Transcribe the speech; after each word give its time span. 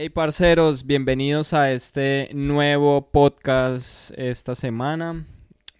Hey 0.00 0.10
parceros, 0.10 0.86
bienvenidos 0.86 1.52
a 1.52 1.72
este 1.72 2.30
nuevo 2.32 3.10
podcast 3.10 4.12
esta 4.16 4.54
semana. 4.54 5.26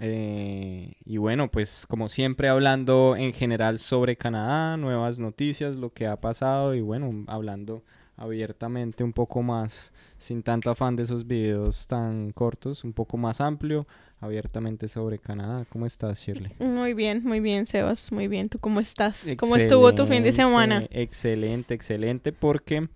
Eh, 0.00 0.94
y 1.04 1.18
bueno, 1.18 1.48
pues 1.52 1.86
como 1.86 2.08
siempre 2.08 2.48
hablando 2.48 3.14
en 3.14 3.32
general 3.32 3.78
sobre 3.78 4.16
Canadá, 4.16 4.76
nuevas 4.76 5.20
noticias, 5.20 5.76
lo 5.76 5.90
que 5.90 6.08
ha 6.08 6.16
pasado 6.16 6.74
y 6.74 6.80
bueno, 6.80 7.26
hablando 7.28 7.84
abiertamente 8.16 9.04
un 9.04 9.12
poco 9.12 9.40
más, 9.44 9.92
sin 10.16 10.42
tanto 10.42 10.72
afán 10.72 10.96
de 10.96 11.04
esos 11.04 11.24
videos 11.24 11.86
tan 11.86 12.32
cortos, 12.32 12.82
un 12.82 12.92
poco 12.92 13.16
más 13.18 13.40
amplio, 13.40 13.86
abiertamente 14.18 14.88
sobre 14.88 15.20
Canadá. 15.20 15.64
¿Cómo 15.70 15.86
estás, 15.86 16.18
Shirley? 16.18 16.50
Muy 16.58 16.92
bien, 16.92 17.22
muy 17.22 17.38
bien, 17.38 17.66
Sebas, 17.66 18.10
muy 18.10 18.26
bien. 18.26 18.48
¿Tú 18.48 18.58
cómo 18.58 18.80
estás? 18.80 19.24
¿Cómo 19.36 19.54
estuvo 19.54 19.94
tu 19.94 20.06
fin 20.06 20.24
de 20.24 20.32
semana? 20.32 20.88
Excelente, 20.90 21.72
excelente, 21.72 22.32
porque 22.32 22.88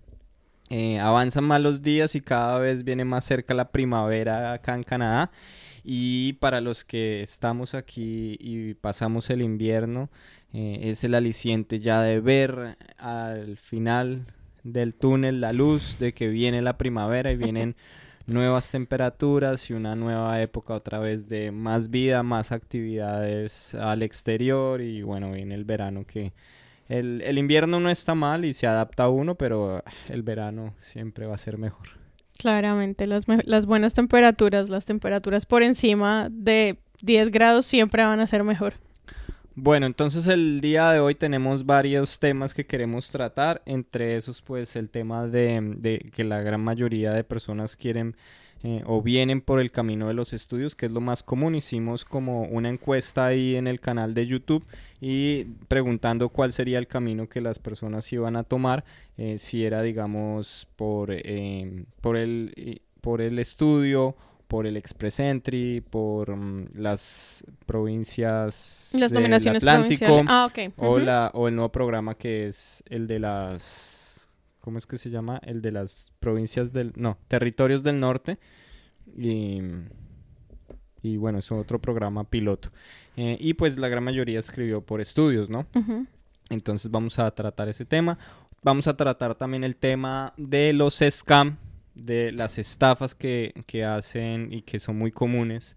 eh, 0.69 0.99
avanzan 0.99 1.43
más 1.43 1.61
los 1.61 1.81
días 1.81 2.15
y 2.15 2.21
cada 2.21 2.59
vez 2.59 2.83
viene 2.83 3.05
más 3.05 3.25
cerca 3.25 3.53
la 3.53 3.71
primavera 3.71 4.53
acá 4.53 4.75
en 4.75 4.83
Canadá. 4.83 5.31
Y 5.83 6.33
para 6.33 6.61
los 6.61 6.85
que 6.85 7.21
estamos 7.21 7.73
aquí 7.73 8.37
y 8.39 8.73
pasamos 8.75 9.29
el 9.29 9.41
invierno, 9.41 10.09
eh, 10.53 10.79
es 10.83 11.03
el 11.03 11.15
aliciente 11.15 11.79
ya 11.79 12.01
de 12.01 12.21
ver 12.21 12.77
al 12.97 13.57
final 13.57 14.25
del 14.63 14.95
túnel 14.95 15.41
la 15.41 15.51
luz 15.51 15.97
de 15.99 16.13
que 16.13 16.29
viene 16.29 16.61
la 16.61 16.77
primavera 16.77 17.31
y 17.31 17.35
vienen 17.35 17.75
nuevas 18.27 18.71
temperaturas 18.71 19.69
y 19.69 19.73
una 19.73 19.95
nueva 19.95 20.41
época 20.41 20.73
otra 20.73 20.99
vez 20.99 21.27
de 21.27 21.51
más 21.51 21.89
vida, 21.89 22.23
más 22.23 22.53
actividades 22.53 23.75
al 23.75 24.03
exterior 24.03 24.79
y 24.79 25.01
bueno, 25.01 25.33
viene 25.33 25.55
el 25.55 25.65
verano 25.65 26.05
que 26.05 26.31
el, 26.89 27.21
el 27.21 27.37
invierno 27.37 27.79
no 27.79 27.89
está 27.89 28.15
mal 28.15 28.45
y 28.45 28.53
se 28.53 28.67
adapta 28.67 29.03
a 29.03 29.09
uno, 29.09 29.35
pero 29.35 29.83
el 30.09 30.23
verano 30.23 30.73
siempre 30.79 31.25
va 31.25 31.35
a 31.35 31.37
ser 31.37 31.57
mejor. 31.57 31.89
Claramente, 32.37 33.05
las, 33.07 33.25
las 33.45 33.65
buenas 33.65 33.93
temperaturas, 33.93 34.69
las 34.69 34.85
temperaturas 34.85 35.45
por 35.45 35.63
encima 35.63 36.29
de 36.31 36.79
10 37.01 37.29
grados 37.29 37.65
siempre 37.65 38.03
van 38.03 38.19
a 38.19 38.27
ser 38.27 38.43
mejor. 38.43 38.73
Bueno, 39.55 39.85
entonces 39.85 40.27
el 40.27 40.61
día 40.61 40.91
de 40.91 40.99
hoy 40.99 41.13
tenemos 41.13 41.65
varios 41.65 42.17
temas 42.19 42.55
que 42.55 42.65
queremos 42.65 43.09
tratar, 43.09 43.61
entre 43.67 44.15
esos 44.17 44.41
pues 44.41 44.75
el 44.75 44.89
tema 44.89 45.27
de, 45.27 45.75
de 45.77 46.09
que 46.13 46.23
la 46.23 46.41
gran 46.41 46.61
mayoría 46.61 47.13
de 47.13 47.23
personas 47.23 47.75
quieren 47.75 48.15
eh, 48.63 48.81
o 48.85 49.01
vienen 49.01 49.41
por 49.41 49.59
el 49.59 49.71
camino 49.71 50.07
de 50.07 50.13
los 50.13 50.31
estudios, 50.31 50.73
que 50.73 50.85
es 50.85 50.91
lo 50.91 51.01
más 51.01 51.21
común. 51.21 51.53
Hicimos 51.53 52.05
como 52.05 52.43
una 52.43 52.69
encuesta 52.69 53.25
ahí 53.25 53.55
en 53.55 53.67
el 53.67 53.81
canal 53.81 54.13
de 54.13 54.25
YouTube 54.25 54.65
y 55.01 55.43
preguntando 55.67 56.29
cuál 56.29 56.53
sería 56.53 56.79
el 56.79 56.87
camino 56.87 57.27
que 57.27 57.41
las 57.41 57.59
personas 57.59 58.11
iban 58.13 58.37
a 58.37 58.43
tomar, 58.43 58.85
eh, 59.17 59.37
si 59.37 59.65
era 59.65 59.81
digamos 59.81 60.67
por, 60.77 61.09
eh, 61.11 61.83
por, 61.99 62.15
el, 62.15 62.81
por 63.01 63.21
el 63.21 63.37
estudio 63.39 64.15
por 64.53 64.67
el 64.67 64.77
Express 64.77 65.19
Entry, 65.19 65.81
por 65.81 66.35
mm, 66.35 66.67
las 66.75 67.43
provincias 67.65 68.91
las 68.93 69.11
del 69.11 69.33
Atlántico 69.33 70.21
ah, 70.27 70.47
o, 70.77 70.99
la, 70.99 71.31
o 71.33 71.47
el 71.47 71.55
nuevo 71.55 71.71
programa 71.71 72.13
que 72.13 72.49
es 72.49 72.83
el 72.87 73.07
de 73.07 73.17
las 73.17 74.02
¿cómo 74.63 74.77
es 74.77 74.85
que 74.85 74.97
se 74.97 75.09
llama? 75.09 75.41
El 75.43 75.61
de 75.61 75.73
las 75.73 76.13
provincias 76.21 76.71
del, 76.71 76.93
no, 76.95 77.17
territorios 77.27 77.83
del 77.83 77.99
norte. 77.99 78.39
Y, 79.17 79.59
y 81.01 81.17
bueno, 81.17 81.39
es 81.39 81.51
otro 81.51 81.81
programa 81.81 82.23
piloto. 82.23 82.71
Eh, 83.17 83.35
y 83.41 83.55
pues 83.55 83.77
la 83.77 83.89
gran 83.89 84.05
mayoría 84.05 84.39
escribió 84.39 84.79
por 84.79 85.01
estudios, 85.01 85.49
¿no? 85.49 85.67
Entonces 86.49 86.89
vamos 86.89 87.19
a 87.19 87.29
tratar 87.31 87.67
ese 87.67 87.83
tema. 87.83 88.17
Vamos 88.63 88.87
a 88.87 88.95
tratar 88.95 89.35
también 89.35 89.65
el 89.65 89.75
tema 89.75 90.33
de 90.37 90.71
los 90.71 91.03
scam, 91.09 91.57
de 91.93 92.31
las 92.31 92.57
estafas 92.57 93.15
que, 93.15 93.65
que 93.67 93.83
hacen 93.83 94.53
y 94.53 94.61
que 94.61 94.79
son 94.79 94.97
muy 94.97 95.11
comunes. 95.11 95.75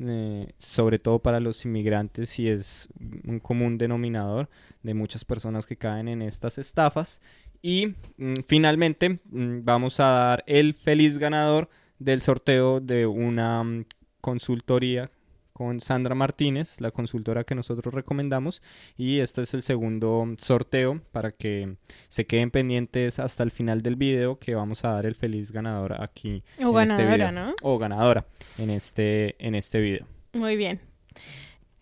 Eh, 0.00 0.52
sobre 0.58 1.00
todo 1.00 1.18
para 1.18 1.40
los 1.40 1.64
inmigrantes 1.64 2.38
y 2.38 2.46
es 2.46 2.88
un 3.26 3.40
común 3.40 3.78
denominador 3.78 4.48
de 4.84 4.94
muchas 4.94 5.24
personas 5.24 5.66
que 5.66 5.76
caen 5.76 6.06
en 6.06 6.22
estas 6.22 6.56
estafas 6.56 7.20
y 7.62 7.94
mm, 8.16 8.34
finalmente 8.46 9.20
mm, 9.30 9.64
vamos 9.64 10.00
a 10.00 10.06
dar 10.06 10.44
el 10.46 10.74
feliz 10.74 11.18
ganador 11.18 11.68
del 11.98 12.22
sorteo 12.22 12.80
de 12.80 13.06
una 13.06 13.62
mm, 13.64 13.84
consultoría 14.20 15.10
con 15.58 15.80
Sandra 15.80 16.14
Martínez, 16.14 16.80
la 16.80 16.92
consultora 16.92 17.42
que 17.42 17.56
nosotros 17.56 17.92
recomendamos. 17.92 18.62
Y 18.96 19.18
este 19.18 19.42
es 19.42 19.54
el 19.54 19.64
segundo 19.64 20.24
sorteo 20.40 21.00
para 21.10 21.32
que 21.32 21.74
se 22.08 22.26
queden 22.26 22.52
pendientes 22.52 23.18
hasta 23.18 23.42
el 23.42 23.50
final 23.50 23.82
del 23.82 23.96
video 23.96 24.38
que 24.38 24.54
vamos 24.54 24.84
a 24.84 24.92
dar 24.92 25.04
el 25.04 25.16
feliz 25.16 25.50
ganador 25.50 26.00
aquí. 26.00 26.44
O 26.64 26.80
en 26.80 26.92
este 26.92 27.04
ganadora, 27.04 27.32
¿no? 27.32 27.54
O 27.62 27.76
ganadora 27.76 28.24
en 28.56 28.70
este, 28.70 29.34
en 29.44 29.56
este 29.56 29.80
video. 29.80 30.06
Muy 30.32 30.56
bien. 30.56 30.80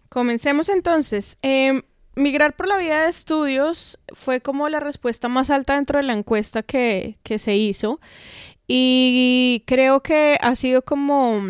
Comencemos 0.09 0.71
entonces. 0.71 1.37
Eh, 1.43 1.83
migrar 2.17 2.57
por 2.57 2.67
la 2.67 2.79
vida 2.79 3.05
de 3.05 3.11
estudios 3.11 3.99
fue 4.15 4.41
como 4.41 4.69
la 4.69 4.81
respuesta 4.81 5.29
más 5.29 5.51
alta 5.51 5.77
dentro 5.77 5.99
de 5.99 6.05
la 6.05 6.15
encuesta 6.15 6.63
que, 6.63 7.19
se 7.25 7.57
hizo 7.57 8.01
y 8.67 9.63
creo 9.67 10.03
que 10.03 10.39
ha 10.41 10.57
sido 10.57 10.83
como 10.83 11.43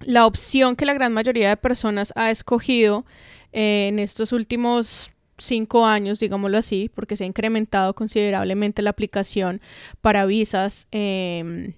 la 0.00 0.24
opción 0.24 0.76
que 0.76 0.86
la 0.86 0.94
gran 0.94 1.12
mayoría 1.12 1.50
de 1.50 1.56
personas 1.56 2.12
ha 2.16 2.30
escogido 2.30 3.04
eh, 3.52 3.88
en 3.88 3.98
estos 3.98 4.32
últimos 4.32 5.10
cinco 5.36 5.86
años, 5.86 6.20
digámoslo 6.20 6.58
así, 6.58 6.90
porque 6.94 7.16
se 7.16 7.24
ha 7.24 7.26
incrementado 7.26 7.94
considerablemente 7.94 8.82
la 8.82 8.90
aplicación 8.90 9.60
para 10.00 10.24
visas 10.24 10.86
em, 10.92 11.74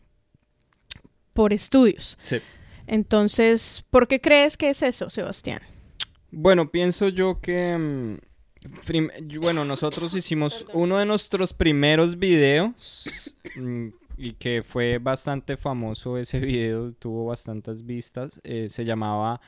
por 1.32 1.52
estudios. 1.52 2.18
Sí. 2.20 2.38
Entonces, 2.86 3.84
¿por 3.90 4.06
qué 4.06 4.20
crees 4.20 4.56
que 4.56 4.68
es 4.68 4.82
eso, 4.82 5.08
Sebastián? 5.10 5.62
Bueno, 6.32 6.70
pienso 6.70 7.09
yo 7.09 7.41
que... 7.41 7.76
Mm, 7.78 8.16
bueno, 9.41 9.65
nosotros 9.65 10.15
hicimos 10.15 10.66
uno 10.72 10.98
de 10.98 11.04
nuestros 11.04 11.53
primeros 11.53 12.19
videos 12.19 13.34
mm, 13.56 13.88
y 14.16 14.32
que 14.32 14.62
fue 14.62 14.98
bastante 14.98 15.56
famoso 15.59 16.16
ese 16.16 16.41
video, 16.41 16.93
tuvo 16.93 17.26
bastantes 17.26 17.84
vistas, 17.84 18.41
eh, 18.44 18.69
se 18.70 18.84
llamaba 18.84 19.41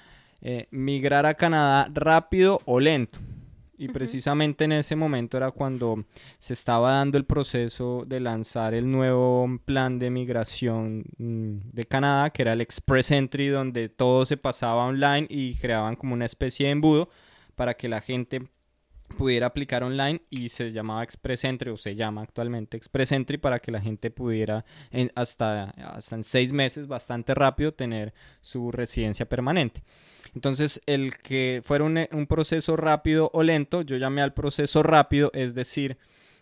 eh, 0.43 0.67
Migrar 0.73 1.27
a 1.27 1.35
Canadá 1.35 1.89
rápido 1.95 2.61
o 2.67 2.79
lento. 2.81 3.19
Y 3.77 3.89
precisamente 3.89 4.65
en 4.65 4.73
ese 4.73 4.95
momento 4.95 5.37
era 5.37 5.51
cuando 5.51 6.05
se 6.39 6.53
estaba 6.53 6.93
dando 6.93 7.19
el 7.19 7.25
proceso 7.25 8.05
de 8.07 8.21
lanzar 8.21 8.75
el 8.75 8.91
nuevo 8.91 9.49
plan 9.65 9.99
de 9.99 10.11
migración 10.11 11.05
mm, 11.19 11.71
de 11.73 11.85
Canadá, 11.85 12.31
que 12.31 12.43
era 12.43 12.53
el 12.53 12.61
Express 12.61 13.11
Entry, 13.11 13.49
donde 13.49 13.89
todo 13.89 14.25
se 14.27 14.37
pasaba 14.37 14.85
online 14.85 15.27
y 15.29 15.57
creaban 15.57 15.97
como 15.97 16.15
una 16.15 16.25
especie 16.25 16.67
de 16.67 16.73
embudo 16.73 17.09
para 17.57 17.75
que 17.75 17.89
la 17.89 18.01
gente 18.01 18.43
pudiera 19.17 19.47
aplicar 19.47 19.83
online 19.83 20.23
y 20.31 20.49
se 20.49 20.73
llamaba 20.73 21.03
Express 21.03 21.45
Entry 21.45 21.71
o 21.71 21.77
se 21.77 21.95
llama 21.95 22.23
actualmente 22.23 22.77
Express 22.77 23.13
Entry 23.13 23.39
para 23.39 23.59
que 23.59 23.71
la 23.71 23.81
gente 23.81 24.11
pudiera 24.11 24.65
hasta, 25.15 25.71
hasta 25.71 26.17
en 26.17 26.23
seis 26.23 26.53
meses 26.53 26.87
bastante 26.87 27.35
rápido 27.35 27.73
tener 27.73 28.13
su 28.41 28.71
residencia 28.71 29.29
permanente. 29.29 29.83
Entonces, 30.35 30.83
el 30.87 31.17
que 31.17 31.63
fuera 31.65 31.85
un, 31.85 32.07
un 32.13 32.27
proceso 32.27 32.77
rápido 32.77 33.31
o 33.33 33.43
lento, 33.43 33.83
yo 33.83 33.97
llamé 33.97 34.23
al 34.23 34.35
proceso 34.35 34.83
rápido, 34.83 35.31
es 35.35 35.55
decir, 35.55 35.97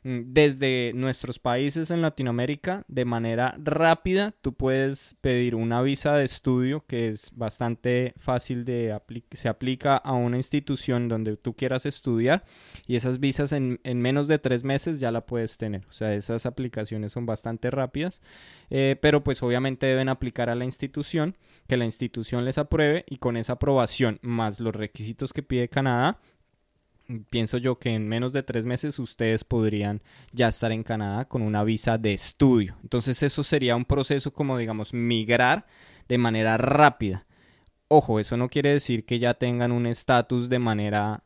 desde 0.04 0.92
nuestros 0.94 1.38
países 1.38 1.90
en 1.90 2.02
Latinoamérica 2.02 2.84
de 2.88 3.04
manera 3.04 3.54
rápida. 3.62 4.34
Tú 4.40 4.52
puedes 4.54 5.16
pedir 5.20 5.54
una 5.54 5.80
visa 5.82 6.16
de 6.16 6.24
estudio 6.24 6.84
que 6.86 7.08
es 7.08 7.30
bastante 7.34 8.14
fácil 8.16 8.64
de 8.64 8.92
aplicar. 8.92 9.38
Se 9.38 9.48
aplica 9.48 9.96
a 9.96 10.12
una 10.12 10.36
institución 10.36 11.08
donde 11.08 11.36
tú 11.36 11.54
quieras 11.54 11.86
estudiar 11.86 12.44
y 12.86 12.96
esas 12.96 13.20
visas 13.20 13.52
en, 13.52 13.78
menos 13.84 14.26
de 14.26 14.38
tres 14.38 14.64
meses 14.64 14.98
ya 14.98 15.12
la 15.12 15.26
puedes 15.26 15.56
tener. 15.56 15.86
O 15.88 15.92
sea, 15.92 16.14
esas 16.14 16.46
aplicaciones 16.46 17.12
son 17.12 17.26
bastante 17.26 17.70
rápidas, 17.70 18.22
eh, 18.70 18.96
pero 19.00 19.22
pues 19.22 19.42
obviamente 19.42 19.86
deben 19.86 20.08
aplicar 20.08 20.50
a 20.50 20.54
la 20.54 20.64
institución, 20.64 21.36
que 21.68 21.76
la 21.76 21.84
institución 21.84 22.44
les 22.44 22.58
apruebe 22.58 23.04
y 23.08 23.18
con 23.18 23.36
esa 23.36 23.54
aprobación 23.54 24.18
más 24.22 24.58
los 24.58 24.74
requisitos 24.74 25.32
que 25.32 25.42
pide 25.42 25.68
Canadá 25.68 26.18
pienso 27.30 27.58
yo 27.58 27.78
que 27.78 27.94
en 27.94 28.08
menos 28.08 28.32
de 28.32 28.42
tres 28.42 28.64
meses 28.64 28.98
ustedes 28.98 29.44
podrían 29.44 30.02
ya 30.32 30.48
estar 30.48 30.72
en 30.72 30.82
Canadá 30.82 31.26
con 31.26 31.42
una 31.42 31.64
visa 31.64 31.98
de 31.98 32.12
estudio. 32.14 32.76
Entonces 32.82 33.22
eso 33.22 33.42
sería 33.42 33.76
un 33.76 33.84
proceso 33.84 34.32
como 34.32 34.58
digamos 34.58 34.94
migrar 34.94 35.66
de 36.08 36.18
manera 36.18 36.56
rápida. 36.56 37.26
Ojo, 37.88 38.18
eso 38.18 38.36
no 38.36 38.48
quiere 38.48 38.70
decir 38.70 39.04
que 39.04 39.18
ya 39.18 39.34
tengan 39.34 39.72
un 39.72 39.86
estatus 39.86 40.48
de 40.48 40.58
manera 40.58 41.22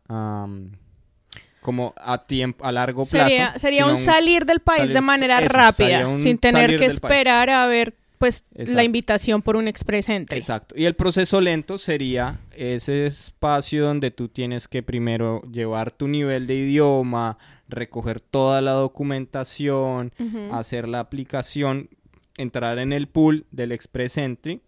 como 1.61 1.95
a 1.97 2.27
tiempo 2.27 2.65
a 2.65 2.73
largo 2.73 3.05
plazo. 3.05 3.59
Sería, 3.59 3.87
un 3.87 3.97
salir 3.97 4.47
del 4.47 4.61
país 4.61 4.93
de 4.93 5.01
manera 5.01 5.41
rápida, 5.41 6.17
sin 6.17 6.39
tener 6.39 6.77
que 6.77 6.87
esperar 6.87 7.51
a 7.51 7.67
ver 7.67 7.95
pues 8.19 8.45
la 8.55 8.85
invitación 8.85 9.43
por 9.43 9.57
un 9.57 9.69
express 9.69 10.09
entry. 10.09 10.39
Exacto. 10.39 10.75
Y 10.77 10.85
el 10.85 10.95
proceso 10.95 11.41
lento 11.41 11.79
sería 11.79 12.41
ese 12.55 13.07
espacio 13.07 13.85
donde 13.85 14.11
tú 14.11 14.29
tienes 14.29 14.69
que 14.69 14.83
primero 14.83 15.43
llevar 15.51 15.91
tu 15.91 16.09
nivel 16.09 16.47
de 16.47 16.55
idioma, 16.55 17.39
recoger 17.69 18.21
toda 18.21 18.61
la 18.63 18.73
documentación, 18.73 20.13
hacer 20.53 20.89
la 20.89 21.01
aplicación, 21.01 21.91
entrar 22.37 22.79
en 22.79 22.93
el 22.93 23.09
pool 23.09 23.47
del 23.51 23.73
express 23.73 24.19
entry 24.19 24.61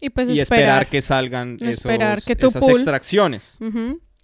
y, 0.00 0.10
pues 0.10 0.28
esperar, 0.28 0.88
que 0.88 1.02
salgan 1.02 1.56
esas 1.60 2.68
extracciones. 2.68 3.58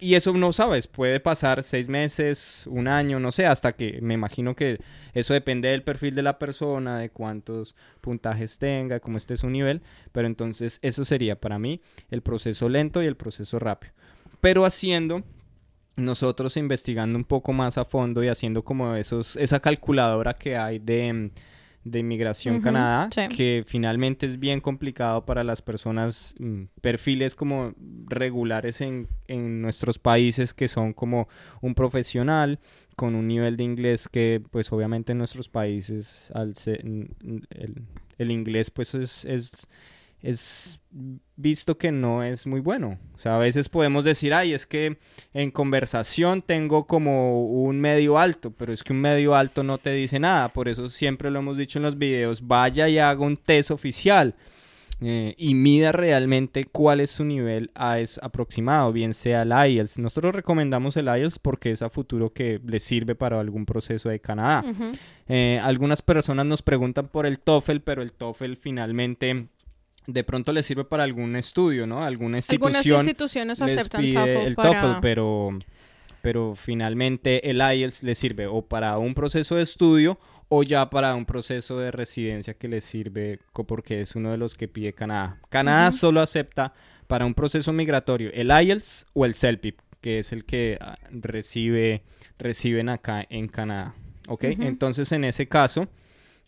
Y 0.05 0.13
eso 0.13 0.31
no 0.33 0.53
sabes, 0.53 0.85
puede 0.85 1.19
pasar 1.19 1.63
seis 1.63 1.89
meses, 1.89 2.67
un 2.67 2.87
año, 2.87 3.19
no 3.19 3.31
sé, 3.31 3.47
hasta 3.47 3.71
que 3.71 3.97
me 4.03 4.13
imagino 4.13 4.55
que 4.55 4.79
eso 5.15 5.33
depende 5.33 5.69
del 5.69 5.81
perfil 5.81 6.13
de 6.13 6.21
la 6.21 6.37
persona, 6.37 6.99
de 6.99 7.09
cuántos 7.09 7.75
puntajes 8.01 8.59
tenga, 8.59 8.99
cómo 8.99 9.17
esté 9.17 9.35
su 9.35 9.49
nivel, 9.49 9.81
pero 10.11 10.27
entonces 10.27 10.77
eso 10.83 11.03
sería 11.05 11.41
para 11.41 11.57
mí 11.57 11.81
el 12.11 12.21
proceso 12.21 12.69
lento 12.69 13.01
y 13.01 13.07
el 13.07 13.15
proceso 13.15 13.57
rápido. 13.57 13.93
Pero 14.41 14.63
haciendo, 14.63 15.23
nosotros 15.95 16.55
investigando 16.55 17.17
un 17.17 17.25
poco 17.25 17.51
más 17.51 17.79
a 17.79 17.83
fondo 17.83 18.23
y 18.23 18.27
haciendo 18.27 18.63
como 18.63 18.93
esos, 18.93 19.35
esa 19.37 19.59
calculadora 19.59 20.35
que 20.35 20.55
hay 20.55 20.77
de 20.77 21.31
de 21.85 21.99
inmigración 21.99 22.61
Canadá, 22.61 23.09
que 23.29 23.63
finalmente 23.65 24.25
es 24.25 24.39
bien 24.39 24.59
complicado 24.59 25.23
para 25.23 25.43
las 25.43 25.61
personas, 25.61 26.33
mm, 26.39 26.63
perfiles 26.81 27.35
como 27.35 27.73
regulares 28.07 28.81
en, 28.81 29.07
en, 29.27 29.61
nuestros 29.61 29.99
países 29.99 30.55
que 30.55 30.67
son 30.67 30.93
como 30.93 31.29
un 31.61 31.75
profesional 31.75 32.59
con 32.95 33.13
un 33.13 33.27
nivel 33.27 33.55
de 33.55 33.63
inglés 33.63 34.09
que 34.09 34.41
pues 34.51 34.71
obviamente 34.71 35.11
en 35.11 35.19
nuestros 35.19 35.47
países 35.47 36.31
al 36.33 36.53
el, 36.65 37.83
el, 38.17 38.31
inglés 38.31 38.71
pues 38.71 38.95
es, 38.95 39.23
es 39.25 39.67
es 40.21 40.81
visto 41.35 41.77
que 41.77 41.91
no 41.91 42.23
es 42.23 42.47
muy 42.47 42.59
bueno. 42.59 42.97
O 43.13 43.19
sea, 43.19 43.35
a 43.35 43.39
veces 43.39 43.69
podemos 43.69 44.05
decir, 44.05 44.33
ay, 44.33 44.53
es 44.53 44.65
que 44.65 44.97
en 45.33 45.51
conversación 45.51 46.41
tengo 46.41 46.87
como 46.87 47.45
un 47.45 47.79
medio 47.79 48.17
alto, 48.17 48.51
pero 48.51 48.73
es 48.73 48.83
que 48.83 48.93
un 48.93 49.01
medio 49.01 49.35
alto 49.35 49.63
no 49.63 49.77
te 49.77 49.91
dice 49.91 50.19
nada. 50.19 50.49
Por 50.49 50.67
eso 50.67 50.89
siempre 50.89 51.29
lo 51.29 51.39
hemos 51.39 51.57
dicho 51.57 51.79
en 51.79 51.83
los 51.83 51.97
videos, 51.97 52.47
vaya 52.47 52.89
y 52.89 52.97
haga 52.97 53.21
un 53.21 53.37
test 53.37 53.71
oficial. 53.71 54.35
Eh, 55.01 55.35
y 55.37 55.55
mida 55.55 55.91
realmente 55.91 56.65
cuál 56.65 57.01
es 57.01 57.11
su 57.11 57.25
nivel 57.25 57.69
aproximado, 57.75 58.93
bien 58.93 59.13
sea 59.13 59.41
el 59.41 59.51
IELTS. 59.51 59.99
Nosotros 59.99 60.33
recomendamos 60.33 60.95
el 60.95 61.07
IELTS 61.07 61.37
porque 61.39 61.71
es 61.71 61.81
a 61.81 61.89
futuro 61.89 62.31
que 62.31 62.61
le 62.65 62.79
sirve 62.79 63.13
para 63.13 63.39
algún 63.39 63.65
proceso 63.65 64.07
de 64.07 64.21
Canadá. 64.21 64.63
Eh, 65.27 65.59
algunas 65.61 66.01
personas 66.01 66.45
nos 66.45 66.61
preguntan 66.61 67.09
por 67.09 67.25
el 67.25 67.39
TOEFL, 67.39 67.79
pero 67.79 68.01
el 68.01 68.13
TOEFL 68.13 68.53
finalmente 68.53 69.47
de 70.07 70.23
pronto 70.23 70.51
le 70.51 70.63
sirve 70.63 70.85
para 70.85 71.03
algún 71.03 71.35
estudio, 71.35 71.87
¿no? 71.87 72.03
Alguna 72.03 72.37
institución 72.37 72.75
Algunas 72.75 73.07
instituciones 73.07 73.61
aceptan 73.61 74.03
el 74.03 74.55
TOEFL, 74.55 74.99
pero, 75.01 75.57
pero 76.21 76.55
finalmente 76.55 77.49
el 77.49 77.57
IELTS 77.57 78.03
le 78.03 78.15
sirve 78.15 78.47
o 78.47 78.61
para 78.61 78.97
un 78.97 79.13
proceso 79.13 79.55
de 79.55 79.63
estudio 79.63 80.19
o 80.47 80.63
ya 80.63 80.89
para 80.89 81.15
un 81.15 81.25
proceso 81.25 81.79
de 81.79 81.91
residencia 81.91 82.53
que 82.53 82.67
le 82.67 82.81
sirve 82.81 83.39
porque 83.51 84.01
es 84.01 84.15
uno 84.15 84.31
de 84.31 84.37
los 84.37 84.55
que 84.55 84.67
pide 84.67 84.93
Canadá. 84.93 85.37
Canadá 85.49 85.91
solo 85.91 86.21
acepta 86.21 86.73
para 87.07 87.25
un 87.25 87.33
proceso 87.33 87.73
migratorio 87.73 88.29
el 88.33 88.49
IELTS 88.49 89.07
o 89.13 89.25
el 89.25 89.35
CELPIP, 89.35 89.79
que 90.01 90.19
es 90.19 90.31
el 90.31 90.45
que 90.45 90.77
ah, 90.79 90.97
recibe, 91.11 92.03
reciben 92.37 92.89
acá 92.89 93.25
en 93.29 93.47
Canadá. 93.47 93.95
¿Ok? 94.27 94.43
Entonces 94.43 95.11
en 95.11 95.23
ese 95.23 95.47
caso, 95.47 95.87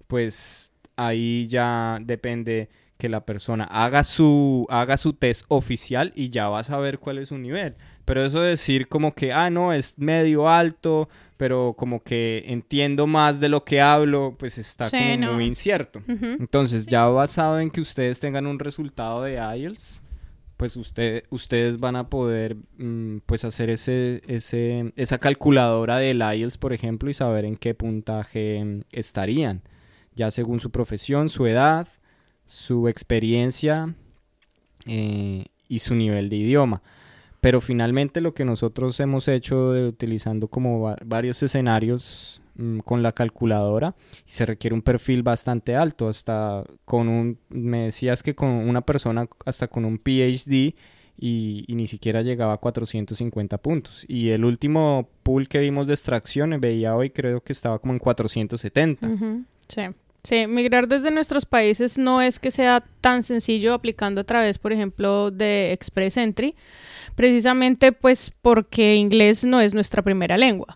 pues 0.07 0.71
ahí 0.95 1.47
ya 1.47 1.99
depende 2.01 2.69
que 2.97 3.09
la 3.09 3.25
persona 3.25 3.65
haga 3.65 4.03
su, 4.03 4.65
haga 4.69 4.97
su 4.97 5.13
test 5.13 5.45
oficial 5.49 6.11
y 6.15 6.29
ya 6.29 6.47
vas 6.47 6.69
a 6.69 6.77
ver 6.77 6.99
cuál 6.99 7.19
es 7.19 7.29
su 7.29 7.37
nivel. 7.37 7.75
Pero 8.05 8.25
eso 8.25 8.41
de 8.41 8.49
decir 8.49 8.87
como 8.87 9.13
que, 9.13 9.33
ah, 9.33 9.49
no, 9.49 9.73
es 9.73 9.97
medio 9.97 10.49
alto, 10.49 11.07
pero 11.37 11.75
como 11.77 12.01
que 12.01 12.43
entiendo 12.47 13.05
más 13.05 13.39
de 13.39 13.49
lo 13.49 13.63
que 13.63 13.81
hablo, 13.81 14.35
pues 14.37 14.57
está 14.57 14.89
como 14.89 15.33
muy 15.33 15.45
incierto. 15.45 16.01
Entonces, 16.07 16.87
ya 16.87 17.05
basado 17.05 17.59
en 17.59 17.69
que 17.69 17.81
ustedes 17.81 18.19
tengan 18.19 18.47
un 18.47 18.59
resultado 18.59 19.21
de 19.21 19.35
IELTS, 19.35 20.01
pues 20.57 20.75
usted, 20.75 21.23
ustedes 21.29 21.79
van 21.79 21.95
a 21.95 22.09
poder 22.09 22.57
mm, 22.77 23.19
pues 23.27 23.45
hacer 23.45 23.69
ese, 23.69 24.23
ese, 24.27 24.91
esa 24.95 25.19
calculadora 25.19 25.97
del 25.97 26.21
IELTS, 26.21 26.57
por 26.57 26.73
ejemplo, 26.73 27.11
y 27.11 27.13
saber 27.13 27.45
en 27.45 27.57
qué 27.57 27.75
puntaje 27.75 28.63
mm, 28.65 28.81
estarían, 28.91 29.61
ya 30.15 30.31
según 30.31 30.59
su 30.59 30.71
profesión, 30.71 31.29
su 31.29 31.45
edad, 31.45 31.87
su 32.47 32.87
experiencia 32.87 33.93
eh, 34.85 35.45
y 35.67 35.79
su 35.79 35.95
nivel 35.95 36.29
de 36.29 36.37
idioma. 36.37 36.81
Pero 37.41 37.61
finalmente 37.61 38.21
lo 38.21 38.33
que 38.33 38.45
nosotros 38.45 38.99
hemos 38.99 39.27
hecho 39.27 39.69
utilizando 39.69 40.47
como 40.47 40.95
varios 41.05 41.43
escenarios 41.43 42.41
mm, 42.55 42.79
con 42.79 43.03
la 43.03 43.11
calculadora, 43.11 43.95
se 44.25 44.45
requiere 44.45 44.73
un 44.73 44.81
perfil 44.81 45.23
bastante 45.23 45.75
alto, 45.75 46.09
hasta 46.09 46.63
con 46.85 47.07
un, 47.07 47.37
me 47.49 47.85
decías 47.85 48.23
que 48.23 48.33
con 48.33 48.49
una 48.49 48.81
persona 48.81 49.27
hasta 49.45 49.67
con 49.67 49.85
un 49.85 49.99
PhD 49.99 50.73
y, 51.19 51.65
ni 51.69 51.87
siquiera 51.87 52.21
llegaba 52.21 52.53
a 52.53 52.57
450 52.57 53.57
puntos. 53.59 54.05
Y 54.07 54.29
el 54.29 54.45
último 54.45 55.09
pool 55.23 55.47
que 55.47 55.59
vimos 55.59 55.87
de 55.87 55.93
extracción, 55.93 56.59
veía 56.59 56.95
hoy, 56.95 57.09
creo 57.09 57.41
que 57.41 57.53
estaba 57.53 57.79
como 57.79 57.93
en 57.93 57.99
470. 57.99 59.07
Sí. 59.67 59.81
Sí, 60.27 60.45
migrar 60.45 60.89
desde 60.89 61.09
nuestros 61.09 61.45
países 61.45 61.97
no 61.97 62.21
es 62.21 62.37
que 62.37 62.51
sea 62.51 62.83
tan 62.99 63.23
sencillo 63.23 63.73
aplicando 63.73 64.19
a 64.19 64.23
través, 64.25 64.57
por 64.57 64.73
ejemplo, 64.73 65.31
de 65.31 65.71
Express 65.71 66.17
Entry, 66.17 66.53
precisamente 67.15 67.93
pues 67.93 68.33
porque 68.41 68.95
inglés 68.95 69.45
no 69.45 69.61
es 69.61 69.73
nuestra 69.73 70.01
primera 70.01 70.35
lengua. 70.35 70.75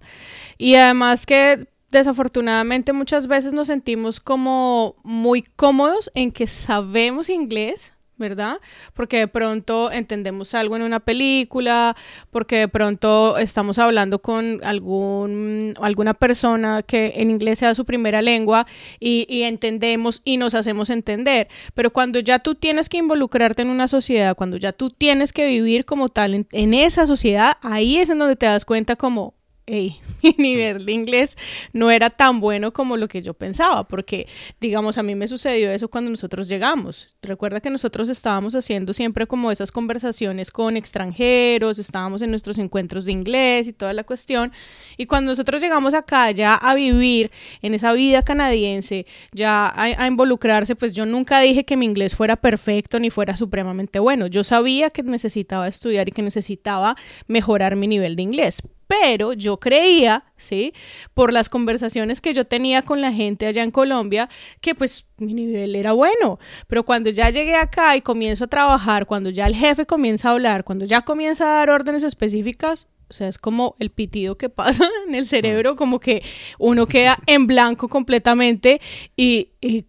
Y 0.58 0.76
además 0.76 1.26
que 1.26 1.68
desafortunadamente 1.90 2.94
muchas 2.94 3.28
veces 3.28 3.52
nos 3.52 3.68
sentimos 3.68 4.22
como 4.22 4.96
muy 5.04 5.42
cómodos 5.42 6.10
en 6.16 6.32
que 6.32 6.48
sabemos 6.48 7.28
inglés, 7.28 7.92
¿verdad? 8.22 8.60
Porque 8.94 9.18
de 9.18 9.28
pronto 9.28 9.92
entendemos 9.92 10.54
algo 10.54 10.78
en 10.78 10.84
una 10.84 11.02
película, 11.02 11.98
porque 12.30 12.56
de 12.60 12.68
pronto 12.70 13.38
estamos 13.38 13.78
hablando 13.80 14.22
con 14.22 14.62
algún, 14.64 15.74
alguna 15.82 16.14
persona 16.14 16.84
que 16.84 17.14
en 17.18 17.30
inglés 17.32 17.60
sea 17.60 17.76
su 17.76 17.84
primera 17.84 18.22
lengua 18.22 18.66
y, 19.00 19.42
entendemos 19.42 20.22
y 20.24 20.38
nos 20.38 20.56
hacemos 20.56 20.90
entender. 20.90 21.50
Pero 21.74 21.92
cuando 21.92 22.20
ya 22.20 22.40
tú 22.40 22.56
tienes 22.56 22.88
que 22.88 22.98
involucrarte 22.98 23.64
en 23.64 23.70
una 23.70 23.90
sociedad, 23.90 24.36
cuando 24.36 24.56
ya 24.58 24.72
tú 24.72 24.90
tienes 24.90 25.34
que 25.34 25.46
vivir 25.46 25.84
como 25.84 26.08
tal 26.10 26.46
en 26.50 26.74
esa 26.74 27.08
sociedad, 27.08 27.58
ahí 27.62 27.98
es 27.98 28.10
en 28.10 28.20
donde 28.20 28.38
te 28.38 28.46
das 28.46 28.64
cuenta 28.64 28.96
como, 28.96 29.34
hey, 29.66 30.00
mi 30.24 30.36
nivel 30.38 30.86
de 30.86 30.92
inglés 30.92 31.38
no 31.74 31.92
era 31.92 32.10
tan 32.10 32.40
bueno 32.40 32.74
como 32.74 32.98
lo 32.98 33.08
que 33.08 33.22
yo 33.22 33.34
pensaba, 33.34 33.84
porque, 33.88 34.28
digamos, 34.60 34.98
a 34.98 35.04
mí 35.04 35.16
me 35.16 35.28
sucedió 35.28 35.72
eso 35.72 35.88
cuando 35.88 36.12
nosotros 36.12 36.48
llegamos. 36.48 37.16
Recuerda 37.22 37.62
que 37.62 37.70
nosotros 37.70 38.10
estábamos 38.10 38.56
haciendo 38.56 38.94
siempre 38.94 39.28
como 39.28 39.52
esas 39.52 39.72
conversaciones 39.72 40.52
con 40.52 40.78
extranjeros, 40.78 41.80
estábamos 41.80 42.22
en 42.22 42.32
nuestros 42.32 42.58
encuentros 42.58 43.06
de 43.06 43.12
inglés 43.12 43.68
y 43.68 43.74
toda 43.74 43.94
la 43.94 44.04
cuestión, 44.04 44.52
y 44.98 45.06
cuando 45.06 45.32
nosotros 45.32 45.62
llegamos 45.62 45.94
acá 45.94 46.32
ya 46.32 46.56
a 46.56 46.76
vivir 46.76 47.32
en 47.62 47.74
esa 47.74 47.94
vida 47.94 48.24
canadiense, 48.24 49.06
ya 49.32 49.68
a, 49.68 49.84
a 49.84 50.08
involucrarse, 50.08 50.76
pues 50.76 50.94
yo 50.94 51.06
nunca 51.06 51.40
dije 51.40 51.64
que 51.66 51.78
mi 51.78 51.86
inglés 51.86 52.16
fuera 52.16 52.36
perfecto 52.36 53.00
ni 53.00 53.10
fuera 53.10 53.36
supremamente 53.36 54.00
bueno. 54.00 54.28
Yo 54.28 54.44
sabía 54.44 54.90
que 54.90 55.04
necesitaba 55.04 55.68
estudiar 55.68 56.10
y 56.10 56.12
que 56.12 56.22
necesitaba 56.22 56.96
mejorar 57.28 57.76
mi 57.76 57.88
nivel 57.88 58.16
de 58.16 58.24
inglés, 58.24 58.62
pero 58.92 59.32
yo 59.32 59.58
creía, 59.58 60.26
¿sí? 60.36 60.74
Por 61.14 61.32
las 61.32 61.48
conversaciones 61.48 62.20
que 62.20 62.34
yo 62.34 62.46
tenía 62.46 62.82
con 62.82 63.00
la 63.00 63.14
gente 63.14 63.48
allá 63.48 63.64
en 63.64 63.72
Colombia, 63.72 64.28
que 64.60 64.76
pues 64.76 65.08
mi 65.18 65.34
nivel 65.34 65.78
era 65.78 65.94
bueno, 65.94 66.40
pero 66.68 66.84
cuando 66.84 67.10
ya 67.10 67.30
llegué 67.30 67.56
acá 67.56 67.96
y 67.96 68.02
comienzo 68.02 68.44
a 68.44 68.48
trabajar, 68.48 69.06
cuando 69.06 69.30
ya 69.30 69.48
el 69.48 69.56
jefe 69.56 69.86
comienza 69.86 70.28
a 70.28 70.32
hablar, 70.34 70.66
cuando 70.66 70.84
ya 70.84 71.04
comienza 71.04 71.46
a 71.46 71.58
dar 71.60 71.70
órdenes 71.70 72.04
específicas, 72.04 72.90
o 73.10 73.14
sea, 73.14 73.30
es 73.30 73.38
como 73.38 73.76
el 73.80 73.92
pitido 73.92 74.38
que 74.38 74.50
pasa 74.62 74.90
en 75.08 75.16
el 75.16 75.26
cerebro, 75.26 75.78
como 75.78 76.02
que 76.02 76.22
uno 76.60 76.86
queda 76.86 77.18
en 77.28 77.48
blanco 77.48 77.88
completamente 77.88 78.82
y, 79.16 79.52
y 79.62 79.86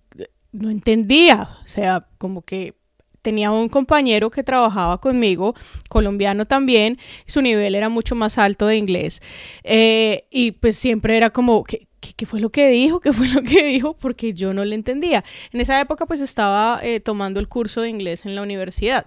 no 0.53 0.71
entendía, 0.71 1.49
o 1.65 1.69
sea, 1.69 2.07
como 2.19 2.43
que 2.43 2.77
tenía 3.23 3.53
un 3.53 3.69
compañero 3.69 4.31
que 4.31 4.43
trabajaba 4.43 5.01
conmigo, 5.01 5.55
colombiano 5.89 6.47
también, 6.47 6.99
su 7.27 7.41
nivel 7.41 7.75
era 7.75 7.89
mucho 7.89 8.15
más 8.15 8.37
alto 8.37 8.67
de 8.67 8.77
inglés. 8.77 9.23
Eh, 9.63 10.27
y 10.31 10.53
pues 10.53 10.77
siempre 10.77 11.17
era 11.17 11.31
como, 11.31 11.65
¿qué, 11.65 11.87
¿qué, 12.01 12.27
fue 12.27 12.41
lo 12.41 12.51
que 12.51 12.69
dijo? 12.69 13.01
¿Qué 13.01 13.13
fue 13.13 13.29
lo 13.29 13.43
que 13.43 13.65
dijo? 13.65 13.95
Porque 13.95 14.35
yo 14.35 14.53
no 14.53 14.65
le 14.65 14.75
entendía. 14.75 15.25
En 15.53 15.61
esa 15.61 15.81
época 15.81 16.05
pues 16.07 16.21
estaba 16.21 16.81
eh, 16.83 17.01
tomando 17.01 17.41
el 17.41 17.49
curso 17.49 17.81
de 17.81 17.89
inglés 17.89 18.27
en 18.27 18.35
la 18.35 18.43
universidad. 18.43 19.07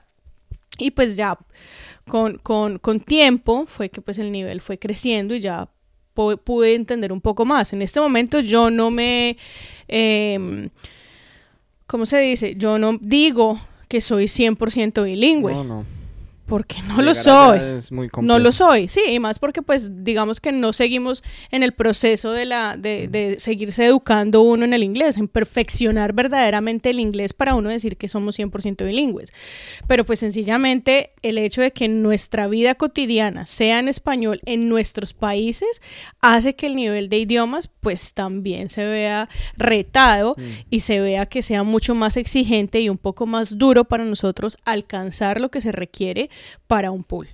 Y 0.77 0.91
pues 0.91 1.15
ya 1.15 1.37
con, 2.07 2.37
con, 2.37 2.79
con 2.79 2.99
tiempo 2.99 3.65
fue 3.67 3.89
que 3.89 4.01
pues 4.01 4.17
el 4.17 4.31
nivel 4.31 4.61
fue 4.61 4.79
creciendo 4.79 5.35
y 5.35 5.41
ya 5.41 5.69
pude 6.13 6.75
entender 6.75 7.11
un 7.11 7.19
poco 7.19 7.45
más. 7.45 7.73
En 7.73 7.81
este 7.81 7.99
momento 7.99 8.39
yo 8.39 8.69
no 8.71 8.89
me... 8.89 9.37
Eh, 9.89 10.69
¿cómo 11.87 12.05
se 12.05 12.19
dice? 12.19 12.55
Yo 12.55 12.77
no 12.77 12.97
digo 13.01 13.59
que 13.87 14.01
soy 14.01 14.25
100% 14.25 15.03
bilingüe. 15.03 15.53
Porque 16.45 16.77
no 16.87 17.01
lo 17.01 17.15
soy. 17.15 17.59
es 17.59 17.91
muy 17.91 18.07
No 18.21 18.37
lo 18.37 18.51
soy, 18.51 18.87
sí, 18.87 19.01
y 19.09 19.19
más 19.19 19.39
porque 19.39 19.63
pues 19.63 20.03
digamos 20.03 20.39
que 20.39 20.51
no 20.51 20.73
seguimos 20.73 21.23
en 21.49 21.63
el 21.63 21.71
proceso 21.71 22.31
de 22.31 22.45
la 22.45 22.77
de, 22.77 23.07
de 23.07 23.39
seguirse 23.39 23.85
educando 23.85 24.41
uno 24.41 24.63
en 24.63 24.73
el 24.73 24.83
inglés, 24.83 25.17
en 25.17 25.27
perfeccionar 25.27 26.13
verdaderamente 26.13 26.91
el 26.91 26.99
inglés 26.99 27.33
para 27.33 27.55
uno 27.55 27.69
decir 27.69 27.97
que 27.97 28.07
somos 28.07 28.37
100% 28.37 28.85
bilingües. 28.85 29.33
Pero 29.87 30.05
pues 30.05 30.19
sencillamente 30.19 31.13
el 31.23 31.39
hecho 31.39 31.61
de 31.61 31.71
que 31.71 31.87
nuestra 31.87 32.47
vida 32.47 32.75
cotidiana 32.75 33.45
sea 33.47 33.79
en 33.79 33.87
español 33.87 34.39
en 34.45 34.69
nuestros 34.69 35.13
países 35.13 35.81
hace 36.21 36.55
que 36.55 36.67
el 36.67 36.75
nivel 36.75 37.09
de 37.09 37.17
idiomas 37.17 37.69
pues 37.79 38.13
también 38.13 38.69
se 38.69 38.85
vea 38.85 39.29
retado 39.57 40.35
y 40.69 40.81
se 40.81 40.99
vea 40.99 41.25
que 41.25 41.41
sea 41.41 41.63
mucho 41.63 41.95
más 41.95 42.17
exigente 42.17 42.81
y 42.81 42.89
un 42.89 42.97
poco 42.97 43.25
más 43.25 43.57
duro 43.57 43.85
para 43.85 44.05
nosotros 44.05 44.57
alcanzar 44.65 45.41
lo 45.41 45.49
que 45.49 45.61
se 45.61 45.71
requiere 45.71 46.29
para 46.67 46.91
un 46.91 47.03
pool. 47.03 47.27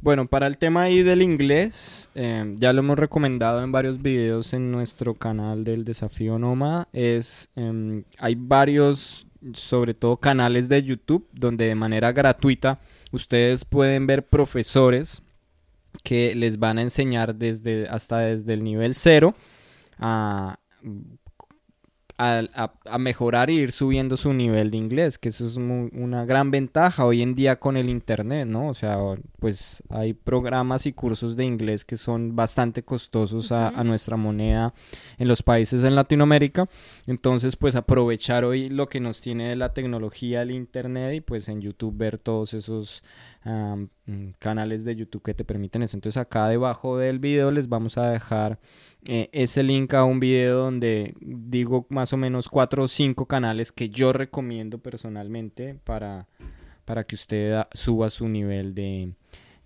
Bueno, 0.00 0.26
para 0.26 0.46
el 0.46 0.58
tema 0.58 0.82
ahí 0.82 1.02
del 1.02 1.22
inglés, 1.22 2.10
eh, 2.14 2.54
ya 2.56 2.74
lo 2.74 2.80
hemos 2.80 2.98
recomendado 2.98 3.62
en 3.62 3.72
varios 3.72 4.02
videos 4.02 4.52
en 4.52 4.70
nuestro 4.70 5.14
canal 5.14 5.64
del 5.64 5.84
Desafío 5.84 6.38
Noma. 6.38 6.88
Es, 6.92 7.48
em, 7.56 8.04
hay 8.18 8.34
varios, 8.34 9.26
sobre 9.54 9.94
todo 9.94 10.18
canales 10.18 10.68
de 10.68 10.82
YouTube, 10.82 11.26
donde 11.32 11.68
de 11.68 11.74
manera 11.74 12.12
gratuita 12.12 12.80
ustedes 13.12 13.64
pueden 13.64 14.06
ver 14.06 14.26
profesores 14.26 15.22
que 16.02 16.34
les 16.34 16.58
van 16.58 16.76
a 16.76 16.82
enseñar 16.82 17.34
desde 17.34 17.88
hasta 17.88 18.18
desde 18.18 18.52
el 18.52 18.62
nivel 18.62 18.94
cero 18.94 19.34
a, 19.98 20.58
a, 22.16 22.42
a- 22.54 22.72
a 22.86 22.98
mejorar 22.98 23.50
e 23.50 23.54
ir 23.54 23.72
subiendo 23.72 24.16
su 24.16 24.32
nivel 24.32 24.70
de 24.70 24.76
inglés, 24.78 25.18
que 25.18 25.30
eso 25.30 25.46
es 25.46 25.56
una 25.56 26.24
gran 26.24 26.50
ventaja 26.50 27.04
hoy 27.04 27.22
en 27.22 27.34
día 27.34 27.58
con 27.58 27.76
el 27.76 27.88
internet, 27.88 28.46
¿no? 28.46 28.68
O 28.68 28.74
sea, 28.74 28.98
pues 29.40 29.82
hay 29.88 30.14
programas 30.14 30.86
y 30.86 30.92
cursos 30.92 31.36
de 31.36 31.44
inglés 31.44 31.84
que 31.84 31.96
son 31.96 32.36
bastante 32.36 32.82
costosos 32.84 33.50
a, 33.52 33.68
a 33.68 33.82
nuestra 33.84 34.16
moneda 34.16 34.72
en 35.18 35.28
los 35.28 35.42
países 35.42 35.82
en 35.84 35.94
Latinoamérica, 35.96 36.68
entonces 37.06 37.56
pues 37.56 37.74
aprovechar 37.76 38.44
hoy 38.44 38.68
lo 38.68 38.86
que 38.86 39.00
nos 39.00 39.20
tiene 39.20 39.48
de 39.48 39.56
la 39.56 39.72
tecnología, 39.72 40.42
el 40.42 40.50
internet 40.52 41.14
y 41.16 41.20
pues 41.20 41.48
en 41.48 41.60
YouTube 41.60 41.96
ver 41.96 42.18
todos 42.18 42.54
esos 42.54 43.02
canales 44.38 44.84
de 44.84 44.96
YouTube 44.96 45.22
que 45.22 45.34
te 45.34 45.44
permiten 45.44 45.82
eso. 45.82 45.96
Entonces 45.96 46.20
acá 46.20 46.48
debajo 46.48 46.98
del 46.98 47.18
video 47.18 47.50
les 47.50 47.68
vamos 47.68 47.96
a 47.96 48.10
dejar 48.10 48.58
eh, 49.06 49.30
ese 49.32 49.62
link 49.62 49.94
a 49.94 50.04
un 50.04 50.20
video 50.20 50.58
donde 50.58 51.14
digo 51.20 51.86
más 51.88 52.12
o 52.12 52.16
menos 52.16 52.48
cuatro 52.48 52.84
o 52.84 52.88
cinco 52.88 53.26
canales 53.26 53.72
que 53.72 53.88
yo 53.88 54.12
recomiendo 54.12 54.78
personalmente 54.78 55.74
para, 55.84 56.26
para 56.84 57.04
que 57.04 57.14
usted 57.14 57.62
suba 57.72 58.10
su 58.10 58.28
nivel 58.28 58.74
de, 58.74 59.12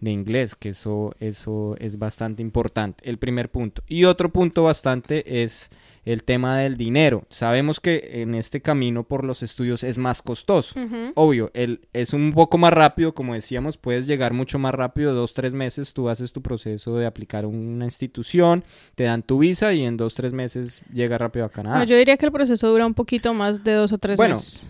de 0.00 0.10
inglés, 0.10 0.54
que 0.54 0.70
eso, 0.70 1.14
eso 1.18 1.74
es 1.78 1.98
bastante 1.98 2.42
importante. 2.42 3.08
El 3.08 3.18
primer 3.18 3.50
punto. 3.50 3.82
Y 3.86 4.04
otro 4.04 4.30
punto 4.30 4.64
bastante 4.64 5.42
es 5.42 5.70
el 6.12 6.24
tema 6.24 6.56
del 6.56 6.78
dinero. 6.78 7.26
Sabemos 7.28 7.80
que 7.80 8.22
en 8.22 8.34
este 8.34 8.62
camino 8.62 9.04
por 9.04 9.24
los 9.24 9.42
estudios 9.42 9.84
es 9.84 9.98
más 9.98 10.22
costoso. 10.22 10.74
Obvio, 11.14 11.50
el, 11.52 11.82
es 11.92 12.14
un 12.14 12.32
poco 12.32 12.56
más 12.56 12.72
rápido, 12.72 13.12
como 13.12 13.34
decíamos, 13.34 13.76
puedes 13.76 14.06
llegar 14.06 14.32
mucho 14.32 14.58
más 14.58 14.74
rápido, 14.74 15.12
dos, 15.12 15.34
tres 15.34 15.52
meses 15.52 15.92
tú 15.92 16.08
haces 16.08 16.32
tu 16.32 16.40
proceso 16.40 16.96
de 16.96 17.04
aplicar 17.04 17.44
a 17.44 17.48
una 17.48 17.84
institución, 17.84 18.64
te 18.94 19.04
dan 19.04 19.22
tu 19.22 19.38
visa 19.38 19.74
y 19.74 19.84
en 19.84 19.98
dos, 19.98 20.14
tres 20.14 20.32
meses 20.32 20.80
llega 20.90 21.18
rápido 21.18 21.44
a 21.44 21.50
Canadá. 21.50 21.78
No, 21.78 21.84
yo 21.84 21.94
diría 21.98 22.16
que 22.16 22.24
el 22.24 22.32
proceso 22.32 22.68
dura 22.68 22.86
un 22.86 22.94
poquito 22.94 23.34
más 23.34 23.62
de 23.62 23.74
dos 23.74 23.92
o 23.92 23.98
tres 23.98 24.16
Bueno, 24.16 24.34
meses. 24.34 24.66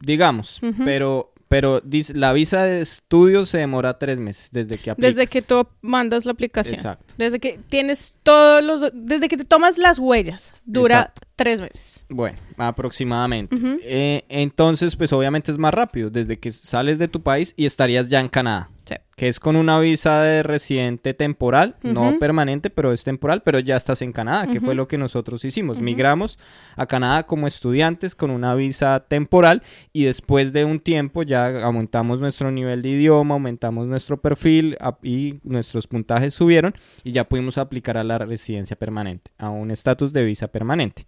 Digamos, 0.00 0.60
pero, 0.84 1.31
pero 1.52 1.82
dice, 1.84 2.14
la 2.14 2.32
visa 2.32 2.62
de 2.62 2.80
estudio 2.80 3.44
se 3.44 3.58
demora 3.58 3.98
tres 3.98 4.18
meses 4.18 4.48
desde 4.52 4.78
que 4.78 4.90
aplicas. 4.90 5.14
Desde 5.14 5.30
que 5.30 5.42
tú 5.42 5.68
mandas 5.82 6.24
la 6.24 6.32
aplicación. 6.32 6.76
Exacto. 6.76 7.12
Desde 7.18 7.40
que 7.40 7.60
tienes 7.68 8.14
todos 8.22 8.64
los... 8.64 8.90
Desde 8.94 9.28
que 9.28 9.36
te 9.36 9.44
tomas 9.44 9.76
las 9.76 9.98
huellas. 9.98 10.54
Dura 10.64 11.00
Exacto. 11.00 11.20
tres 11.36 11.60
meses. 11.60 12.06
Bueno, 12.08 12.38
aproximadamente. 12.56 13.54
Eh, 13.82 14.24
entonces, 14.30 14.96
pues 14.96 15.12
obviamente 15.12 15.52
es 15.52 15.58
más 15.58 15.74
rápido, 15.74 16.08
desde 16.08 16.38
que 16.38 16.50
sales 16.50 16.98
de 16.98 17.08
tu 17.08 17.22
país 17.22 17.52
y 17.54 17.66
estarías 17.66 18.08
ya 18.08 18.20
en 18.20 18.30
Canadá. 18.30 18.70
Sí. 18.84 18.96
Que 19.16 19.28
es 19.28 19.38
con 19.38 19.54
una 19.54 19.78
visa 19.78 20.20
de 20.22 20.42
residente 20.42 21.14
temporal, 21.14 21.76
no 21.82 22.18
permanente, 22.18 22.68
pero 22.68 22.92
es 22.92 23.04
temporal, 23.04 23.42
pero 23.44 23.60
ya 23.60 23.76
estás 23.76 24.02
en 24.02 24.12
Canadá, 24.12 24.48
que 24.48 24.60
fue 24.60 24.74
lo 24.74 24.88
que 24.88 24.98
nosotros 24.98 25.44
hicimos. 25.44 25.80
Migramos 25.80 26.38
a 26.74 26.86
Canadá 26.86 27.22
como 27.22 27.46
estudiantes 27.46 28.16
con 28.16 28.30
una 28.30 28.56
visa 28.56 29.04
temporal 29.06 29.62
y 29.92 30.04
después 30.04 30.52
de 30.52 30.64
un 30.64 30.80
tiempo 30.80 31.22
ya 31.22 31.62
aumentamos 31.62 32.20
nuestro 32.20 32.50
nivel 32.50 32.82
de 32.82 32.88
idioma, 32.88 33.34
aumentamos 33.34 33.86
nuestro 33.86 34.20
perfil 34.20 34.76
y 35.02 35.38
nuestros 35.44 35.86
puntajes 35.86 36.34
subieron 36.34 36.74
y 37.04 37.12
ya 37.12 37.28
pudimos 37.28 37.58
aplicar 37.58 37.96
a 37.98 38.04
la 38.04 38.18
residencia 38.18 38.76
permanente, 38.76 39.30
a 39.38 39.50
un 39.50 39.70
estatus 39.70 40.12
de 40.12 40.24
visa 40.24 40.48
permanente. 40.48 41.06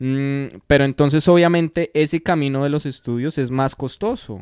Mm, 0.00 0.60
pero 0.66 0.84
entonces 0.84 1.28
obviamente 1.28 1.90
ese 1.94 2.22
camino 2.22 2.64
de 2.64 2.70
los 2.70 2.86
estudios 2.86 3.38
es 3.38 3.50
más 3.50 3.76
costoso. 3.76 4.40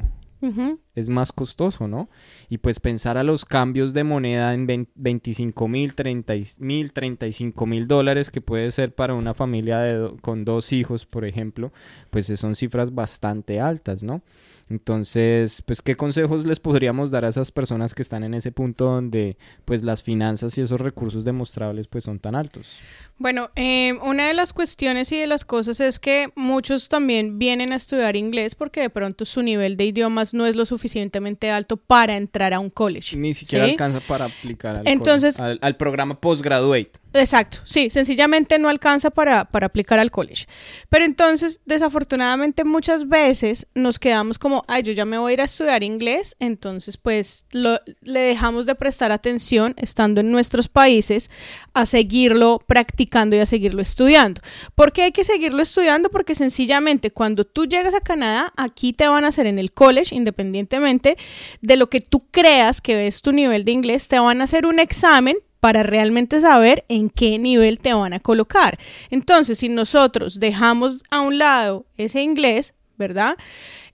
Es 0.99 1.09
más 1.09 1.33
costoso, 1.33 1.88
¿no? 1.88 2.09
Y 2.49 2.59
pues 2.59 2.81
pensar 2.81 3.19
a 3.19 3.23
los 3.23 3.45
cambios 3.45 3.95
de 3.95 4.05
moneda 4.05 4.55
en 4.55 4.67
20 4.67 4.93
25 4.95 5.69
mil, 5.69 5.95
30 5.95 6.35
mil, 6.59 6.93
35 6.93 7.67
mil 7.67 7.87
dólares 7.87 8.31
que 8.31 8.40
puede 8.40 8.71
ser 8.71 8.95
para 8.95 9.14
una 9.14 9.35
familia 9.35 9.78
de 9.78 10.17
con 10.21 10.45
dos 10.45 10.73
hijos, 10.73 11.07
por 11.07 11.25
ejemplo, 11.25 11.73
pues 12.11 12.26
son 12.26 12.55
cifras 12.55 12.95
bastante 12.95 13.61
altas, 13.61 14.02
¿no? 14.02 14.23
Entonces, 14.71 15.62
pues, 15.62 15.81
¿qué 15.81 15.97
consejos 15.97 16.45
les 16.45 16.61
podríamos 16.61 17.11
dar 17.11 17.25
a 17.25 17.28
esas 17.28 17.52
personas 17.52 17.95
que 17.95 18.02
están 18.02 18.23
en 18.23 18.35
ese 18.35 18.52
punto 18.52 18.85
donde, 18.85 19.38
pues, 19.64 19.83
las 19.83 20.02
finanzas 20.02 20.59
y 20.59 20.61
esos 20.61 20.81
recursos 20.81 21.25
demostrables, 21.25 21.87
pues, 21.87 22.05
son 22.05 22.19
tan 22.19 22.37
altos? 22.37 22.76
Bueno, 23.17 23.50
eh, 23.57 23.95
una 24.02 24.28
de 24.28 24.35
las 24.35 24.52
cuestiones 24.52 25.11
y 25.11 25.17
de 25.17 25.26
las 25.26 25.45
cosas 25.45 25.81
es 25.81 25.99
que 25.99 26.31
muchos 26.37 26.88
también 26.88 27.38
vienen 27.38 27.73
a 27.73 27.76
estudiar 27.76 28.14
inglés 28.14 28.55
porque 28.55 28.81
de 28.81 28.90
pronto 28.90 29.25
su 29.25 29.43
nivel 29.43 29.76
de 29.76 29.87
idiomas 29.87 30.35
no 30.35 30.47
es 30.47 30.55
lo 30.55 30.67
suficientemente 30.88 31.50
alto 31.50 31.76
para 31.76 32.16
entrar 32.16 32.54
a 32.54 32.61
un 32.61 32.71
college. 32.71 33.16
Ni 33.16 33.35
siquiera 33.35 33.66
¿sí? 33.66 33.73
alcanza 33.73 34.00
para 34.00 34.25
aplicar 34.25 34.76
al, 34.76 34.88
Entonces- 34.88 35.38
al, 35.38 35.59
al 35.62 35.76
programa 35.76 36.18
postgraduate. 36.21 36.92
Exacto, 37.14 37.60
sí, 37.64 37.88
sencillamente 37.88 38.58
no 38.58 38.68
alcanza 38.68 39.08
para, 39.08 39.46
para 39.46 39.66
aplicar 39.66 39.98
al 39.98 40.10
college. 40.10 40.44
Pero 40.90 41.06
entonces, 41.06 41.58
desafortunadamente, 41.64 42.64
muchas 42.64 43.08
veces 43.08 43.66
nos 43.74 43.98
quedamos 43.98 44.38
como, 44.38 44.62
ay, 44.68 44.82
yo 44.82 44.92
ya 44.92 45.06
me 45.06 45.16
voy 45.16 45.30
a 45.30 45.34
ir 45.34 45.40
a 45.40 45.44
estudiar 45.44 45.82
inglés, 45.82 46.36
entonces 46.38 46.98
pues 46.98 47.46
lo- 47.50 47.80
le 48.02 48.20
dejamos 48.20 48.66
de 48.66 48.74
prestar 48.74 49.10
atención 49.10 49.72
estando 49.78 50.20
en 50.20 50.30
nuestros 50.30 50.68
países 50.68 51.30
a 51.72 51.86
seguirlo 51.86 52.60
practicando 52.66 53.36
y 53.36 53.38
a 53.38 53.46
seguirlo 53.46 53.80
estudiando. 53.80 54.42
¿Por 54.74 54.92
qué 54.92 55.04
hay 55.04 55.12
que 55.12 55.24
seguirlo 55.24 55.62
estudiando? 55.62 56.10
Porque 56.10 56.34
sencillamente 56.34 57.10
cuando 57.10 57.46
tú 57.46 57.64
llegas 57.64 57.94
a 57.94 58.00
Canadá, 58.02 58.52
aquí 58.58 58.92
te 58.92 59.08
van 59.08 59.24
a 59.24 59.28
hacer 59.28 59.46
en 59.46 59.58
el 59.58 59.72
college, 59.72 60.14
independientemente 60.14 61.16
de 61.62 61.76
lo 61.76 61.88
que 61.88 62.02
tú 62.02 62.26
creas 62.30 62.82
que 62.82 63.06
es 63.06 63.22
tu 63.22 63.32
nivel 63.32 63.64
de 63.64 63.72
inglés, 63.72 64.08
te 64.08 64.18
van 64.18 64.42
a 64.42 64.44
hacer 64.44 64.66
un 64.66 64.78
examen 64.78 65.38
para 65.60 65.82
realmente 65.82 66.40
saber 66.40 66.84
en 66.88 67.10
qué 67.10 67.38
nivel 67.38 67.78
te 67.78 67.92
van 67.94 68.12
a 68.12 68.20
colocar. 68.20 68.78
Entonces, 69.10 69.58
si 69.58 69.68
nosotros 69.68 70.40
dejamos 70.40 71.02
a 71.10 71.20
un 71.20 71.38
lado 71.38 71.86
ese 71.96 72.22
inglés, 72.22 72.74
¿verdad? 72.96 73.36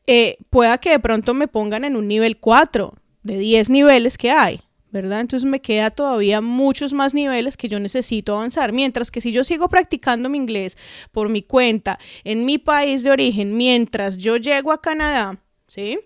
Eh, 0.07 0.37
pueda 0.51 0.79
que 0.79 0.91
de 0.91 0.99
pronto 0.99 1.35
me 1.35 1.49
pongan 1.49 1.85
en 1.85 1.97
un 1.97 2.09
nivel 2.09 2.37
4 2.37 2.95
de 3.23 3.39
10 3.39 3.71
niveles 3.71 4.19
que 4.19 4.31
hay. 4.31 4.61
¿verdad? 4.95 5.23
Entonces 5.23 5.45
me 5.45 5.61
queda 5.61 5.91
todavía 5.91 6.41
muchos 6.41 6.93
más 6.93 7.15
niveles 7.15 7.57
que 7.57 7.69
yo 7.69 7.81
necesito 7.81 8.37
avanzar. 8.37 8.73
Mientras 8.73 9.11
que 9.11 9.21
si 9.21 9.33
yo 9.33 9.43
sigo 9.43 9.69
practicando 9.69 10.29
mi 10.29 10.39
inglés 10.39 10.77
por 11.11 11.29
mi 11.29 11.43
cuenta 11.43 11.99
en 12.23 12.45
mi 12.45 12.59
país 12.59 13.03
de 13.03 13.11
origen, 13.11 13.57
mientras 13.57 14.17
yo 14.17 14.37
llego 14.37 14.71
a 14.71 14.81
Canadá, 14.81 15.37
¿sí? 15.67 15.99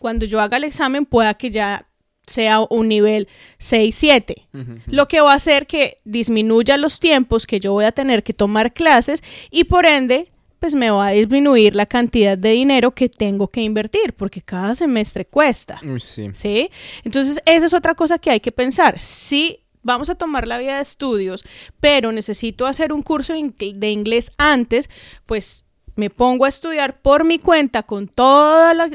Cuando 0.00 0.26
yo 0.26 0.40
haga 0.40 0.56
el 0.56 0.64
examen 0.64 1.06
pueda 1.06 1.34
que 1.34 1.50
ya 1.50 1.87
sea 2.28 2.60
un 2.60 2.88
nivel 2.88 3.28
6-7, 3.58 4.46
lo 4.86 5.08
que 5.08 5.20
va 5.20 5.32
a 5.32 5.36
hacer 5.36 5.66
que 5.66 5.98
disminuya 6.04 6.76
los 6.76 7.00
tiempos 7.00 7.46
que 7.46 7.60
yo 7.60 7.72
voy 7.72 7.84
a 7.84 7.92
tener 7.92 8.22
que 8.22 8.32
tomar 8.32 8.72
clases 8.72 9.22
y 9.50 9.64
por 9.64 9.86
ende 9.86 10.30
pues 10.58 10.74
me 10.74 10.90
va 10.90 11.08
a 11.08 11.10
disminuir 11.12 11.76
la 11.76 11.86
cantidad 11.86 12.36
de 12.36 12.50
dinero 12.50 12.90
que 12.92 13.08
tengo 13.08 13.48
que 13.48 13.62
invertir 13.62 14.12
porque 14.14 14.42
cada 14.42 14.74
semestre 14.74 15.24
cuesta. 15.24 15.80
Sí. 16.00 16.30
¿Sí? 16.34 16.70
Entonces, 17.04 17.40
esa 17.46 17.66
es 17.66 17.72
otra 17.72 17.94
cosa 17.94 18.18
que 18.18 18.30
hay 18.30 18.40
que 18.40 18.50
pensar. 18.50 19.00
Si 19.00 19.60
vamos 19.82 20.10
a 20.10 20.16
tomar 20.16 20.48
la 20.48 20.58
vía 20.58 20.76
de 20.76 20.82
estudios, 20.82 21.44
pero 21.80 22.10
necesito 22.12 22.66
hacer 22.66 22.92
un 22.92 23.02
curso 23.02 23.34
de 23.34 23.90
inglés 23.90 24.32
antes, 24.36 24.90
pues 25.26 25.64
me 25.98 26.10
pongo 26.10 26.44
a 26.44 26.48
estudiar 26.48 27.00
por 27.00 27.24
mi 27.24 27.40
cuenta 27.40 27.82
con 27.82 28.06
toda 28.06 28.88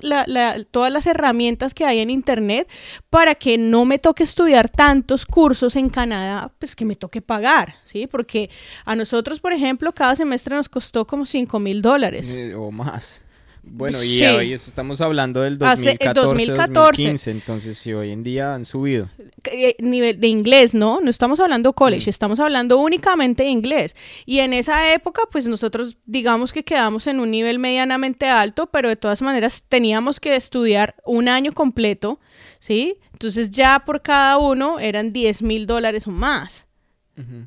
todas 0.72 0.92
las 0.92 1.06
herramientas 1.06 1.74
que 1.74 1.86
hay 1.86 2.00
en 2.00 2.10
Internet 2.10 2.70
para 3.10 3.36
que 3.36 3.58
no 3.58 3.84
me 3.84 4.00
toque 4.00 4.24
estudiar 4.24 4.70
tantos 4.70 5.26
cursos 5.26 5.76
en 5.76 5.90
Canadá, 5.90 6.52
pues 6.60 6.76
que 6.76 6.86
me 6.86 6.96
toque 6.96 7.22
pagar, 7.22 7.76
¿sí? 7.84 8.08
Porque 8.08 8.50
a 8.86 8.96
nosotros, 8.96 9.42
por 9.42 9.52
ejemplo, 9.54 9.92
cada 9.92 10.16
semestre 10.16 10.56
nos 10.56 10.70
costó 10.70 11.06
como 11.06 11.26
5 11.26 11.60
mil 11.60 11.82
dólares. 11.82 12.32
Eh, 12.32 12.56
o 12.56 12.72
más. 12.72 13.23
Bueno, 13.66 14.04
y 14.04 14.22
hoy 14.24 14.54
estamos 14.54 15.00
hablando 15.00 15.42
del 15.42 15.58
2014, 15.58 16.74
2015, 16.74 17.32
entonces 17.32 17.78
sí, 17.78 17.94
hoy 17.94 18.12
en 18.12 18.22
día 18.22 18.54
han 18.54 18.66
subido. 18.66 19.10
Eh, 19.52 19.76
nivel 19.80 20.20
de 20.20 20.28
inglés, 20.28 20.76
¿no? 20.76 21.00
No 21.00 21.10
estamos 21.10 21.40
hablando 21.40 21.72
college, 21.72 22.08
mm. 22.08 22.10
estamos 22.10 22.40
hablando 22.42 22.78
únicamente 22.78 23.44
de 23.44 23.50
inglés. 23.50 23.96
Y 24.26 24.40
en 24.40 24.52
esa 24.54 24.94
época, 24.94 25.24
pues 25.32 25.48
nosotros 25.48 25.98
digamos 26.06 26.52
que 26.52 26.66
quedamos 26.66 27.08
en 27.08 27.22
un 27.22 27.32
nivel 27.32 27.58
medianamente 27.58 28.28
alto, 28.28 28.68
pero 28.68 28.90
de 28.90 28.98
todas 28.98 29.22
maneras 29.22 29.64
teníamos 29.68 30.20
que 30.20 30.36
estudiar 30.36 30.96
un 31.06 31.30
año 31.30 31.54
completo, 31.54 32.20
¿sí? 32.60 32.98
Entonces 33.14 33.50
ya 33.50 33.84
por 33.86 34.02
cada 34.02 34.38
uno 34.38 34.80
eran 34.80 35.14
10 35.14 35.42
mil 35.42 35.66
dólares 35.66 36.06
o 36.06 36.12
más. 36.12 36.66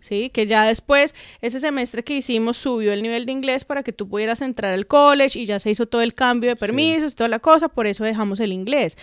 Sí, 0.01 0.31
que 0.31 0.47
ya 0.47 0.65
después, 0.65 1.15
ese 1.41 1.59
semestre 1.59 2.05
que 2.05 2.17
hicimos 2.17 2.57
subió 2.57 2.93
el 2.93 3.03
nivel 3.03 3.27
de 3.27 3.33
inglés 3.33 3.65
para 3.65 3.83
que 3.83 3.93
tú 3.93 4.09
pudieras 4.09 4.41
entrar 4.41 4.73
al 4.73 4.87
college 4.87 5.39
y 5.39 5.47
ya 5.47 5.59
se 5.59 5.71
hizo 5.71 5.87
todo 5.87 6.03
el 6.03 6.15
cambio 6.15 6.51
de 6.51 6.57
permisos, 6.57 7.13
y 7.13 7.17
toda 7.17 7.29
la 7.29 7.41
cosa, 7.41 7.69
por 7.69 7.87
eso 7.87 8.05
dejamos 8.05 8.39
el 8.39 8.53
inglés. 8.53 8.97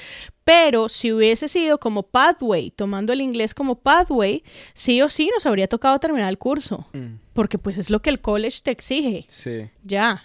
Pero 0.46 0.90
si 0.90 1.12
hubiese 1.12 1.48
sido 1.48 1.80
como 1.80 2.04
pathway, 2.04 2.72
tomando 2.72 3.12
el 3.14 3.22
inglés 3.22 3.54
como 3.54 3.76
pathway, 3.76 4.44
sí 4.74 5.02
o 5.02 5.10
sí 5.10 5.30
nos 5.34 5.46
habría 5.46 5.68
tocado 5.68 6.00
terminar 6.00 6.30
el 6.30 6.38
curso, 6.38 6.88
mm. 6.94 7.16
porque 7.34 7.58
pues 7.58 7.78
es 7.78 7.90
lo 7.90 8.02
que 8.02 8.10
el 8.10 8.22
college 8.22 8.62
te 8.64 8.72
exige. 8.72 9.26
Sí. 9.28 9.70
Ya. 9.84 10.24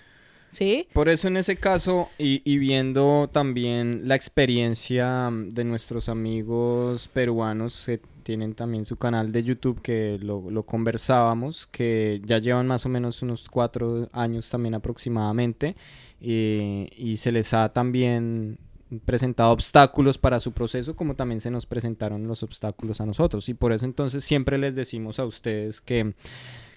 ¿Sí? 0.50 0.88
Por 0.94 1.10
eso 1.10 1.28
en 1.28 1.36
ese 1.36 1.56
caso, 1.56 2.08
y, 2.16 2.40
y, 2.50 2.56
viendo 2.56 3.28
también 3.30 4.08
la 4.08 4.14
experiencia 4.14 5.28
de 5.30 5.64
nuestros 5.64 6.08
amigos 6.08 7.08
peruanos 7.08 7.86
tienen 8.28 8.52
también 8.52 8.84
su 8.84 8.98
canal 8.98 9.32
de 9.32 9.42
YouTube 9.42 9.80
que 9.80 10.18
lo, 10.20 10.62
conversábamos, 10.66 11.66
que 11.66 12.20
ya 12.26 12.36
llevan 12.36 12.66
más 12.66 12.84
o 12.84 12.90
menos 12.90 13.22
unos 13.22 13.48
cuatro 13.48 14.10
años 14.12 14.50
también 14.50 14.74
aproximadamente 14.74 15.76
y 16.20 17.14
se 17.16 17.32
les 17.32 17.54
ha 17.54 17.72
también 17.72 18.58
presentado 19.06 19.50
obstáculos 19.50 20.18
para 20.18 20.40
su 20.40 20.52
proceso 20.52 20.94
como 20.94 21.14
también 21.14 21.40
se 21.40 21.50
nos 21.50 21.64
presentaron 21.64 22.28
los 22.28 22.42
obstáculos 22.42 23.00
a 23.00 23.06
nosotros. 23.06 23.48
Y 23.48 23.54
por 23.54 23.72
eso 23.72 23.86
entonces 23.86 24.22
siempre 24.24 24.58
les 24.58 24.74
decimos 24.74 25.18
a 25.18 25.24
ustedes 25.24 25.80
que 25.80 26.12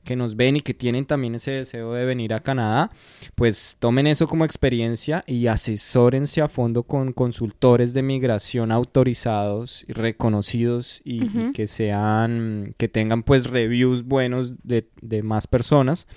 que 0.04 0.16
nos 0.16 0.36
ven 0.36 0.58
y 0.58 0.60
que 0.62 0.74
tienen 0.74 1.06
también 1.06 1.36
ese 1.36 1.52
deseo 1.52 1.94
de 1.94 2.06
venir 2.06 2.34
a 2.34 2.40
Canadá, 2.40 2.92
pues 3.36 3.78
tomen 3.80 4.08
eso 4.08 4.28
como 4.28 4.46
experiencia 4.46 5.24
y 5.28 5.48
asesórense 5.48 6.42
a 6.42 6.48
fondo 6.48 6.84
con 6.84 7.14
consultores 7.14 7.94
de 7.94 8.02
migración 8.02 8.72
autorizados 8.72 9.86
y 9.88 9.94
reconocidos 9.94 11.02
y, 11.04 11.52
que 11.52 11.68
sean, 11.68 12.74
que 12.78 12.88
tengan 12.88 13.24
pues 13.24 13.48
reviews 13.48 14.04
buenos 14.04 14.56
de, 14.64 14.88
más 15.24 15.48
personas 15.48 16.08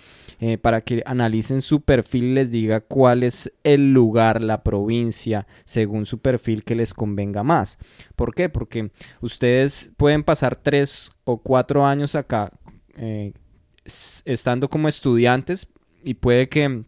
eh, 0.41 0.57
para 0.59 0.81
que 0.81 1.03
analicen 1.07 1.61
su 1.61 1.83
perfil 1.83 2.25
y 2.25 2.35
les 2.35 2.51
diga 2.51 2.81
cuál 2.81 3.23
es 3.23 3.53
el 3.65 3.93
lugar, 3.93 4.43
la 4.43 4.63
provincia, 4.63 5.47
según 5.65 6.07
su 6.07 6.19
perfil 6.19 6.65
que 6.65 6.75
les 6.75 6.95
convenga 6.95 7.43
más. 7.43 7.79
¿Por 8.17 8.35
qué? 8.35 8.49
Porque 8.49 8.91
ustedes 9.21 9.93
pueden 9.97 10.25
pasar 10.25 10.57
tres 10.57 11.13
o 11.25 11.39
cuatro 11.39 11.87
años 11.87 12.15
acá 12.15 12.51
eh, 12.97 13.33
estando 13.85 14.69
como 14.69 14.89
estudiantes 14.89 15.69
y 16.03 16.15
puede 16.15 16.49
que 16.49 16.85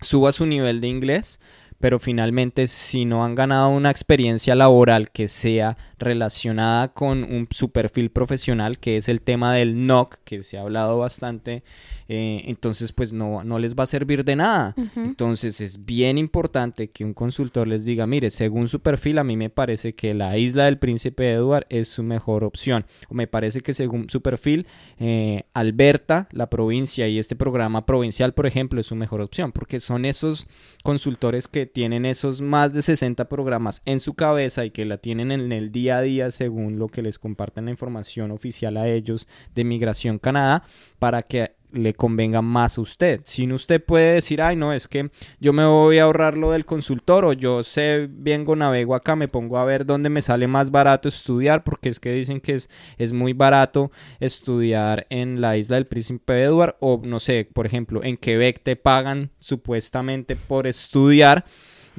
suba 0.00 0.32
su 0.32 0.46
nivel 0.46 0.80
de 0.80 0.88
inglés, 0.88 1.40
pero 1.80 1.98
finalmente 1.98 2.66
si 2.66 3.04
no 3.04 3.24
han 3.24 3.34
ganado 3.34 3.68
una 3.68 3.90
experiencia 3.90 4.54
laboral 4.54 5.10
que 5.10 5.28
sea 5.28 5.76
relacionada 5.98 6.88
con 6.88 7.24
un, 7.24 7.48
su 7.50 7.70
perfil 7.70 8.10
profesional, 8.10 8.78
que 8.78 8.96
es 8.96 9.08
el 9.08 9.20
tema 9.20 9.54
del 9.54 9.86
NOC, 9.86 10.18
que 10.24 10.42
se 10.42 10.58
ha 10.58 10.62
hablado 10.62 10.98
bastante, 10.98 11.62
eh, 12.08 12.42
entonces 12.46 12.92
pues 12.92 13.12
no, 13.12 13.44
no 13.44 13.58
les 13.58 13.74
va 13.74 13.84
a 13.84 13.86
servir 13.86 14.24
de 14.24 14.36
nada. 14.36 14.74
Entonces 14.96 15.60
es 15.60 15.84
bien 15.84 16.18
importante 16.18 16.88
que 16.88 17.04
un 17.04 17.14
consultor 17.14 17.68
les 17.68 17.84
diga, 17.84 18.06
mire, 18.06 18.30
según 18.30 18.68
su 18.68 18.80
perfil, 18.80 19.18
a 19.18 19.24
mí 19.24 19.36
me 19.36 19.50
parece 19.50 19.94
que 19.94 20.14
la 20.14 20.36
isla 20.38 20.64
del 20.64 20.78
príncipe 20.78 21.30
Edward 21.30 21.66
es 21.68 21.88
su 21.88 22.02
mejor 22.02 22.44
opción. 22.44 22.86
O 23.08 23.14
me 23.14 23.26
parece 23.26 23.60
que 23.60 23.74
según 23.74 24.08
su 24.08 24.20
perfil, 24.22 24.66
eh, 24.98 25.44
Alberta, 25.54 26.28
la 26.32 26.48
provincia 26.48 27.08
y 27.08 27.18
este 27.18 27.36
programa 27.36 27.86
provincial, 27.86 28.32
por 28.32 28.46
ejemplo, 28.46 28.80
es 28.80 28.86
su 28.86 28.96
mejor 28.96 29.20
opción, 29.20 29.52
porque 29.52 29.78
son 29.78 30.04
esos 30.04 30.46
consultores 30.82 31.46
que 31.46 31.67
tienen 31.68 32.04
esos 32.04 32.40
más 32.40 32.72
de 32.72 32.82
60 32.82 33.28
programas 33.28 33.82
en 33.84 34.00
su 34.00 34.14
cabeza 34.14 34.64
y 34.64 34.70
que 34.70 34.84
la 34.84 34.98
tienen 34.98 35.30
en 35.30 35.52
el 35.52 35.70
día 35.70 35.98
a 35.98 36.02
día 36.02 36.30
según 36.30 36.78
lo 36.78 36.88
que 36.88 37.02
les 37.02 37.18
comparten 37.18 37.66
la 37.66 37.70
información 37.70 38.30
oficial 38.30 38.76
a 38.76 38.88
ellos 38.88 39.28
de 39.54 39.64
Migración 39.64 40.18
Canadá 40.18 40.64
para 40.98 41.22
que 41.22 41.57
le 41.72 41.94
convenga 41.94 42.42
más 42.42 42.78
a 42.78 42.80
usted. 42.80 43.20
Si 43.24 43.50
usted 43.52 43.84
puede 43.84 44.14
decir, 44.14 44.40
ay, 44.42 44.56
no, 44.56 44.72
es 44.72 44.88
que 44.88 45.10
yo 45.40 45.52
me 45.52 45.64
voy 45.64 45.98
a 45.98 46.04
ahorrar 46.04 46.36
lo 46.36 46.52
del 46.52 46.64
consultor 46.64 47.24
o 47.24 47.32
yo 47.32 47.62
sé, 47.62 48.08
vengo, 48.10 48.56
navego 48.56 48.94
acá, 48.94 49.16
me 49.16 49.28
pongo 49.28 49.58
a 49.58 49.64
ver 49.64 49.84
dónde 49.84 50.08
me 50.08 50.22
sale 50.22 50.46
más 50.46 50.70
barato 50.70 51.08
estudiar, 51.08 51.64
porque 51.64 51.88
es 51.88 52.00
que 52.00 52.12
dicen 52.12 52.40
que 52.40 52.54
es, 52.54 52.70
es 52.96 53.12
muy 53.12 53.32
barato 53.32 53.90
estudiar 54.20 55.06
en 55.10 55.40
la 55.40 55.56
isla 55.56 55.76
del 55.76 55.86
Príncipe 55.86 56.42
Edward 56.42 56.76
o 56.80 57.00
no 57.04 57.20
sé, 57.20 57.48
por 57.52 57.66
ejemplo, 57.66 58.02
en 58.02 58.16
Quebec 58.16 58.62
te 58.62 58.76
pagan 58.76 59.30
supuestamente 59.38 60.36
por 60.36 60.66
estudiar 60.66 61.44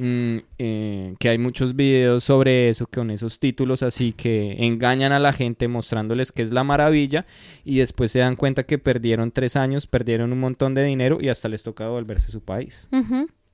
Mm, 0.02 0.38
eh, 0.58 1.16
que 1.20 1.28
hay 1.28 1.38
muchos 1.38 1.76
videos 1.76 2.24
sobre 2.24 2.70
eso, 2.70 2.88
con 2.88 3.12
esos 3.12 3.38
títulos 3.38 3.84
así 3.84 4.14
que 4.14 4.56
engañan 4.66 5.12
a 5.12 5.20
la 5.20 5.34
gente 5.34 5.68
mostrándoles 5.68 6.32
que 6.32 6.42
es 6.42 6.54
la 6.54 6.64
maravilla 6.64 7.26
y 7.66 7.80
después 7.80 8.14
se 8.14 8.20
dan 8.20 8.38
cuenta 8.38 8.64
que 8.64 8.78
perdieron 8.78 9.32
tres 9.32 9.58
años, 9.58 9.88
perdieron 9.88 10.32
un 10.32 10.40
montón 10.40 10.74
de 10.74 10.86
dinero 10.86 11.18
y 11.20 11.28
hasta 11.28 11.50
les 11.50 11.64
toca 11.64 11.90
volverse 11.90 12.28
a 12.28 12.30
su 12.30 12.40
país. 12.40 12.88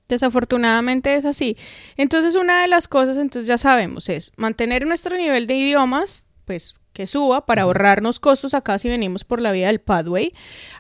Desafortunadamente 0.08 1.16
es 1.16 1.26
así. 1.26 1.58
Entonces 1.98 2.36
una 2.36 2.62
de 2.62 2.68
las 2.68 2.88
cosas, 2.88 3.18
entonces 3.18 3.48
ya 3.48 3.58
sabemos, 3.58 4.08
es 4.10 4.32
mantener 4.36 4.86
nuestro 4.86 5.18
nivel 5.18 5.48
de 5.48 5.56
idiomas, 5.56 6.28
pues 6.46 6.76
que 6.94 7.08
suba 7.08 7.48
para 7.48 7.64
ahorrarnos 7.64 8.20
costos 8.20 8.54
acá 8.54 8.78
si 8.78 8.88
venimos 8.88 9.24
por 9.24 9.42
la 9.42 9.52
vía 9.52 9.68
del 9.68 9.80
pathway, 9.82 10.32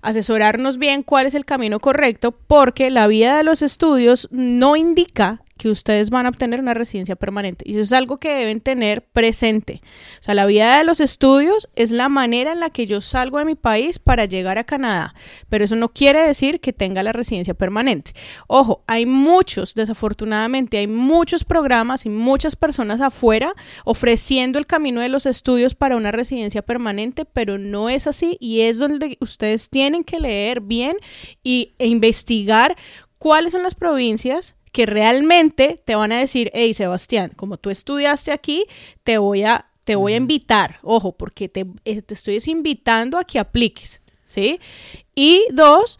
asesorarnos 0.03 0.77
bien 0.77 1.01
cuál 1.01 1.25
es 1.25 1.33
el 1.33 1.43
camino 1.43 1.79
correcto, 1.79 2.33
porque 2.33 2.91
la 2.91 3.07
vía 3.07 3.35
de 3.35 3.43
los 3.43 3.63
estudios 3.63 4.29
no 4.31 4.75
indica 4.75 5.41
que 5.57 5.69
ustedes 5.69 6.09
van 6.09 6.25
a 6.25 6.29
obtener 6.29 6.59
una 6.59 6.73
residencia 6.73 7.15
permanente. 7.15 7.63
Y 7.65 7.71
eso 7.71 7.81
es 7.81 7.93
algo 7.93 8.17
que 8.17 8.29
deben 8.29 8.59
tener 8.59 9.05
presente. 9.05 9.81
O 10.19 10.23
sea, 10.23 10.33
la 10.33 10.45
vida 10.45 10.77
de 10.77 10.83
los 10.83 10.99
estudios 10.99 11.69
es 11.75 11.91
la 11.91 12.09
manera 12.09 12.51
en 12.51 12.59
la 12.59 12.69
que 12.69 12.87
yo 12.87 12.99
salgo 12.99 13.39
de 13.39 13.45
mi 13.45 13.55
país 13.55 13.97
para 13.97 14.25
llegar 14.25 14.57
a 14.57 14.65
Canadá. 14.65 15.15
Pero 15.47 15.63
eso 15.63 15.77
no 15.77 15.89
quiere 15.89 16.21
decir 16.21 16.59
que 16.59 16.73
tenga 16.73 17.03
la 17.03 17.13
residencia 17.13 17.53
permanente. 17.53 18.11
Ojo, 18.47 18.83
hay 18.85 19.05
muchos, 19.05 19.75
desafortunadamente, 19.75 20.77
hay 20.77 20.87
muchos 20.87 21.45
programas 21.45 22.05
y 22.05 22.09
muchas 22.09 22.57
personas 22.57 22.99
afuera 22.99 23.53
ofreciendo 23.85 24.59
el 24.59 24.67
camino 24.67 24.99
de 24.99 25.09
los 25.09 25.25
estudios 25.25 25.73
para 25.73 25.95
una 25.95 26.11
residencia 26.11 26.63
permanente, 26.63 27.23
pero 27.23 27.57
no 27.57 27.89
es 27.89 28.07
así 28.07 28.35
y 28.41 28.61
es 28.61 28.77
donde 28.77 29.17
ustedes 29.21 29.69
tienen 29.69 30.03
que 30.03 30.19
leer 30.19 30.59
bien 30.59 30.97
y, 31.43 31.73
e 31.79 31.87
investigar 31.87 32.75
cuáles 33.17 33.53
son 33.53 33.63
las 33.63 33.75
provincias 33.75 34.55
que 34.75 34.85
realmente 34.85 35.81
te 35.85 35.95
van 35.95 36.11
a 36.11 36.19
decir, 36.19 36.51
hey 36.53 36.73
Sebastián, 36.73 37.31
como 37.37 37.55
tú 37.55 37.69
estudiaste 37.69 38.33
aquí, 38.33 38.65
te 39.05 39.17
voy 39.17 39.43
a, 39.43 39.67
te 39.85 39.95
voy 39.95 40.11
a 40.11 40.17
invitar, 40.17 40.79
ojo, 40.81 41.13
porque 41.13 41.47
te, 41.47 41.65
eh, 41.85 42.01
te 42.01 42.13
estoy 42.13 42.37
invitando 42.47 43.17
a 43.17 43.23
que 43.23 43.39
apliques, 43.39 44.01
¿sí? 44.25 44.59
Y 45.15 45.45
dos, 45.53 45.97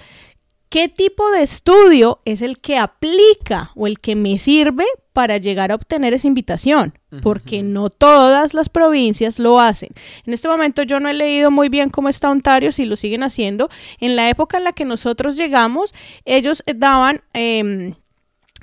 ¿qué 0.67 0.89
tipo 0.89 1.31
de 1.31 1.43
estudio 1.43 2.19
es 2.25 2.41
el 2.41 2.59
que 2.59 2.77
aplica 2.77 3.71
o 3.75 3.88
el 3.88 4.01
que 4.01 4.17
me 4.17 4.38
sirve 4.39 4.83
para 5.13 5.38
llegar 5.38 5.71
a 5.71 5.75
obtener 5.75 6.13
esa 6.13 6.27
invitación? 6.27 6.99
Porque 7.23 7.63
no 7.63 7.89
todas 7.89 8.53
las 8.53 8.67
provincias 8.67 9.39
lo 9.39 9.61
hacen. 9.61 9.91
En 10.25 10.33
este 10.33 10.49
momento 10.49 10.83
yo 10.83 10.99
no 10.99 11.07
he 11.07 11.13
leído 11.13 11.49
muy 11.49 11.69
bien 11.69 11.89
cómo 11.89 12.09
está 12.09 12.29
Ontario, 12.29 12.73
si 12.73 12.83
lo 12.83 12.97
siguen 12.97 13.23
haciendo. 13.23 13.69
En 14.01 14.17
la 14.17 14.27
época 14.27 14.57
en 14.57 14.65
la 14.65 14.73
que 14.73 14.83
nosotros 14.83 15.38
llegamos, 15.38 15.93
ellos 16.25 16.61
daban... 16.75 17.21
Eh, 17.33 17.95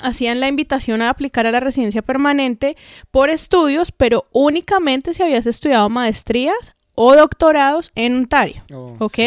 hacían 0.02 0.40
la 0.40 0.48
invitación 0.48 1.02
a 1.02 1.10
aplicar 1.10 1.46
a 1.46 1.52
la 1.52 1.60
residencia 1.60 2.02
permanente 2.02 2.76
por 3.10 3.30
estudios, 3.30 3.92
pero 3.92 4.26
únicamente 4.32 5.14
si 5.14 5.22
habías 5.22 5.46
estudiado 5.46 5.88
maestrías 5.88 6.74
o 6.94 7.14
doctorados 7.16 7.92
en 7.94 8.16
Ontario. 8.16 8.62
Oh, 8.72 8.96
¿Ok? 8.98 9.18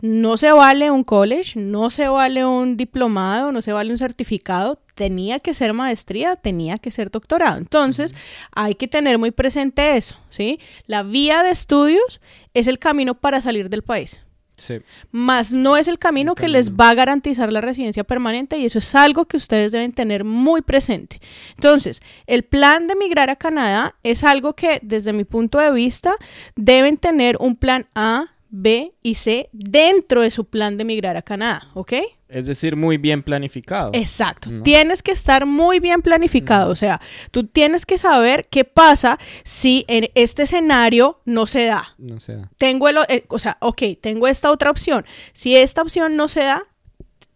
No 0.00 0.36
se 0.36 0.52
vale 0.52 0.90
un 0.90 1.02
college, 1.02 1.58
no 1.58 1.90
se 1.90 2.08
vale 2.08 2.44
un 2.44 2.76
diplomado, 2.76 3.52
no 3.52 3.62
se 3.62 3.72
vale 3.72 3.90
un 3.90 3.96
certificado, 3.96 4.78
tenía 4.94 5.40
que 5.40 5.54
ser 5.54 5.72
maestría, 5.72 6.36
tenía 6.36 6.76
que 6.76 6.90
ser 6.90 7.10
doctorado. 7.10 7.56
Entonces, 7.56 8.14
hay 8.52 8.74
que 8.74 8.86
tener 8.86 9.18
muy 9.18 9.30
presente 9.30 9.96
eso, 9.96 10.18
¿sí? 10.28 10.60
La 10.86 11.02
vía 11.02 11.42
de 11.42 11.50
estudios 11.50 12.20
es 12.52 12.66
el 12.66 12.78
camino 12.78 13.14
para 13.14 13.40
salir 13.40 13.70
del 13.70 13.82
país. 13.82 14.20
Sí. 14.56 14.80
Más 15.10 15.52
no 15.52 15.76
es 15.76 15.88
el 15.88 15.98
camino 15.98 16.32
El 16.32 16.36
que 16.36 16.48
les 16.48 16.72
va 16.72 16.90
a 16.90 16.94
garantizar 16.94 17.52
la 17.52 17.60
residencia 17.60 18.04
permanente 18.04 18.56
y 18.56 18.66
eso 18.66 18.78
es 18.78 18.94
algo 18.94 19.24
que 19.24 19.36
ustedes 19.36 19.72
deben 19.72 19.92
tener 19.92 20.24
muy 20.24 20.62
presente. 20.62 21.20
Entonces, 21.56 22.00
el 22.26 22.44
plan 22.44 22.86
de 22.86 22.94
migrar 22.94 23.30
a 23.30 23.36
Canadá 23.36 23.96
es 24.02 24.22
algo 24.22 24.54
que 24.54 24.78
desde 24.82 25.12
mi 25.12 25.24
punto 25.24 25.58
de 25.58 25.72
vista 25.72 26.14
deben 26.54 26.96
tener 26.96 27.36
un 27.40 27.56
plan 27.56 27.86
A, 27.94 28.34
B 28.48 28.92
y 29.02 29.16
C 29.16 29.48
dentro 29.52 30.22
de 30.22 30.30
su 30.30 30.44
plan 30.44 30.76
de 30.76 30.84
migrar 30.84 31.16
a 31.16 31.22
Canadá, 31.22 31.68
¿ok? 31.74 31.94
Es 32.34 32.46
decir, 32.46 32.76
muy 32.76 32.98
bien 32.98 33.22
planificado. 33.22 33.90
Exacto. 33.94 34.50
No. 34.50 34.62
Tienes 34.62 35.02
que 35.02 35.12
estar 35.12 35.46
muy 35.46 35.80
bien 35.80 36.02
planificado. 36.02 36.70
O 36.70 36.76
sea, 36.76 37.00
tú 37.30 37.44
tienes 37.44 37.86
que 37.86 37.96
saber 37.98 38.46
qué 38.50 38.64
pasa 38.64 39.18
si 39.44 39.84
en 39.88 40.10
este 40.14 40.42
escenario 40.42 41.20
no 41.24 41.46
se 41.46 41.66
da. 41.66 41.94
No 41.98 42.20
sé. 42.20 42.38
Tengo 42.58 42.88
el, 42.88 42.98
o- 42.98 43.04
eh, 43.08 43.24
o 43.28 43.38
sea, 43.38 43.56
ok, 43.60 43.82
tengo 44.00 44.26
esta 44.28 44.50
otra 44.50 44.70
opción. 44.70 45.04
Si 45.32 45.56
esta 45.56 45.82
opción 45.82 46.16
no 46.16 46.28
se 46.28 46.40
da, 46.40 46.62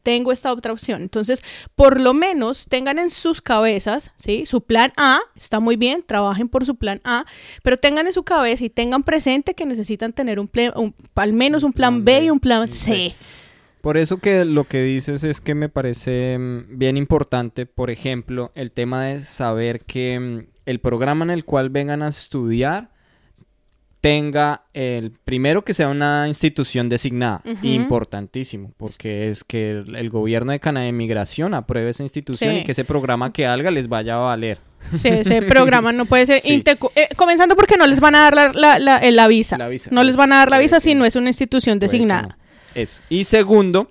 tengo 0.03 0.33
esta 0.33 0.53
otra 0.53 0.73
opción. 0.73 1.03
Entonces, 1.03 1.43
por 1.75 2.01
lo 2.01 2.15
menos 2.15 2.67
tengan 2.69 2.99
en 2.99 3.11
sus 3.11 3.43
cabezas, 3.43 4.13
¿sí? 4.17 4.47
Su 4.47 4.63
plan 4.63 4.91
A, 4.97 5.21
está 5.37 5.61
muy 5.61 5.77
bien, 5.77 6.03
trabajen 6.07 6.49
por 6.49 6.65
su 6.65 6.77
plan 6.77 7.01
A, 7.05 7.27
pero 7.63 7.77
tengan 7.77 8.07
en 8.07 8.13
su 8.15 8.23
cabeza 8.23 8.65
y 8.65 8.71
tengan 8.71 9.03
presente 9.03 9.53
que 9.55 9.67
necesitan 9.67 10.13
tener 10.15 10.41
un, 10.41 10.51
ple- 10.51 10.73
un- 10.77 10.95
al 11.15 11.33
menos 11.35 11.63
un 11.63 11.73
plan, 11.75 11.95
plan 11.97 12.05
B 12.07 12.21
B, 12.21 12.25
y 12.27 12.31
un 12.31 12.41
plan 12.41 12.63
un 12.63 12.69
C. 12.69 12.95
C. 13.09 13.17
Por 13.88 13.96
eso 13.96 14.18
que 14.18 14.44
lo 14.44 14.64
que 14.64 14.83
dices 14.83 15.24
es 15.24 15.40
que 15.40 15.55
me 15.55 15.70
parece 15.70 16.37
mm, 16.38 16.77
bien 16.79 16.98
importante, 16.98 17.64
por 17.64 17.88
ejemplo, 17.88 18.53
el 18.55 18.70
tema 18.70 19.05
de 19.07 19.24
saber 19.24 19.81
que 19.81 20.20
mm, 20.20 20.38
el 20.66 20.79
programa 20.81 21.24
en 21.24 21.31
el 21.31 21.46
cual 21.46 21.70
vengan 21.70 22.03
a 22.03 22.09
estudiar 22.09 22.90
tenga 24.03 24.64
el 24.74 25.11
primero 25.11 25.64
que 25.64 25.72
sea 25.72 25.88
una 25.88 26.29
institución 26.29 26.90
designada, 26.90 27.40
importantísimo, 27.62 28.72
porque 28.77 29.31
es 29.31 29.42
que 29.42 29.70
el, 29.70 29.96
el 29.96 30.11
gobierno 30.11 30.53
de 30.53 30.61
Canadá 30.61 30.85
de 30.85 30.92
Migración 30.92 31.55
apruebe 31.55 31.88
esa 31.88 32.03
institución 32.03 32.57
Sí. 32.57 32.61
y 32.61 32.64
que 32.64 32.72
ese 32.72 32.85
programa 32.85 33.33
que 33.33 33.46
haga 33.46 33.70
les 33.70 33.88
vaya 33.88 34.16
a 34.16 34.18
valer. 34.18 34.59
Sí, 34.96 35.09
ese 35.09 35.40
programa 35.55 35.92
no 35.94 36.05
puede 36.05 36.27
ser 36.27 36.40
Sí. 36.40 36.62
eh, 36.94 37.09
comenzando 37.16 37.57
porque 37.57 37.79
no 37.79 37.87
les 37.87 38.01
van 38.01 38.16
a 38.16 38.20
dar 38.20 38.35
la, 38.35 38.53
la- 38.53 38.79
la- 38.79 38.98
eh, 38.98 39.12
la 39.12 39.29
visa. 39.29 39.57
No 39.90 40.05
les 40.05 40.16
van 40.16 40.31
a 40.35 40.37
dar 40.37 40.51
la 40.51 40.59
visa 40.59 40.79
si 40.79 40.94
no. 40.94 41.07
es 41.07 41.16
una 41.16 41.31
institución 41.31 41.79
designada. 41.79 42.37
Eso. 42.79 43.03
Y 43.09 43.25
segundo, 43.25 43.91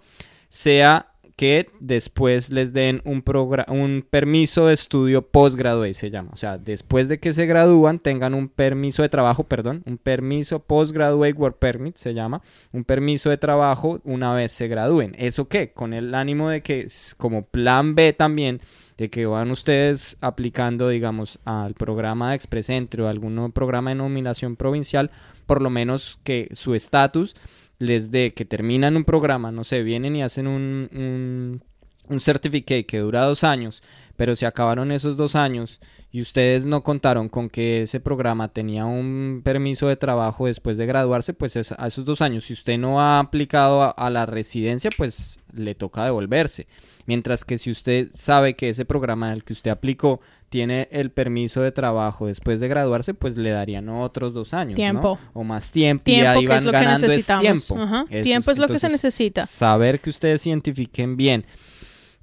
sea 0.49 1.07
que 1.37 1.69
después 1.79 2.49
les 2.49 2.73
den 2.73 2.99
un, 3.05 3.23
un 3.67 4.07
permiso 4.09 4.65
de 4.65 4.73
estudio 4.73 5.21
postgraduate, 5.21 5.93
se 5.93 6.09
llama. 6.09 6.31
O 6.33 6.35
sea, 6.35 6.57
después 6.57 7.07
de 7.07 7.19
que 7.19 7.31
se 7.31 7.45
gradúan, 7.45 7.99
tengan 7.99 8.33
un 8.33 8.49
permiso 8.49 9.03
de 9.03 9.09
trabajo, 9.09 9.43
perdón, 9.43 9.83
un 9.85 9.99
permiso 9.99 10.59
postgraduate 10.59 11.33
work 11.33 11.59
permit, 11.59 11.95
se 11.95 12.15
llama, 12.15 12.41
un 12.71 12.83
permiso 12.83 13.29
de 13.29 13.37
trabajo 13.37 14.01
una 14.03 14.33
vez 14.33 14.51
se 14.51 14.67
gradúen. 14.67 15.15
¿Eso 15.19 15.47
qué? 15.47 15.71
Con 15.73 15.93
el 15.93 16.15
ánimo 16.15 16.49
de 16.49 16.63
que, 16.63 16.87
como 17.17 17.43
plan 17.43 17.93
B 17.93 18.13
también, 18.13 18.59
de 18.97 19.11
que 19.11 19.27
van 19.27 19.51
ustedes 19.51 20.17
aplicando, 20.21 20.89
digamos, 20.89 21.37
al 21.45 21.75
programa 21.75 22.31
de 22.31 22.35
Express 22.35 22.71
o 22.97 23.07
algún 23.07 23.51
programa 23.51 23.91
de 23.91 23.95
nominación 23.97 24.55
provincial, 24.55 25.11
por 25.45 25.61
lo 25.61 25.69
menos 25.69 26.19
que 26.23 26.49
su 26.53 26.73
estatus 26.73 27.35
les 27.79 28.11
dé 28.11 28.33
que 28.33 28.45
terminan 28.45 28.97
un 28.97 29.03
programa, 29.03 29.51
no 29.51 29.63
sé, 29.63 29.83
vienen 29.83 30.15
y 30.15 30.23
hacen 30.23 30.47
un, 30.47 31.61
un, 32.09 32.19
certificate 32.19 32.85
que 32.85 32.99
dura 32.99 33.25
dos 33.25 33.43
años, 33.43 33.83
pero 34.15 34.35
se 34.35 34.45
acabaron 34.45 34.91
esos 34.91 35.17
dos 35.17 35.35
años 35.35 35.79
y 36.11 36.21
ustedes 36.21 36.65
no 36.65 36.81
contaron 36.83 37.27
con 37.29 37.49
que 37.49 37.83
ese 37.83 37.99
programa 37.99 38.47
tenía 38.47 38.85
un 38.85 39.41
permiso 39.43 39.87
de 39.89 39.97
trabajo 39.97 40.47
después 40.47 40.77
de 40.77 40.85
graduarse, 40.85 41.33
pues 41.33 41.55
es- 41.55 41.73
a 41.77 41.87
esos 41.87 42.05
dos 42.05 42.21
años, 42.21 42.45
si 42.45 42.53
usted 42.53 42.77
no 42.77 43.01
ha 43.01 43.19
aplicado 43.19 43.83
a, 43.83 43.89
a 43.89 44.09
la 44.09 44.25
residencia, 44.25 44.89
pues 44.97 45.39
le 45.53 45.75
toca 45.75 46.05
devolverse. 46.05 46.67
Mientras 47.05 47.45
que 47.45 47.57
si 47.57 47.71
usted 47.71 48.09
sabe 48.15 48.55
que 48.55 48.69
ese 48.69 48.83
programa 48.85 49.31
el 49.31 49.43
que 49.43 49.53
usted 49.53 49.71
aplicó 49.71 50.19
tiene 50.49 50.87
el 50.91 51.11
permiso 51.11 51.61
de 51.61 51.71
trabajo 51.71 52.27
después 52.27 52.59
de 52.59 52.67
graduarse, 52.67 53.13
pues 53.13 53.37
le 53.37 53.49
darían 53.49 53.89
otros 53.89 54.33
dos 54.33 54.53
años. 54.53 54.71
¿no? 54.71 54.75
Tiempo. 54.75 55.19
O 55.33 55.43
más 55.43 55.71
tiempo. 55.71 56.03
y 56.05 56.13
Tiempo, 56.13 56.29
ahí 56.31 56.41
que 56.41 56.47
van 56.47 56.57
es 56.57 56.63
lo 56.65 56.71
que 56.71 56.77
es 56.83 57.01
necesitamos. 57.01 57.41
tiempo. 57.67 57.83
Ajá, 57.83 58.05
Eso 58.09 58.23
Tiempo 58.23 58.51
es 58.51 58.57
lo 58.59 58.67
que 58.67 58.79
se 58.79 58.89
necesita. 58.89 59.45
Saber 59.45 59.99
que 59.99 60.09
ustedes 60.09 60.45
identifiquen 60.47 61.17
bien 61.17 61.45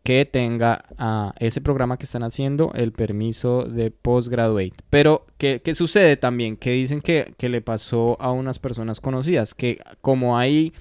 que 0.02 0.26
tenga 0.26 0.84
ah, 0.98 1.32
ese 1.38 1.62
programa 1.62 1.96
que 1.96 2.04
están 2.04 2.22
haciendo 2.24 2.72
el 2.74 2.92
permiso 2.92 3.62
de 3.64 3.90
postgraduate. 3.90 4.74
Pero, 4.90 5.26
¿qué, 5.38 5.62
qué 5.64 5.74
sucede 5.74 6.18
también? 6.18 6.58
Que 6.58 6.72
dicen 6.72 7.00
que, 7.00 7.34
que 7.38 7.48
le 7.48 7.62
pasó 7.62 8.20
a 8.20 8.30
unas 8.30 8.58
personas 8.58 9.00
conocidas, 9.00 9.54
que 9.54 9.80
como 10.02 10.36
hay 10.36 10.74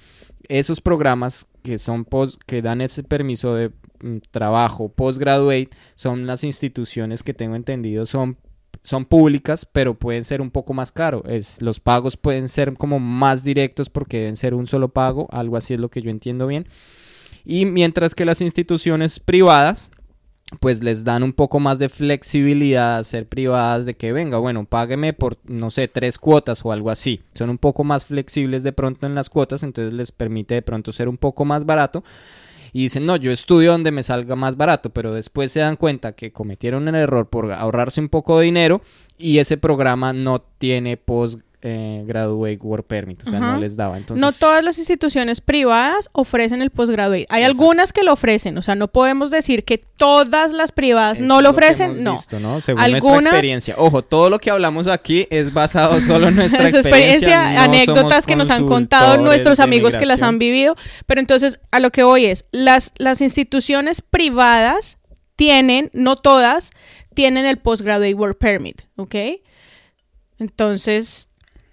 esos 0.48 0.82
programas 0.82 1.46
que 1.62 1.78
son 1.78 2.04
post, 2.04 2.38
que 2.46 2.60
dan 2.60 2.82
ese 2.82 3.02
permiso 3.02 3.54
de 3.54 3.70
trabajo 4.30 4.88
postgraduate, 4.88 5.70
son 5.94 6.26
las 6.26 6.44
instituciones 6.44 7.22
que 7.22 7.34
tengo 7.34 7.56
entendido 7.56 8.06
son 8.06 8.36
son 8.82 9.06
públicas, 9.06 9.66
pero 9.70 9.94
pueden 9.94 10.24
ser 10.24 10.40
un 10.42 10.50
poco 10.50 10.74
más 10.74 10.92
caro. 10.92 11.24
Es, 11.26 11.62
los 11.62 11.80
pagos 11.80 12.16
pueden 12.16 12.48
ser 12.48 12.74
como 12.74 13.00
más 13.00 13.42
directos 13.42 13.88
porque 13.88 14.18
deben 14.18 14.36
ser 14.36 14.54
un 14.54 14.66
solo 14.66 14.88
pago, 14.88 15.26
algo 15.30 15.56
así 15.56 15.74
es 15.74 15.80
lo 15.80 15.88
que 15.88 16.02
yo 16.02 16.10
entiendo 16.10 16.46
bien. 16.46 16.66
Y 17.44 17.64
mientras 17.64 18.14
que 18.14 18.24
las 18.24 18.40
instituciones 18.40 19.20
privadas, 19.20 19.90
pues 20.60 20.82
les 20.82 21.04
dan 21.04 21.22
un 21.22 21.32
poco 21.32 21.60
más 21.60 21.78
de 21.78 21.88
flexibilidad 21.88 22.98
a 22.98 23.04
ser 23.04 23.26
privadas 23.26 23.86
de 23.86 23.94
que 23.94 24.12
venga, 24.12 24.38
bueno, 24.38 24.64
págueme 24.64 25.12
por, 25.12 25.38
no 25.44 25.70
sé, 25.70 25.88
tres 25.88 26.18
cuotas 26.18 26.64
o 26.64 26.72
algo 26.72 26.90
así. 26.90 27.22
Son 27.34 27.50
un 27.50 27.58
poco 27.58 27.84
más 27.84 28.04
flexibles 28.04 28.62
de 28.62 28.72
pronto 28.72 29.06
en 29.06 29.14
las 29.14 29.30
cuotas, 29.30 29.62
entonces 29.62 29.92
les 29.94 30.12
permite 30.12 30.54
de 30.54 30.62
pronto 30.62 30.92
ser 30.92 31.08
un 31.08 31.16
poco 31.16 31.44
más 31.44 31.64
barato. 31.64 32.04
Y 32.76 32.82
dicen, 32.82 33.06
no, 33.06 33.14
yo 33.14 33.30
estudio 33.30 33.70
donde 33.70 33.92
me 33.92 34.02
salga 34.02 34.34
más 34.34 34.56
barato, 34.56 34.90
pero 34.90 35.14
después 35.14 35.52
se 35.52 35.60
dan 35.60 35.76
cuenta 35.76 36.14
que 36.14 36.32
cometieron 36.32 36.88
el 36.88 36.96
error 36.96 37.28
por 37.30 37.52
ahorrarse 37.52 38.00
un 38.00 38.08
poco 38.08 38.40
de 38.40 38.46
dinero 38.46 38.82
y 39.16 39.38
ese 39.38 39.56
programa 39.56 40.12
no 40.12 40.42
tiene 40.58 40.96
post 40.96 41.38
eh, 41.66 42.02
graduate 42.06 42.58
work 42.60 42.86
permit, 42.86 43.26
o 43.26 43.30
sea, 43.30 43.40
no 43.40 43.56
les 43.56 43.74
daba. 43.74 43.96
Entonces, 43.96 44.20
No 44.20 44.32
todas 44.32 44.62
las 44.62 44.76
instituciones 44.78 45.40
privadas 45.40 46.10
ofrecen 46.12 46.60
el 46.60 46.68
postgraduate. 46.68 47.24
Hay 47.30 47.42
Exacto. 47.42 47.62
algunas 47.62 47.92
que 47.94 48.02
lo 48.02 48.12
ofrecen, 48.12 48.58
o 48.58 48.62
sea, 48.62 48.74
no 48.74 48.88
podemos 48.88 49.30
decir 49.30 49.64
que 49.64 49.78
todas 49.78 50.52
las 50.52 50.72
privadas 50.72 51.18
Eso 51.20 51.26
no 51.26 51.40
lo 51.40 51.48
ofrecen, 51.50 52.04
no. 52.04 52.12
visto, 52.12 52.38
¿no? 52.38 52.60
Según 52.60 52.82
nuestra 52.82 52.96
Algunas- 52.98 53.24
experiencia. 53.32 53.74
Ojo, 53.78 54.02
todo 54.02 54.28
lo 54.28 54.38
que 54.38 54.50
hablamos 54.50 54.86
aquí 54.88 55.26
es 55.30 55.54
basado 55.54 55.98
solo 56.02 56.28
en 56.28 56.36
nuestra 56.36 56.68
Su 56.70 56.76
experiencia. 56.76 57.14
experiencia, 57.14 57.54
no 57.54 57.60
anécdotas 57.62 58.26
que 58.26 58.36
nos 58.36 58.50
han 58.50 58.66
contado 58.66 59.16
nuestros 59.16 59.58
amigos 59.58 59.96
que 59.96 60.04
las 60.04 60.20
han 60.20 60.38
vivido. 60.38 60.76
Pero 61.06 61.20
entonces, 61.20 61.60
a 61.70 61.80
lo 61.80 61.90
que 61.90 62.02
voy 62.02 62.26
es, 62.26 62.44
las, 62.52 62.92
las 62.98 63.22
instituciones 63.22 64.02
privadas 64.02 64.98
tienen, 65.36 65.90
no 65.94 66.16
todas, 66.16 66.72
tienen 67.14 67.46
el 67.46 67.56
Postgraduate 67.56 68.12
Work 68.14 68.36
Permit, 68.36 68.82
¿ok? 68.96 69.14
Entonces, 70.38 71.28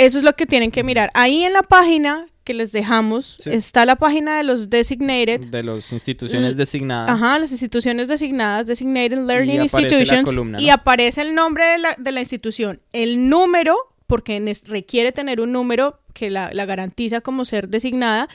eso 0.06 0.18
es 0.18 0.24
lo 0.24 0.34
que 0.36 0.46
tienen 0.46 0.72
que 0.72 0.84
mirar. 0.84 1.12
Ahí 1.14 1.44
en 1.44 1.54
la 1.54 1.64
página 1.64 2.28
que 2.44 2.54
les 2.56 2.72
dejamos, 2.72 3.38
Sí. 3.44 3.52
está 3.52 3.86
la 3.86 3.96
página 3.98 4.38
de 4.38 4.44
los 4.44 4.70
designated. 4.70 5.42
De 5.48 5.64
las 5.64 5.92
instituciones 5.94 6.58
designadas. 6.58 7.10
Ajá, 7.12 7.38
las 7.38 7.52
instituciones 7.52 8.08
designadas, 8.08 8.66
Designated 8.66 9.20
Learning 9.26 9.58
la 9.58 9.64
Institutions, 9.64 10.28
columna, 10.28 10.60
y 10.60 10.70
aparece 10.70 11.22
el 11.22 11.36
nombre 11.36 11.66
de 11.66 11.78
la, 11.78 11.96
de 11.98 12.12
la 12.12 12.20
institución, 12.20 12.82
el 12.94 13.30
número, 13.30 13.76
porque 14.08 14.42
requiere 14.66 15.12
tener 15.12 15.40
un 15.40 15.52
número 15.52 16.02
que 16.14 16.30
la, 16.30 16.50
la 16.52 16.66
garantiza 16.66 17.22
como 17.22 17.46
ser 17.46 17.70
designada, 17.70 18.28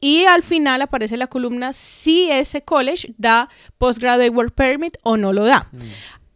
y 0.00 0.24
al 0.24 0.42
final 0.42 0.82
aparece 0.82 1.16
la 1.16 1.28
columna 1.28 1.72
si 1.72 2.30
ese 2.30 2.62
college 2.62 3.14
da 3.16 3.48
Postgraduate 3.78 4.28
Work 4.30 4.54
Permit 4.54 4.96
o 5.04 5.16
no 5.16 5.32
lo 5.32 5.44
da. 5.44 5.68
Mm. 5.72 5.78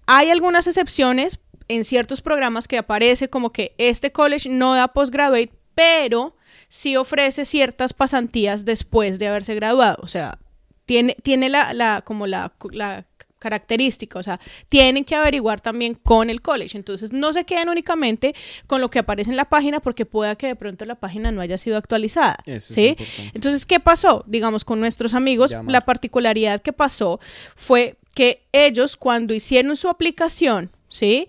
Hay 0.07 0.31
algunas 0.31 0.68
excepciones 0.68 1.40
en 1.68 1.85
ciertos 1.85 2.20
programas 2.20 2.68
que 2.68 2.79
aparece 2.79 3.29
como 3.29 3.52
que 3.52 3.74
este 3.79 4.12
college 4.12 4.48
no 4.48 4.74
da 4.74 4.88
postgraduate, 4.88 5.52
pero 5.74 6.37
sí 6.68 6.96
ofrece 6.96 7.44
ciertas 7.44 7.92
pasantías 7.92 8.64
después 8.64 9.18
de 9.18 9.29
haberse 9.29 9.55
graduado. 9.55 9.98
O 10.02 10.09
sea, 10.09 10.38
tiene, 10.87 11.16
tiene 11.22 11.48
la, 11.48 11.72
la, 11.74 12.02
como 12.02 12.26
la, 12.26 12.52
la 12.70 13.07
característica, 13.38 14.18
o 14.18 14.22
sea, 14.22 14.40
tienen 14.68 15.05
que 15.05 15.14
averiguar 15.14 15.61
también 15.61 15.94
con 15.94 16.31
el 16.31 16.40
college. 16.40 16.76
Entonces, 16.76 17.12
no 17.12 17.33
se 17.33 17.44
queden 17.44 17.68
únicamente 17.68 18.35
con 18.66 18.81
lo 18.81 18.90
que 18.90 18.98
aparece 18.98 19.31
en 19.31 19.37
la 19.37 19.44
página 19.44 19.81
porque 19.81 20.07
pueda 20.07 20.37
que 20.37 20.48
de 20.48 20.57
pronto 20.57 20.85
la 20.85 20.94
página 20.94 21.31
no 21.31 21.40
haya 21.40 21.59
sido 21.59 21.76
actualizada. 21.76 22.38
Eso 22.46 22.72
¿sí? 22.72 22.96
Entonces, 23.35 23.66
¿qué 23.66 23.79
pasó? 23.79 24.24
Digamos, 24.26 24.64
con 24.64 24.81
nuestros 24.81 25.14
amigos, 25.14 25.55
la 25.66 25.83
particularidad 25.83 26.62
que 26.62 26.72
pasó 26.72 27.20
fue 27.55 27.96
que 28.14 28.46
ellos 28.52 28.96
cuando 28.96 29.35
hicieron 29.35 29.76
su 29.76 29.88
aplicación, 29.88 30.70
¿sí? 30.88 31.29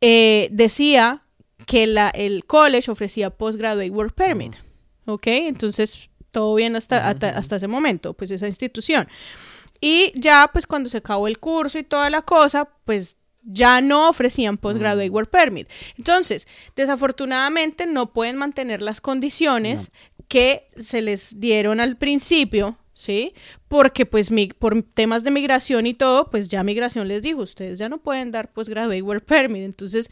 Eh, 0.00 0.48
decía 0.50 1.22
que 1.66 1.86
la, 1.86 2.10
el 2.10 2.44
college 2.44 2.90
ofrecía 2.90 3.30
Postgraduate 3.30 3.90
Work 3.90 4.14
Permit, 4.14 4.56
¿ok? 5.06 5.26
Entonces, 5.26 6.08
todo 6.30 6.54
bien 6.54 6.76
hasta, 6.76 7.08
hasta, 7.08 7.30
hasta 7.30 7.56
ese 7.56 7.68
momento, 7.68 8.14
pues 8.14 8.30
esa 8.30 8.46
institución. 8.46 9.08
Y 9.80 10.12
ya, 10.14 10.48
pues 10.52 10.66
cuando 10.66 10.88
se 10.88 10.98
acabó 10.98 11.28
el 11.28 11.38
curso 11.38 11.78
y 11.78 11.84
toda 11.84 12.10
la 12.10 12.22
cosa, 12.22 12.68
pues 12.84 13.18
ya 13.42 13.80
no 13.80 14.08
ofrecían 14.08 14.58
Postgraduate 14.58 15.10
Work 15.10 15.30
Permit. 15.30 15.68
Entonces, 15.96 16.46
desafortunadamente 16.74 17.86
no 17.86 18.12
pueden 18.12 18.36
mantener 18.36 18.82
las 18.82 19.00
condiciones 19.00 19.92
que 20.28 20.68
se 20.76 21.00
les 21.00 21.38
dieron 21.40 21.80
al 21.80 21.96
principio, 21.96 22.76
¿sí? 22.96 23.34
Porque 23.68 24.06
pues 24.06 24.30
mi, 24.30 24.48
por 24.48 24.82
temas 24.82 25.22
de 25.22 25.30
migración 25.30 25.86
y 25.86 25.94
todo, 25.94 26.30
pues 26.30 26.48
ya 26.48 26.62
migración 26.64 27.06
les 27.06 27.22
dijo, 27.22 27.42
ustedes 27.42 27.78
ya 27.78 27.88
no 27.88 27.98
pueden 27.98 28.32
dar 28.32 28.52
postgraduate 28.52 29.02
work 29.02 29.24
permit. 29.24 29.62
Entonces, 29.62 30.10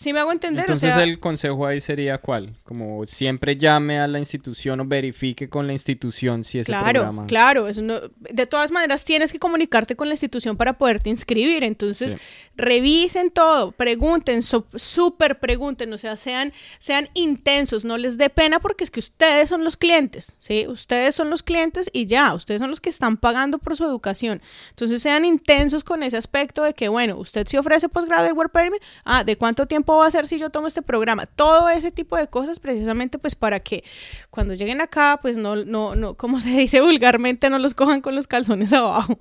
si 0.00 0.14
me 0.14 0.20
hago 0.20 0.32
entender. 0.32 0.62
Entonces 0.62 0.96
el 0.96 1.20
consejo 1.20 1.66
ahí 1.66 1.78
sería 1.78 2.16
cuál? 2.16 2.56
Como 2.62 3.04
siempre 3.04 3.56
llame 3.56 4.00
a 4.00 4.06
la 4.06 4.18
institución 4.18 4.80
o 4.80 4.86
verifique 4.86 5.50
con 5.50 5.66
la 5.66 5.74
institución 5.74 6.42
si 6.42 6.58
ese 6.58 6.72
claro, 6.72 7.02
programa... 7.02 7.26
Claro, 7.26 7.66
de 7.66 8.46
todas 8.46 8.70
maneras 8.70 9.04
tienes 9.04 9.30
que 9.30 9.38
comunicarte 9.38 9.96
con 9.96 10.08
la 10.08 10.14
institución 10.14 10.56
para 10.56 10.78
poderte 10.78 11.10
inscribir. 11.10 11.64
Entonces, 11.64 12.16
revisen 12.56 13.30
todo, 13.30 13.72
pregunten, 13.72 14.42
súper 14.42 15.38
pregunten, 15.38 15.92
o 15.92 15.98
sea, 15.98 16.16
sean, 16.16 16.54
sean 16.78 17.10
intensos, 17.12 17.84
no 17.84 17.98
les 17.98 18.16
dé 18.16 18.30
pena 18.30 18.58
porque 18.58 18.84
es 18.84 18.90
que 18.90 19.00
ustedes 19.00 19.50
son 19.50 19.64
los 19.64 19.76
clientes, 19.76 20.34
¿sí? 20.38 20.66
Ustedes 20.66 21.14
son 21.14 21.28
los 21.28 21.42
clientes 21.42 21.90
y 21.92 22.06
ya, 22.06 22.32
ustedes 22.32 22.62
son 22.62 22.70
los 22.70 22.80
que 22.80 22.88
están 22.88 23.18
pagando 23.18 23.58
por 23.58 23.76
su 23.76 23.84
educación. 23.84 24.40
Entonces, 24.70 25.02
sean 25.02 25.26
intensos 25.26 25.84
con 25.84 26.02
ese 26.02 26.16
aspecto 26.16 26.62
de 26.62 26.72
que, 26.72 26.88
bueno, 26.88 27.18
usted 27.18 27.46
se 27.46 27.58
ofrece 27.58 27.90
posgrado 27.90 28.24
de 28.24 28.32
Work 28.32 28.52
Permit, 28.52 28.82
ah, 29.04 29.24
¿de 29.24 29.36
cuánto 29.36 29.66
tiempo 29.66 29.89
va 29.98 30.04
a 30.04 30.08
hacer 30.08 30.26
si 30.26 30.38
yo 30.38 30.50
tomo 30.50 30.66
este 30.66 30.82
programa? 30.82 31.26
Todo 31.26 31.68
ese 31.68 31.90
tipo 31.90 32.16
de 32.16 32.28
cosas 32.28 32.58
precisamente 32.58 33.18
pues 33.18 33.34
para 33.34 33.60
que 33.60 33.84
cuando 34.30 34.54
lleguen 34.54 34.80
acá 34.80 35.18
pues 35.20 35.36
no, 35.36 35.56
no, 35.56 35.94
no, 35.94 36.14
como 36.14 36.40
se 36.40 36.50
dice 36.50 36.80
vulgarmente, 36.80 37.50
no 37.50 37.58
los 37.58 37.74
cojan 37.74 38.00
con 38.00 38.14
los 38.14 38.26
calzones 38.26 38.72
abajo. 38.72 39.18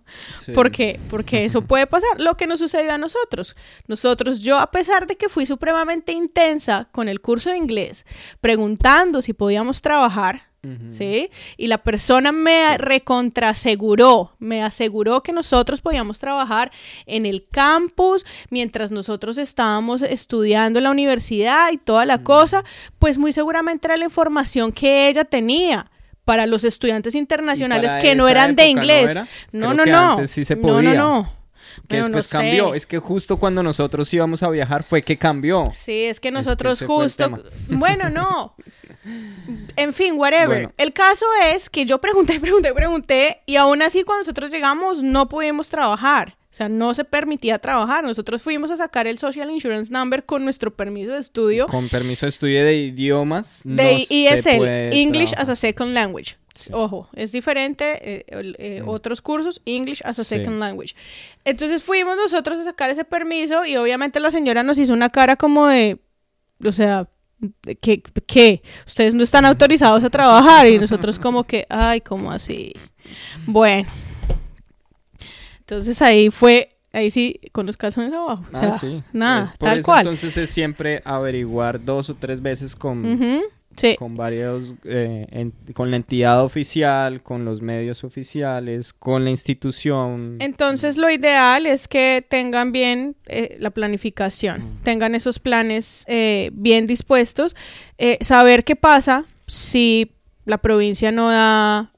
Porque, 0.54 1.00
porque 1.10 1.46
eso 1.46 1.62
puede 1.62 1.88
pasar. 1.88 2.20
Lo 2.20 2.36
que 2.38 2.48
nos 2.48 2.60
sucedió 2.60 2.94
a 2.94 2.98
nosotros. 2.98 3.56
Nosotros, 3.88 4.40
yo 4.40 4.58
a 4.58 4.72
pesar 4.72 5.08
de 5.08 5.16
que 5.16 5.30
fui 5.30 5.46
supremamente 5.46 6.12
intensa 6.12 6.88
con 6.92 7.10
el 7.10 7.22
curso 7.22 7.50
de 7.50 7.58
inglés, 7.58 8.06
preguntando 8.42 9.22
si 9.22 9.34
podíamos 9.34 9.82
trabajar, 9.82 10.49
¿sí? 10.91 11.30
Y 11.58 11.67
la 11.67 11.78
persona 11.80 12.32
me 12.32 12.78
recontraseguró, 12.78 14.34
me 14.39 14.63
aseguró 14.63 15.24
que 15.24 15.32
nosotros 15.32 15.82
podíamos 15.82 16.19
trabajar 16.19 16.72
en 17.06 17.26
el 17.26 17.48
campus 17.50 18.26
mientras 18.50 18.91
nosotros 18.91 19.38
estábamos 19.38 20.02
estudiando 20.02 20.80
en 20.80 20.84
la 20.84 20.91
universidad 20.91 21.72
y 21.72 21.78
toda 21.78 22.06
la 22.06 22.24
cosa, 22.24 22.63
pues 23.00 23.17
muy 23.17 23.32
seguramente 23.32 23.88
era 23.88 23.98
la 23.98 24.06
información 24.06 24.72
que 24.72 25.08
ella 25.10 25.24
tenía 25.24 25.89
para 26.26 26.45
los 26.45 26.63
estudiantes 26.63 27.15
internacionales 27.15 27.93
que 28.02 28.13
no 28.13 28.28
eran 28.28 28.56
de 28.56 28.67
inglés. 28.67 29.17
No, 29.52 29.74
no, 29.74 29.86
no. 29.86 30.28
sí 30.28 30.45
se 30.45 30.56
podía. 30.58 30.93
No, 30.93 31.24
no, 31.24 31.34
Que 31.88 31.98
después 31.98 32.28
cambió. 32.28 32.76
Es 32.76 32.86
que 32.86 33.00
justo 33.00 33.38
cuando 33.38 33.63
nosotros 33.63 34.13
íbamos 34.13 34.43
a 34.43 34.50
viajar 34.50 34.84
fue 34.84 35.02
que 35.02 35.17
cambió. 35.17 35.72
Sí, 35.74 36.04
es 36.04 36.19
que 36.19 36.30
nosotros 36.30 36.84
justo. 36.86 37.32
Bueno, 37.69 38.10
no. 38.10 38.56
En 39.76 39.93
fin, 39.93 40.13
whatever. 40.17 40.72
El 40.78 40.93
caso 40.93 41.26
es 41.45 41.69
que 41.69 41.86
yo 41.86 42.00
pregunté, 42.00 42.39
pregunté, 42.41 42.74
pregunté 42.74 43.41
y 43.45 43.56
aún 43.56 43.82
así 43.82 44.04
cuando 44.04 44.22
nosotros 44.22 44.52
llegamos 44.52 45.02
no 45.04 45.30
pudimos 45.30 45.69
trabajar. 45.69 46.38
O 46.52 46.56
sea, 46.56 46.67
no 46.67 46.95
se 46.95 47.04
permitía 47.04 47.60
trabajar. 47.60 48.04
Nosotros 48.04 48.41
fuimos 48.41 48.72
a 48.72 48.78
sacar 48.78 49.06
el 49.06 49.19
Social 49.19 49.52
Insurance 49.52 49.93
Number 49.93 50.26
con 50.26 50.43
nuestro 50.43 50.76
permiso 50.76 51.12
de 51.12 51.19
estudio. 51.19 51.67
Con 51.67 51.89
permiso 51.89 52.26
de 52.26 52.32
estudio 52.32 52.65
de 52.65 52.76
idiomas. 52.76 53.62
De 53.63 54.08
ESL, 54.10 54.95
English 54.95 55.34
as 55.38 55.48
a 55.50 55.56
Second 55.56 55.93
Language. 55.93 56.38
Ojo, 56.72 57.08
es 57.13 57.32
diferente. 57.32 58.00
Eh, 58.02 58.26
eh, 58.58 58.82
mm. 58.84 58.89
Otros 58.89 59.22
cursos, 59.22 59.62
English 59.65 60.02
as 60.04 60.17
a 60.17 60.24
Second 60.24 60.60
Language. 60.60 60.95
Entonces 61.45 61.84
fuimos 61.84 62.17
nosotros 62.17 62.58
a 62.60 62.63
sacar 62.63 62.89
ese 62.89 63.06
permiso 63.06 63.65
y 63.65 63.78
obviamente 63.78 64.19
la 64.19 64.32
señora 64.32 64.63
nos 64.63 64.80
hizo 64.80 64.93
una 64.93 65.10
cara 65.10 65.36
como 65.36 65.67
de, 65.67 66.00
o 66.65 66.72
sea, 66.72 67.08
¿qué, 67.82 68.02
qué? 68.32 68.62
Ustedes 68.86 69.15
no 69.15 69.24
están 69.24 69.46
autorizados 69.46 70.04
a 70.04 70.10
trabajar 70.10 70.68
y 70.68 70.78
nosotros 70.80 71.18
como 71.20 71.44
que, 71.44 71.65
ay, 71.70 72.02
¿cómo 72.02 72.32
así? 72.32 72.74
Bueno. 73.46 73.89
Entonces 75.60 76.02
ahí 76.02 76.30
fue, 76.30 76.76
ahí 76.92 77.12
sí, 77.12 77.39
con 77.52 77.65
los 77.65 77.78
calzones 77.78 78.13
abajo. 78.13 78.44
O 78.54 78.58
ah, 78.58 78.72
sea, 78.80 79.04
Nada, 79.13 79.54
tal 79.58 79.84
cual. 79.84 80.00
Entonces 80.00 80.36
es 80.38 80.50
siempre 80.50 81.02
averiguar 81.06 81.84
dos 81.84 82.10
o 82.10 82.15
tres 82.15 82.42
veces 82.42 82.76
con 82.76 83.42
con 83.98 84.15
varios, 84.15 84.74
eh, 84.84 85.52
con 85.74 85.89
la 85.89 85.98
entidad 85.98 86.44
oficial, 86.44 87.22
con 87.22 87.46
los 87.46 87.62
medios 87.62 88.04
oficiales, 88.04 88.94
con 88.94 89.24
la 89.24 89.30
institución. 89.30 90.38
Entonces 90.39 90.98
lo 90.98 91.10
ideal 91.10 91.65
es 91.65 91.88
que 91.88 92.26
tengan 92.28 92.72
bien 92.72 93.15
eh, 93.28 93.58
la 93.60 93.72
planificación, 93.72 94.80
tengan 94.84 95.15
esos 95.15 95.39
planes 95.39 96.04
eh, 96.08 96.52
bien 96.54 96.88
dispuestos, 96.88 97.56
saber 98.22 98.63
qué 98.63 98.76
pasa 98.76 99.26
si 99.46 100.12
la 100.46 100.58
provincia 100.58 101.12
no 101.12 101.30
da 101.30 101.92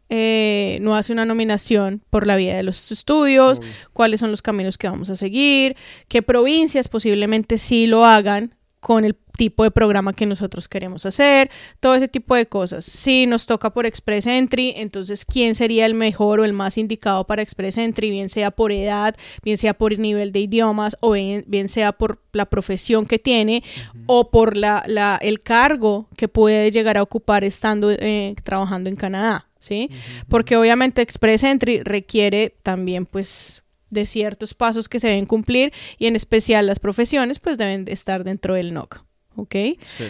no 0.82 0.96
hace 0.98 1.13
una 1.13 1.24
nominación 1.26 2.02
por 2.10 2.28
la 2.28 2.36
vía 2.36 2.58
de 2.58 2.63
los 2.63 2.91
estudios, 2.91 3.62
cuáles 3.94 4.20
son 4.20 4.30
los 4.30 4.41
caminos 4.41 4.78
que 4.78 4.89
vamos 4.89 5.10
a 5.10 5.15
seguir, 5.15 5.78
qué 6.10 6.22
provincias 6.22 6.89
posiblemente 6.89 7.58
sí 7.58 7.88
lo 7.88 8.04
hagan 8.04 8.54
con 8.82 9.06
el 9.06 9.15
tipo 9.38 9.63
de 9.63 9.72
programa 9.72 10.13
que 10.13 10.26
nosotros 10.26 10.67
queremos 10.67 11.06
hacer, 11.06 11.50
todo 11.80 11.96
ese 11.96 12.08
tipo 12.08 12.36
de 12.36 12.48
cosas. 12.48 12.84
Si 12.84 13.26
nos 13.28 13.46
toca 13.46 13.70
por 13.72 13.86
Express 13.86 14.26
Entry, 14.26 14.74
entonces 14.76 15.24
quién 15.24 15.56
sería 15.56 15.86
el 15.86 15.94
mejor 15.94 16.39
o 16.39 16.46
el 16.46 16.52
más 16.54 16.78
indicado 16.78 17.26
para 17.26 17.41
Express 17.41 17.78
Entry, 17.78 18.10
bien 18.10 18.30
sea 18.30 18.52
por 18.52 18.72
edad, 18.72 19.15
bien 19.44 19.58
sea 19.58 19.74
por 19.76 19.98
nivel 19.98 20.32
de 20.32 20.41
idiomas 20.41 20.98
o 21.00 21.12
bien, 21.12 21.67
sea 21.67 21.91
por 21.91 22.22
la 22.34 22.46
profesión 22.48 23.06
que 23.06 23.20
tiene 23.20 23.63
o 24.08 24.30
por 24.30 24.58
la, 24.58 24.84
la, 24.88 25.17
el 25.22 25.41
cargo 25.41 26.08
que 26.17 26.28
puede 26.28 26.72
llegar 26.72 26.98
a 26.98 27.04
ocupar 27.04 27.44
estando 27.44 27.91
eh, 27.91 28.36
trabajando 28.44 28.89
en 28.89 28.96
Canadá. 28.96 29.48
¿Sí? 29.60 29.91
Porque 30.28 30.58
obviamente 30.58 31.04
Express 31.04 31.44
Entry 31.44 31.82
requiere 31.84 32.56
también 32.63 33.06
pues 33.06 33.61
de 33.91 34.06
ciertos 34.08 34.56
pasos 34.56 34.89
que 34.89 34.99
se 34.99 35.08
deben 35.08 35.27
cumplir 35.27 35.71
y 35.99 36.08
en 36.08 36.15
especial 36.15 36.65
las 36.65 36.80
profesiones 36.80 37.39
pues 37.39 37.58
deben 37.58 37.86
estar 37.88 38.23
dentro 38.23 38.56
del 38.56 38.73
NOC. 38.73 39.06
¿ok? 39.36 39.56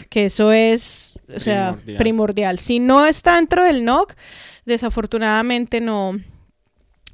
Que 0.09 0.25
eso 0.25 0.51
es, 0.51 1.19
o 1.33 1.39
sea, 1.39 1.77
primordial. 1.97 2.59
Si 2.59 2.79
no 2.79 3.05
está 3.05 3.35
dentro 3.35 3.63
del 3.63 3.85
NOC, 3.85 4.15
desafortunadamente 4.65 5.81
no, 5.81 6.19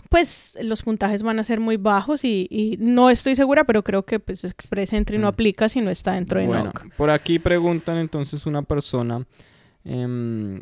pues 0.09 0.57
los 0.61 0.83
puntajes 0.83 1.23
van 1.23 1.39
a 1.39 1.43
ser 1.43 1.59
muy 1.59 1.77
bajos 1.77 2.23
y, 2.23 2.77
no 2.79 3.09
estoy 3.09 3.35
segura, 3.35 3.63
pero 3.63 3.83
creo 3.83 4.03
que 4.03 4.19
pues 4.19 4.43
Express 4.43 4.93
Entry 4.93 5.17
no 5.17 5.27
mm. 5.27 5.29
aplica 5.29 5.69
si 5.69 5.81
no 5.81 5.89
está 5.89 6.13
dentro 6.13 6.39
del 6.39 6.49
NOC. 6.49 6.95
Por 6.95 7.09
aquí 7.09 7.39
preguntan 7.39 7.97
entonces 7.97 8.45
una 8.45 8.61
persona, 8.61 9.25
eh, 9.83 10.61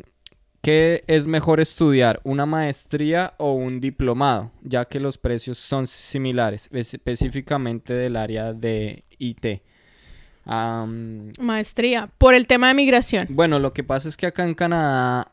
¿qué 0.66 1.04
es 1.06 1.28
mejor 1.28 1.60
estudiar, 1.60 2.20
una 2.24 2.44
maestría 2.44 3.34
o 3.36 3.52
un 3.52 3.78
diplomado? 3.78 4.50
Ya 4.62 4.84
que 4.84 4.98
los 4.98 5.16
precios 5.16 5.58
son 5.58 5.86
similares, 5.86 6.68
específicamente 6.72 7.94
del 7.94 8.16
área 8.16 8.52
de 8.52 9.04
IT. 9.16 9.62
Maestría, 11.38 12.10
por 12.18 12.34
el 12.34 12.48
tema 12.48 12.66
de 12.66 12.74
migración. 12.74 13.28
Bueno, 13.30 13.60
lo 13.60 13.72
que 13.72 13.84
pasa 13.84 14.08
es 14.08 14.16
que 14.16 14.26
acá 14.26 14.42
en 14.42 14.54
Canadá 14.54 15.30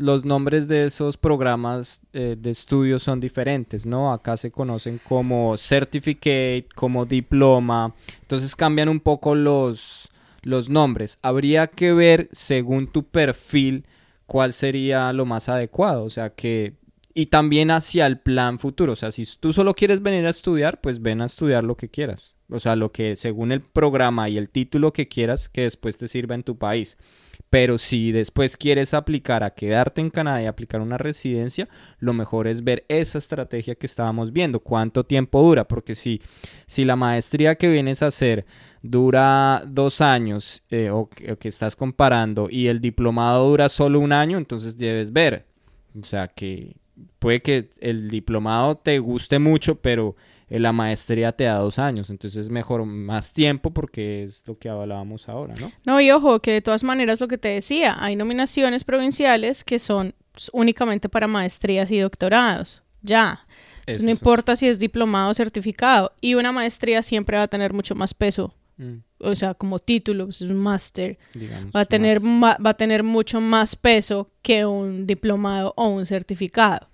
los 0.00 0.26
nombres 0.26 0.68
de 0.68 0.84
esos 0.84 1.16
programas 1.16 2.02
eh, 2.12 2.36
de 2.38 2.50
estudio 2.50 2.98
son 2.98 3.20
diferentes, 3.20 3.86
¿no? 3.86 4.12
Acá 4.12 4.36
se 4.36 4.50
conocen 4.50 5.00
como 5.02 5.56
certificate, 5.56 6.66
como 6.74 7.06
diploma, 7.06 7.94
entonces 8.20 8.54
cambian 8.54 8.90
un 8.90 9.00
poco 9.00 9.34
los, 9.34 10.10
los 10.42 10.68
nombres. 10.68 11.18
Habría 11.22 11.68
que 11.68 11.94
ver 11.94 12.28
según 12.32 12.86
tu 12.86 13.04
perfil 13.04 13.86
cuál 14.32 14.54
sería 14.54 15.12
lo 15.12 15.26
más 15.26 15.50
adecuado, 15.50 16.04
o 16.04 16.08
sea 16.08 16.30
que 16.30 16.72
y 17.12 17.26
también 17.26 17.70
hacia 17.70 18.06
el 18.06 18.18
plan 18.18 18.58
futuro, 18.58 18.94
o 18.94 18.96
sea, 18.96 19.12
si 19.12 19.26
tú 19.38 19.52
solo 19.52 19.74
quieres 19.74 20.00
venir 20.00 20.24
a 20.24 20.30
estudiar, 20.30 20.80
pues 20.80 21.02
ven 21.02 21.20
a 21.20 21.26
estudiar 21.26 21.64
lo 21.64 21.76
que 21.76 21.90
quieras. 21.90 22.34
O 22.48 22.58
sea, 22.58 22.74
lo 22.74 22.92
que 22.92 23.16
según 23.16 23.52
el 23.52 23.60
programa 23.60 24.30
y 24.30 24.38
el 24.38 24.48
título 24.48 24.94
que 24.94 25.06
quieras 25.06 25.50
que 25.50 25.64
después 25.64 25.98
te 25.98 26.08
sirva 26.08 26.34
en 26.34 26.44
tu 26.44 26.56
país. 26.56 26.96
Pero 27.50 27.76
si 27.76 28.10
después 28.10 28.56
quieres 28.56 28.94
aplicar 28.94 29.44
a 29.44 29.50
quedarte 29.50 30.00
en 30.00 30.08
Canadá 30.08 30.42
y 30.42 30.46
aplicar 30.46 30.80
una 30.80 30.96
residencia, 30.96 31.68
lo 31.98 32.14
mejor 32.14 32.46
es 32.46 32.64
ver 32.64 32.86
esa 32.88 33.18
estrategia 33.18 33.74
que 33.74 33.84
estábamos 33.84 34.32
viendo, 34.32 34.60
cuánto 34.60 35.04
tiempo 35.04 35.42
dura, 35.42 35.68
porque 35.68 35.94
si, 35.94 36.22
si 36.66 36.84
la 36.84 36.96
maestría 36.96 37.56
que 37.56 37.68
vienes 37.68 38.02
a 38.02 38.06
hacer 38.06 38.46
dura 38.82 39.62
dos 39.66 40.00
años 40.00 40.62
eh, 40.68 40.90
o, 40.90 41.00
o, 41.00 41.08
que 41.08 41.48
estás 41.48 41.76
comparando 41.76 42.48
y 42.50 42.66
el 42.66 42.80
diplomado 42.80 43.48
dura 43.48 43.68
solo 43.68 44.00
un 44.00 44.12
año, 44.12 44.38
entonces 44.38 44.76
debes 44.76 45.12
ver. 45.12 45.46
O 45.98 46.04
sea 46.04 46.28
que 46.28 46.76
puede 47.18 47.40
que 47.40 47.70
el 47.80 48.10
diplomado 48.10 48.76
te 48.76 48.98
guste 48.98 49.38
mucho, 49.38 49.76
pero 49.76 50.16
la 50.48 50.72
maestría 50.72 51.32
te 51.32 51.44
da 51.44 51.54
dos 51.54 51.78
años, 51.78 52.10
entonces 52.10 52.44
es 52.44 52.50
mejor 52.50 52.84
más 52.84 53.32
tiempo 53.32 53.70
porque 53.70 54.24
es 54.24 54.42
lo 54.46 54.58
que 54.58 54.68
hablábamos 54.68 55.28
ahora, 55.28 55.54
¿no? 55.58 55.72
No, 55.84 56.00
y 56.00 56.10
ojo, 56.10 56.40
que 56.40 56.52
de 56.52 56.60
todas 56.60 56.84
maneras 56.84 57.20
lo 57.20 57.28
que 57.28 57.38
te 57.38 57.48
decía, 57.48 57.96
hay 57.98 58.16
nominaciones 58.16 58.84
provinciales 58.84 59.64
que 59.64 59.78
son 59.78 60.14
únicamente 60.52 61.08
para 61.08 61.26
maestrías 61.26 61.90
y 61.90 62.00
doctorados, 62.00 62.82
ya. 63.00 63.46
no 64.00 64.10
importa 64.10 64.56
si 64.56 64.68
es 64.68 64.78
diplomado 64.78 65.30
o 65.30 65.34
certificado, 65.34 66.12
y 66.20 66.34
una 66.34 66.52
maestría 66.52 67.02
siempre 67.02 67.38
va 67.38 67.44
a 67.44 67.48
tener 67.48 67.72
mucho 67.72 67.94
más 67.94 68.12
peso 68.12 68.54
Mm, 68.82 69.02
o 69.18 69.36
sea, 69.36 69.54
como 69.54 69.78
título, 69.78 70.24
pues, 70.26 70.42
es 70.42 70.50
un 70.50 70.56
máster, 70.56 71.18
va 71.76 71.80
a 71.80 71.84
tener 71.84 72.20
ma- 72.20 72.56
va 72.64 72.70
a 72.70 72.76
tener 72.76 73.02
mucho 73.04 73.40
más 73.40 73.76
peso 73.76 74.30
que 74.42 74.66
un 74.66 75.06
diplomado 75.06 75.72
o 75.76 75.88
un 75.88 76.04
certificado 76.06 76.88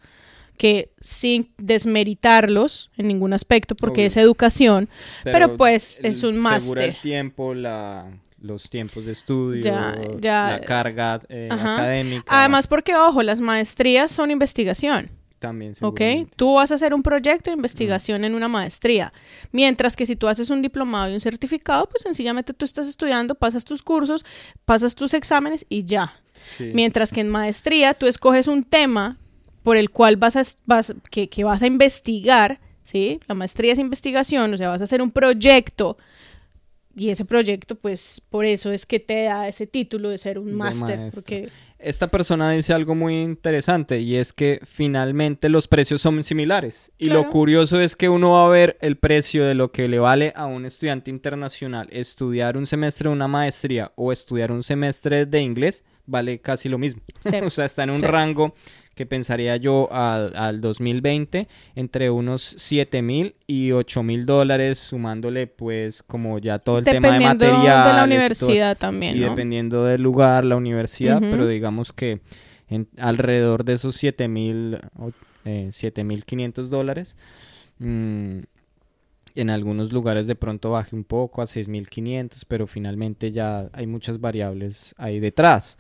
que 0.59 0.93
sin 0.99 1.53
desmeritarlos 1.57 2.91
en 2.97 3.09
ningún 3.09 3.33
aspecto 3.33 3.75
porque 3.77 4.01
Obvio. 4.03 4.07
es 4.09 4.17
educación 4.17 4.89
pero, 5.25 5.57
pues, 5.57 6.01
el- 6.01 6.07
es 6.07 6.23
un 6.25 6.37
máster. 6.37 6.83
el 6.83 6.97
tiempo, 7.01 7.55
la, 7.55 8.11
los 8.41 8.69
tiempos 8.69 9.05
de 9.05 9.13
estudio, 9.13 9.63
Ya, 9.63 9.97
ya. 10.21 10.51
la 10.51 10.61
carga 10.61 11.21
eh, 11.29 11.49
académica. 11.51 12.25
además 12.41 12.67
porque 12.67 12.95
ojo 12.97 13.23
las 13.23 13.41
maestrías 13.41 14.11
son 14.11 14.31
investigación 14.31 15.11
también 15.39 15.75
¿ok? 15.81 16.01
Tú 16.37 16.55
vas 16.55 16.71
a 16.71 16.75
hacer 16.75 16.95
un 16.95 17.03
proyecto 17.03 17.51
de 17.51 17.57
investigación 17.57 18.25
en 18.25 18.35
una 18.35 18.49
maestría, 18.49 19.13
mientras 19.53 19.97
que 19.97 20.07
si 20.07 20.17
tú 20.17 20.29
haces 20.29 20.51
un 20.51 20.63
diplomado 20.63 21.11
y 21.11 21.15
un 21.15 21.21
certificado, 21.21 21.89
pues 21.89 22.03
sencillamente 22.03 22.55
tú 22.55 22.65
estás 22.65 22.89
estudiando, 22.89 23.35
pasas 23.35 23.65
tus 23.65 23.83
cursos, 23.83 24.25
pasas 24.65 24.95
tus 24.95 25.15
exámenes 25.15 25.67
y 25.69 25.85
ya. 25.85 26.21
Sí. 26.33 26.71
Mientras 26.75 27.13
que 27.13 27.21
en 27.21 27.29
maestría 27.29 27.95
tú 27.95 28.07
escoges 28.07 28.47
un 28.47 28.65
tema 28.65 29.19
por 29.63 29.77
el 29.77 29.91
cual 29.91 30.17
vas 30.17 30.37
a, 30.37 30.43
vas, 30.67 30.95
que, 31.11 31.29
que 31.29 31.45
vas 31.45 31.63
a 31.63 31.67
investigar, 31.67 32.61
¿sí? 32.85 33.21
La 33.27 33.35
maestría 33.35 33.73
es 33.73 33.79
investigación, 33.79 34.55
o 34.55 34.57
sea, 34.57 34.69
vas 34.69 34.81
a 34.81 34.85
hacer 34.85 35.03
un 35.03 35.11
proyecto 35.11 35.97
y 36.99 37.11
ese 37.11 37.25
proyecto, 37.25 37.77
pues, 37.77 38.21
por 38.29 38.45
eso 38.45 38.73
es 38.73 38.85
que 38.85 38.99
te 38.99 39.25
da 39.25 39.47
ese 39.47 39.69
título 39.69 40.09
de 40.09 40.19
ser 40.19 40.39
un 40.39 40.53
máster, 40.55 41.11
porque 41.15 41.49
Esta 41.79 42.09
persona 42.09 42.51
dice 42.51 42.73
algo 42.73 42.97
muy 42.97 43.21
interesante 43.21 44.01
y 44.01 44.17
es 44.17 44.33
que 44.33 44.59
finalmente 44.65 45.49
los 45.49 45.69
precios 45.69 46.01
son 46.01 46.25
similares. 46.25 46.91
Y 46.99 47.07
lo 47.11 47.29
curioso 47.29 47.81
es 47.81 47.95
que 47.95 48.09
uno 48.09 48.33
va 48.33 48.47
a 48.47 48.49
ver 48.49 48.77
el 48.81 48.97
precio 48.97 49.45
de 49.45 49.55
lo 49.55 49.71
que 49.71 49.87
le 49.87 50.01
vale 50.01 50.33
a 50.35 50.47
un 50.47 50.67
estudiante 50.67 51.11
internacional 51.11 51.89
estudiar 51.93 52.57
un 52.57 52.67
semestre 52.67 53.09
de 53.09 53.15
una 53.15 53.29
maestría 53.29 53.93
o 53.95 54.11
estudiar 54.11 54.51
un 54.51 54.65
semestre 54.65 55.25
de 55.27 55.41
inglés, 55.41 55.85
vale 56.05 56.41
casi 56.41 56.69
lo 56.69 56.79
mismo. 56.79 57.01
Sí. 57.21 57.37
o 57.45 57.51
sea, 57.51 57.65
está 57.67 57.85
en 57.85 57.91
un 57.91 58.01
Sí. 58.01 58.07
rango 58.07 58.55
que 58.99 59.07
pensaría 59.07 59.57
yo 59.59 59.89
al, 59.93 60.35
al 60.35 60.61
2020 60.61 61.47
entre 61.77 62.11
unos 62.11 62.57
7 62.59 63.01
mil 63.01 63.37
y 63.47 63.71
8 63.71 64.03
mil 64.03 64.27
dólares, 64.27 64.77
sumándole 64.81 65.47
pues 65.47 66.03
como 66.03 66.41
ya 66.41 66.59
todo 66.59 66.79
el 66.79 66.85
tema 66.85 67.07
de 67.07 67.13
dependiendo 67.13 67.45
de, 67.45 67.53
la 67.53 67.83
todo 67.85 68.05
universidad 68.05 68.77
también, 68.77 69.17
y 69.17 69.21
¿no? 69.21 69.29
dependiendo 69.31 69.85
del 69.85 70.03
lugar, 70.03 70.45
la 70.45 70.57
universidad, 70.57 71.21
pero 71.21 71.47
digamos 71.47 71.93
que 71.93 72.23
en- 72.69 72.89
alrededor 72.99 73.65
de 73.65 73.75
esos 73.75 73.95
7 73.95 74.27
mil, 74.27 74.81
eh, 75.45 75.71
7.500 75.73 76.69
dólares, 76.69 77.17
mm, 77.79 78.39
en 79.37 79.51
algunos 79.51 79.93
lugares 79.93 80.27
de 80.27 80.35
pronto 80.35 80.73
baje 80.73 80.97
un 80.97 81.05
poco 81.05 81.41
a 81.41 81.47
6.500, 81.47 82.45
pero 82.49 82.67
finalmente 82.67 83.31
ya 83.31 83.71
hay 83.73 83.87
muchas 83.87 84.21
variables 84.21 84.93
ahí 84.99 85.21
detrás. 85.21 85.79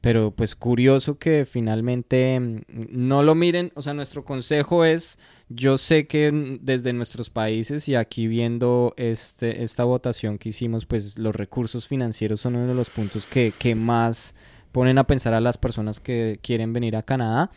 Pero 0.00 0.30
pues 0.30 0.56
curioso 0.56 1.18
que 1.18 1.44
finalmente 1.44 2.40
mm, 2.40 2.60
no 2.90 3.22
lo 3.22 3.34
miren, 3.34 3.72
o 3.74 3.82
sea, 3.82 3.94
nuestro 3.94 4.24
consejo 4.24 4.84
es, 4.84 5.18
yo 5.48 5.78
sé 5.78 6.06
que 6.06 6.58
desde 6.60 6.92
nuestros 6.92 7.28
países 7.28 7.88
y 7.88 7.94
aquí 7.94 8.26
viendo 8.26 8.94
este, 8.96 9.62
esta 9.62 9.84
votación 9.84 10.38
que 10.38 10.50
hicimos, 10.50 10.86
pues 10.86 11.18
los 11.18 11.36
recursos 11.36 11.86
financieros 11.86 12.40
son 12.40 12.56
uno 12.56 12.68
de 12.68 12.74
los 12.74 12.90
puntos 12.90 13.26
que, 13.26 13.52
que 13.58 13.74
más 13.74 14.34
ponen 14.72 14.98
a 14.98 15.04
pensar 15.04 15.34
a 15.34 15.40
las 15.40 15.58
personas 15.58 16.00
que 16.00 16.38
quieren 16.42 16.72
venir 16.72 16.96
a 16.96 17.02
Canadá. 17.02 17.50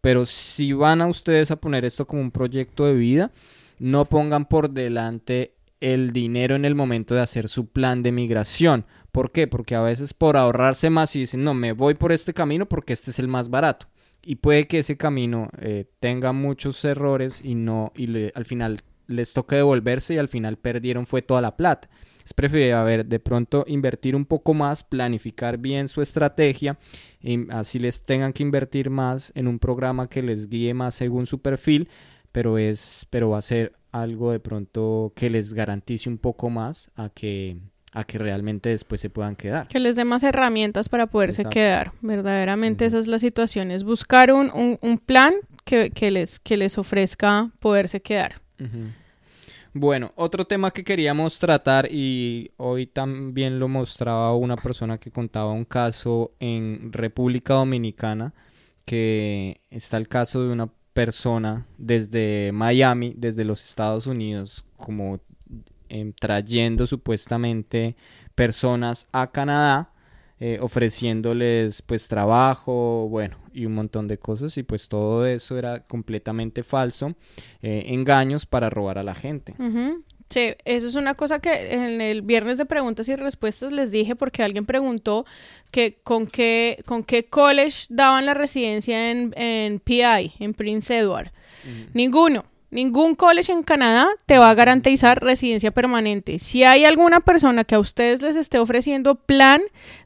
Pero 0.00 0.24
si 0.26 0.72
van 0.72 1.02
a 1.02 1.08
ustedes 1.08 1.50
a 1.50 1.56
poner 1.56 1.84
esto 1.84 2.06
como 2.06 2.22
un 2.22 2.30
proyecto 2.30 2.86
de 2.86 2.94
vida, 2.94 3.32
no 3.78 4.04
pongan 4.04 4.46
por 4.46 4.70
delante 4.70 5.54
el 5.80 6.12
dinero 6.12 6.54
en 6.54 6.64
el 6.64 6.74
momento 6.74 7.14
de 7.14 7.22
hacer 7.22 7.48
su 7.48 7.66
plan 7.66 8.02
de 8.02 8.12
migración. 8.12 8.84
¿Por 9.12 9.32
qué? 9.32 9.46
Porque 9.46 9.74
a 9.74 9.82
veces 9.82 10.14
por 10.14 10.36
ahorrarse 10.36 10.90
más 10.90 11.14
y 11.16 11.20
dicen, 11.20 11.42
no, 11.44 11.54
me 11.54 11.72
voy 11.72 11.94
por 11.94 12.12
este 12.12 12.32
camino 12.32 12.66
porque 12.66 12.92
este 12.92 13.10
es 13.10 13.18
el 13.18 13.28
más 13.28 13.50
barato. 13.50 13.86
Y 14.22 14.36
puede 14.36 14.66
que 14.66 14.80
ese 14.80 14.96
camino 14.96 15.48
eh, 15.58 15.86
tenga 15.98 16.32
muchos 16.32 16.84
errores 16.84 17.42
y 17.44 17.54
no, 17.54 17.92
y 17.96 18.06
le- 18.06 18.32
al 18.34 18.44
final 18.44 18.80
les 19.06 19.32
toque 19.32 19.56
devolverse 19.56 20.14
y 20.14 20.18
al 20.18 20.28
final 20.28 20.56
perdieron 20.58 21.06
fue 21.06 21.22
toda 21.22 21.40
la 21.40 21.56
plata. 21.56 21.88
Es 22.24 22.34
preferible, 22.34 22.74
a 22.74 22.82
ver, 22.84 23.06
de 23.06 23.18
pronto 23.18 23.64
invertir 23.66 24.14
un 24.14 24.26
poco 24.26 24.54
más, 24.54 24.84
planificar 24.84 25.58
bien 25.58 25.88
su 25.88 26.02
estrategia, 26.02 26.78
y 27.20 27.50
así 27.50 27.78
les 27.78 28.04
tengan 28.04 28.32
que 28.32 28.42
invertir 28.42 28.90
más 28.90 29.32
en 29.34 29.48
un 29.48 29.58
programa 29.58 30.08
que 30.08 30.22
les 30.22 30.48
guíe 30.48 30.74
más 30.74 30.94
según 30.94 31.26
su 31.26 31.40
perfil, 31.40 31.88
pero 32.30 32.58
es, 32.58 33.06
pero 33.10 33.30
va 33.30 33.38
a 33.38 33.42
ser 33.42 33.72
algo 33.90 34.30
de 34.32 34.38
pronto 34.38 35.12
que 35.16 35.30
les 35.30 35.52
garantice 35.54 36.08
un 36.08 36.18
poco 36.18 36.50
más 36.50 36.90
a 36.94 37.08
que, 37.08 37.56
a 37.92 38.04
que 38.04 38.18
realmente 38.18 38.68
después 38.68 39.00
se 39.00 39.10
puedan 39.10 39.34
quedar. 39.36 39.66
Que 39.68 39.80
les 39.80 39.96
dé 39.96 40.04
más 40.04 40.22
herramientas 40.22 40.88
para 40.88 41.06
poderse 41.08 41.42
Exacto. 41.42 41.54
quedar. 41.54 41.92
Verdaderamente 42.02 42.84
Ujú. 42.84 42.88
esa 42.88 42.98
es 43.00 43.06
la 43.06 43.18
situación. 43.18 43.70
Es 43.70 43.84
buscar 43.84 44.32
un, 44.32 44.50
un, 44.54 44.78
un 44.80 44.98
plan 44.98 45.34
que, 45.64 45.90
que 45.90 46.10
les, 46.10 46.38
que 46.38 46.56
les 46.56 46.78
ofrezca 46.78 47.50
poderse 47.58 48.00
quedar. 48.00 48.40
Bueno, 49.72 50.12
otro 50.16 50.44
tema 50.44 50.70
que 50.72 50.82
queríamos 50.82 51.38
tratar 51.38 51.88
y 51.90 52.50
hoy 52.56 52.86
también 52.86 53.58
lo 53.60 53.68
mostraba 53.68 54.34
una 54.34 54.56
persona 54.56 54.98
que 54.98 55.10
contaba 55.12 55.52
un 55.52 55.64
caso 55.64 56.32
en 56.40 56.92
República 56.92 57.54
Dominicana, 57.54 58.34
que 58.84 59.60
está 59.70 59.96
el 59.96 60.08
caso 60.08 60.42
de 60.44 60.52
una 60.52 60.68
persona 60.92 61.66
desde 61.78 62.50
Miami, 62.52 63.14
desde 63.16 63.44
los 63.44 63.62
Estados 63.62 64.08
Unidos, 64.08 64.64
como 64.76 65.20
em, 65.90 66.12
trayendo 66.12 66.86
supuestamente 66.86 67.96
personas 68.34 69.06
a 69.12 69.30
Canadá, 69.30 69.92
eh, 70.38 70.58
ofreciéndoles 70.62 71.82
pues 71.82 72.08
trabajo, 72.08 73.06
bueno, 73.10 73.36
y 73.52 73.66
un 73.66 73.74
montón 73.74 74.08
de 74.08 74.18
cosas, 74.18 74.56
y 74.56 74.62
pues 74.62 74.88
todo 74.88 75.26
eso 75.26 75.58
era 75.58 75.80
completamente 75.80 76.62
falso, 76.62 77.14
eh, 77.60 77.84
engaños 77.88 78.46
para 78.46 78.70
robar 78.70 78.96
a 78.96 79.02
la 79.02 79.14
gente. 79.14 79.54
Sí, 80.30 80.54
eso 80.64 80.86
es 80.86 80.94
una 80.94 81.14
cosa 81.14 81.40
que 81.40 81.74
en 81.74 82.00
el 82.00 82.22
viernes 82.22 82.56
de 82.56 82.64
preguntas 82.64 83.08
y 83.08 83.16
respuestas 83.16 83.72
les 83.72 83.90
dije 83.90 84.14
porque 84.14 84.44
alguien 84.44 84.64
preguntó 84.64 85.26
que 85.72 85.98
con 86.04 86.26
qué, 86.26 86.82
con 86.86 87.02
qué 87.02 87.24
college 87.24 87.86
daban 87.90 88.24
la 88.24 88.34
residencia 88.34 89.10
en, 89.10 89.34
en 89.36 89.80
PI, 89.80 90.34
en 90.38 90.54
Prince 90.54 90.96
Edward. 90.96 91.32
Ninguno. 91.94 92.44
Ningún 92.70 93.14
college 93.16 93.50
en 93.52 93.62
Canadá 93.62 94.06
te 94.26 94.38
va 94.38 94.50
a 94.50 94.54
garantizar 94.54 95.22
residencia 95.22 95.70
permanente. 95.72 96.38
Si 96.38 96.62
hay 96.64 96.84
alguna 96.84 97.20
persona 97.20 97.64
que 97.64 97.74
a 97.74 97.80
ustedes 97.80 98.22
les 98.22 98.36
esté 98.36 98.58
ofreciendo 98.58 99.16
plan 99.16 99.60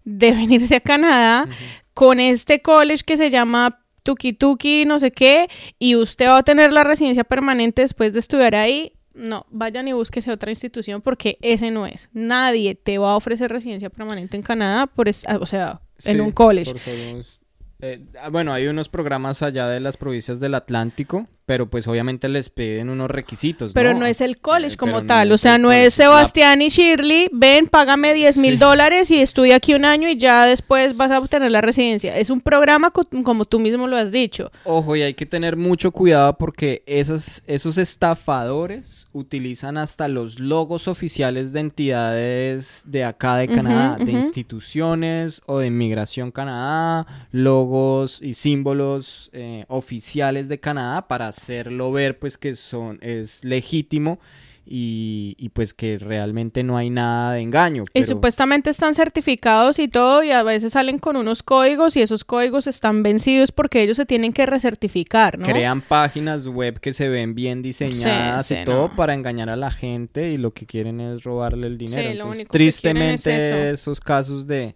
de 0.05 0.31
venirse 0.33 0.77
a 0.77 0.81
Canadá 0.81 1.46
con 1.92 2.20
este 2.20 2.62
college 2.62 3.03
que 3.05 3.16
se 3.16 3.31
llama 3.31 3.81
Tuki 4.03 4.33
Tuki, 4.33 4.85
no 4.87 4.98
sé 4.98 5.11
qué, 5.11 5.48
y 5.79 5.96
usted 5.96 6.27
va 6.29 6.38
a 6.38 6.42
tener 6.42 6.72
la 6.72 6.85
residencia 6.85 7.24
permanente 7.24 7.83
después 7.83 8.12
de 8.12 8.20
estudiar 8.20 8.55
ahí, 8.55 8.92
no, 9.14 9.46
vayan 9.50 9.87
y 9.87 9.92
búsquese 9.92 10.33
otra 10.33 10.50
institución 10.50 11.00
porque 11.00 11.38
ese 11.40 11.70
no 11.70 11.87
es. 11.87 12.09
Nadie 12.12 12.74
te 12.74 12.98
va 12.98 13.12
a 13.12 13.16
ofrecer 13.16 13.50
residencia 13.50 13.88
permanente 13.88 14.37
en 14.37 14.42
Canadá, 14.42 14.88
por 14.88 15.09
es- 15.09 15.24
o 15.40 15.46
sea, 15.46 15.81
en 16.05 16.16
Sí, 16.16 16.20
un 16.20 16.33
college. 16.33 16.72
por 16.72 16.81
eh, 17.81 18.00
ah, 18.20 18.29
bueno, 18.31 18.53
hay 18.53 18.66
unos 18.66 18.88
programas 18.88 19.42
allá 19.42 19.68
de 19.68 19.79
las 19.79 19.96
provincias 19.96 20.40
del 20.40 20.55
Atlántico, 20.55 21.27
pero 21.46 21.68
pues 21.68 21.87
obviamente 21.87 22.28
les 22.28 22.48
piden 22.50 22.88
unos 22.90 23.11
requisitos. 23.11 23.72
Pero 23.74 23.92
no 23.94 24.07
es 24.07 24.20
el 24.20 24.38
college 24.38 24.74
Eh, 24.74 24.76
como 24.76 24.92
pero 24.92 25.02
no 25.02 25.07
tal, 25.09 25.33
o 25.33 25.38
sea, 25.38 25.59
no 25.59 25.68
college, 25.68 25.87
es 25.87 25.94
Sebastián 25.94 26.62
y 26.62 26.68
Shirley, 26.68 27.28
ven, 27.33 27.66
págame 27.68 28.14
10 28.14 28.37
mil 28.38 28.52
Sí. 28.54 28.59
dólares 28.59 29.11
y 29.11 29.20
estudia 29.20 29.57
aquí 29.57 29.74
un 29.74 29.85
año 29.85 30.09
y 30.09 30.16
ya 30.16 30.44
después 30.46 30.96
vas 30.96 31.11
a 31.11 31.18
obtener 31.18 31.50
la 31.52 31.61
residencia. 31.61 32.16
Es 32.16 32.30
un 32.30 32.40
programa 32.40 32.90
co- 32.90 33.07
como 33.22 33.44
tú 33.44 33.59
mismo 33.61 33.87
lo 33.87 33.96
has 33.96 34.11
dicho. 34.12 34.50
Ojo, 34.64 34.96
y 34.96 35.02
hay 35.02 35.14
que 35.14 35.26
tener 35.26 35.57
mucho 35.57 35.90
cuidado 35.92 36.37
porque 36.38 36.83
esas, 36.87 37.42
esos 37.46 37.76
estafadores 37.78 39.09
utilizan 39.12 39.76
hasta 39.78 40.09
los 40.09 40.38
logos 40.40 40.88
oficiales 40.88 41.52
de 41.52 41.61
entidades 41.61 42.83
de 42.87 43.04
acá 43.04 43.37
de 43.37 43.48
Canadá, 43.48 43.96
de 44.02 44.12
instituciones 44.12 45.42
o 45.46 45.59
de 45.59 45.66
Inmigración 45.66 46.30
Canadá, 46.30 47.07
logos 47.33 48.20
y 48.22 48.35
símbolos 48.35 49.30
eh, 49.33 49.64
oficiales 49.68 50.48
de 50.48 50.59
Canadá 50.59 51.07
para 51.07 51.33
hacerlo 51.36 51.92
ver 51.92 52.18
pues 52.18 52.38
que 52.38 52.54
son 52.56 52.98
es 53.02 53.44
legítimo 53.44 54.18
y, 54.66 55.36
y, 55.38 55.50
pues 55.50 55.74
que 55.74 55.98
realmente 55.98 56.62
no 56.62 56.78
hay 56.78 56.88
nada 56.88 57.34
de 57.34 57.42
engaño. 57.42 57.84
Y 57.92 58.04
supuestamente 58.04 58.70
están 58.70 58.94
certificados 58.94 59.78
y 59.78 59.88
todo, 59.88 60.22
y 60.24 60.30
a 60.30 60.42
veces 60.42 60.72
salen 60.72 60.98
con 60.98 61.16
unos 61.16 61.42
códigos 61.42 61.96
y 61.96 62.00
esos 62.00 62.24
códigos 62.24 62.66
están 62.66 63.02
vencidos 63.02 63.52
porque 63.52 63.82
ellos 63.82 63.98
se 63.98 64.06
tienen 64.06 64.32
que 64.32 64.46
recertificar, 64.46 65.38
¿no? 65.38 65.44
Crean 65.44 65.82
páginas 65.82 66.46
web 66.46 66.80
que 66.80 66.94
se 66.94 67.10
ven 67.10 67.34
bien 67.34 67.60
diseñadas 67.60 68.46
Sí, 68.46 68.54
y 68.54 68.64
todo 68.64 68.88
no. 68.88 68.96
para 68.96 69.12
engañar 69.12 69.50
a 69.50 69.56
la 69.56 69.70
gente 69.70 70.30
y 70.30 70.38
lo 70.38 70.52
que 70.52 70.64
quieren 70.64 70.98
es 70.98 71.24
robarle 71.24 71.66
el 71.66 71.76
dinero. 71.76 72.02
lo 72.02 72.10
Entonces, 72.12 72.34
único 72.38 72.52
que 72.52 72.58
quieren 72.58 72.66
es 73.12 73.22
tristemente 73.22 73.36
eso. 73.36 73.54
esos 73.56 74.00
casos 74.00 74.46
de 74.46 74.74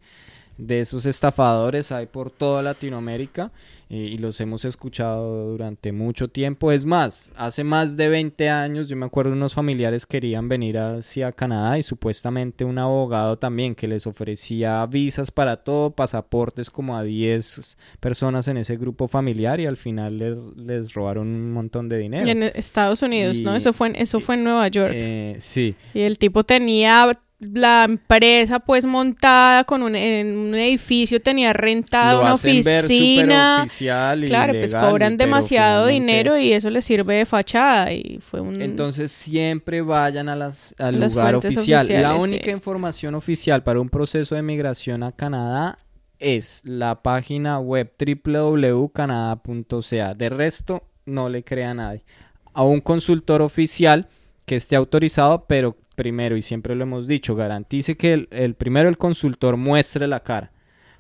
de 0.59 0.81
esos 0.81 1.07
estafadores 1.07 1.93
hay 1.93 2.07
por 2.07 2.33
toda 2.33 2.63
Latinoamérica 2.63 3.53
eh, 3.91 4.11
y 4.13 4.19
los 4.19 4.41
hemos 4.41 4.65
escuchado 4.65 5.51
durante 5.51 5.93
mucho 5.93 6.29
tiempo. 6.29 6.73
Es 6.73 6.85
más, 6.85 7.33
hace 7.37 7.65
más 7.65 7.97
de 7.97 8.09
20 8.09 8.51
años 8.51 8.89
yo 8.89 8.97
me 8.97 9.07
acuerdo 9.07 9.33
unos 9.33 9.55
familiares 9.55 10.05
querían 10.05 10.49
venir 10.49 10.79
hacia 10.79 11.33
Canadá 11.33 11.79
y 11.79 11.83
supuestamente 11.83 12.65
un 12.65 12.79
abogado 12.79 13.39
también 13.39 13.75
que 13.75 13.89
les 13.89 14.07
ofrecía 14.07 14.85
visas 14.87 15.31
para 15.31 15.57
todo, 15.57 15.91
pasaportes 15.91 16.71
como 16.71 16.97
a 16.97 17.03
10 17.03 17.79
personas 18.01 18.47
en 18.49 18.59
ese 18.59 18.77
grupo 18.77 19.09
familiar 19.09 19.61
y 19.61 19.67
al 19.67 19.77
final 19.77 20.19
les, 20.19 20.39
les 20.57 20.93
robaron 20.93 21.29
un 21.29 21.53
montón 21.53 21.89
de 21.89 21.99
dinero. 21.99 22.29
en 22.29 22.43
Estados 22.43 23.03
Unidos, 23.03 23.41
¿no? 23.43 23.55
Eso 23.55 23.73
fue, 23.73 23.89
en, 23.89 23.97
eso 23.97 24.21
fue 24.21 24.35
en 24.35 24.45
Nueva 24.45 24.69
York. 24.69 24.93
Eh, 24.95 25.37
sí. 25.39 25.75
Y 25.95 26.01
el 26.01 26.19
tipo 26.19 26.43
tenía 26.43 27.19
la 27.41 27.85
empresa 27.85 28.59
pues 28.59 28.85
montada 28.85 29.65
con 29.65 29.83
un, 29.83 29.95
en 29.95 30.37
un 30.37 30.55
edificio 30.57 31.21
tenía 31.21 31.53
rentada 31.53 32.19
una 32.19 32.35
oficina 32.35 33.65
claro 33.79 34.53
pues 34.53 34.75
cobran 34.75 35.17
demasiado 35.17 35.87
dinero 35.87 36.37
y 36.39 36.53
eso 36.53 36.69
les 36.71 36.85
sirve 36.85 37.17
de 37.17 37.27
fachada 37.27 37.93
y 37.93 38.21
fue 38.21 38.41
un 38.41 38.61
entonces 38.61 39.13
siempre 39.13 39.83
vayan 39.83 40.29
a 40.29 40.35
las 40.37 40.75
al 40.79 41.01
lugar 41.01 41.37
oficial. 41.37 41.87
La 41.89 42.15
única 42.15 42.51
información 42.51 43.15
oficial 43.15 43.63
para 43.63 43.81
un 43.81 43.89
proceso 43.89 44.35
de 44.35 44.43
migración 44.43 45.03
a 45.03 45.13
Canadá 45.13 45.79
es 46.19 46.61
la 46.65 47.03
página 47.03 47.61
web 47.61 47.93
www.canadá.ca 47.99 50.15
de 50.15 50.29
resto 50.29 50.83
no 51.07 51.29
le 51.29 51.45
crea 51.45 51.71
a 51.71 51.75
nadie. 51.75 52.05
A 52.53 52.63
un 52.63 52.81
consultor 52.81 53.43
oficial 53.43 54.09
que 54.45 54.57
esté 54.57 54.75
autorizado 54.77 55.45
pero 55.47 55.77
primero, 55.99 56.37
y 56.37 56.43
siempre 56.43 56.77
lo 56.77 56.85
hemos 56.85 57.09
dicho, 57.09 57.35
garantice 57.35 57.97
que 57.97 58.29
el, 58.31 58.55
primero 58.55 58.89
el 58.89 58.97
consultor 58.97 59.59
muestre 59.59 60.07
la 60.07 60.21
cara. 60.21 60.53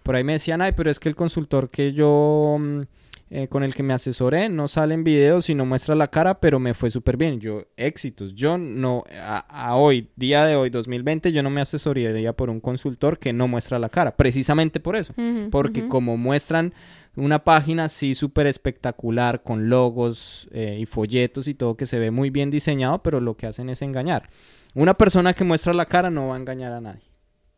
Por 0.08 0.16
ahí 0.16 0.24
me 0.24 0.32
decían, 0.32 0.62
ay, 0.62 0.72
pero 0.72 0.90
es 0.90 0.98
que 0.98 1.10
el 1.10 1.14
consultor 1.14 1.68
que 1.68 1.92
yo 1.92 2.56
mm, 2.58 2.80
eh, 3.28 3.48
con 3.48 3.62
el 3.62 3.74
que 3.74 3.82
me 3.82 3.92
asesoré 3.92 4.48
no 4.48 4.66
sale 4.66 4.94
en 4.94 5.04
videos 5.04 5.50
y 5.50 5.54
no 5.54 5.66
muestra 5.66 5.94
la 5.94 6.08
cara, 6.08 6.40
pero 6.40 6.58
me 6.58 6.72
fue 6.72 6.88
súper 6.88 7.18
bien. 7.18 7.40
Yo, 7.40 7.66
éxitos. 7.76 8.34
Yo 8.34 8.56
no, 8.56 9.04
a, 9.20 9.76
hoy, 9.76 10.08
día 10.16 10.46
de 10.46 10.56
hoy, 10.56 10.70
2020, 10.70 11.30
yo 11.30 11.42
no 11.42 11.50
me 11.50 11.60
asesoraría 11.60 12.32
por 12.32 12.48
un 12.48 12.58
consultor 12.58 13.18
que 13.18 13.34
no 13.34 13.48
muestra 13.48 13.78
la 13.78 13.90
cara. 13.90 14.16
Precisamente 14.16 14.80
por 14.80 14.96
eso. 14.96 15.12
porque 15.50 15.86
como 15.88 16.16
muestran 16.16 16.72
una 17.14 17.44
página 17.44 17.84
así 17.84 18.14
súper 18.14 18.46
espectacular 18.46 19.42
con 19.42 19.68
logos 19.68 20.48
eh, 20.52 20.78
y 20.80 20.86
folletos 20.86 21.48
y 21.48 21.54
todo 21.54 21.76
que 21.76 21.84
se 21.84 21.98
ve 21.98 22.10
muy 22.10 22.30
bien 22.30 22.48
diseñado, 22.48 23.02
pero 23.02 23.20
lo 23.20 23.36
que 23.36 23.46
hacen 23.46 23.68
es 23.68 23.82
engañar. 23.82 24.30
Una 24.74 24.94
persona 24.94 25.34
que 25.34 25.44
muestra 25.44 25.74
la 25.74 25.84
cara 25.84 26.08
no 26.08 26.28
va 26.28 26.36
a 26.36 26.38
engañar 26.38 26.72
a 26.72 26.80
nadie, 26.80 27.04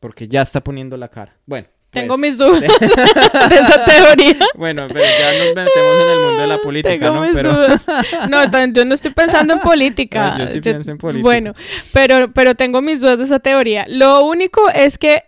porque 0.00 0.26
ya 0.26 0.42
está 0.42 0.64
poniendo 0.64 0.96
la 0.96 1.10
cara. 1.10 1.38
Bueno. 1.46 1.68
Tengo 1.90 2.16
pues, 2.16 2.20
mis 2.20 2.38
dudas 2.38 2.60
de 2.60 3.54
esa 3.56 3.84
teoría. 3.84 4.36
Bueno, 4.54 4.86
pero 4.88 5.00
ya 5.00 5.44
nos 5.44 5.54
metemos 5.54 6.00
en 6.00 6.08
el 6.08 6.18
mundo 6.18 6.40
de 6.42 6.46
la 6.46 6.58
política, 6.58 6.98
Tengo 6.98 7.14
¿no? 7.14 7.20
Mis 7.22 7.42
dudas. 7.42 7.86
No, 8.28 8.66
yo 8.72 8.84
no 8.84 8.94
estoy 8.94 9.12
pensando 9.12 9.54
en 9.54 9.60
política. 9.60 10.36
yo 10.38 10.46
sí 10.46 10.60
pienso 10.60 10.90
en 10.90 10.98
política. 10.98 11.22
Bueno, 11.22 11.54
pero, 11.92 12.30
pero 12.32 12.54
tengo 12.54 12.80
mis 12.80 13.00
dudas 13.00 13.18
de 13.18 13.24
esa 13.24 13.40
teoría. 13.40 13.86
Lo 13.88 14.24
único 14.24 14.68
es 14.70 14.98
que 14.98 15.24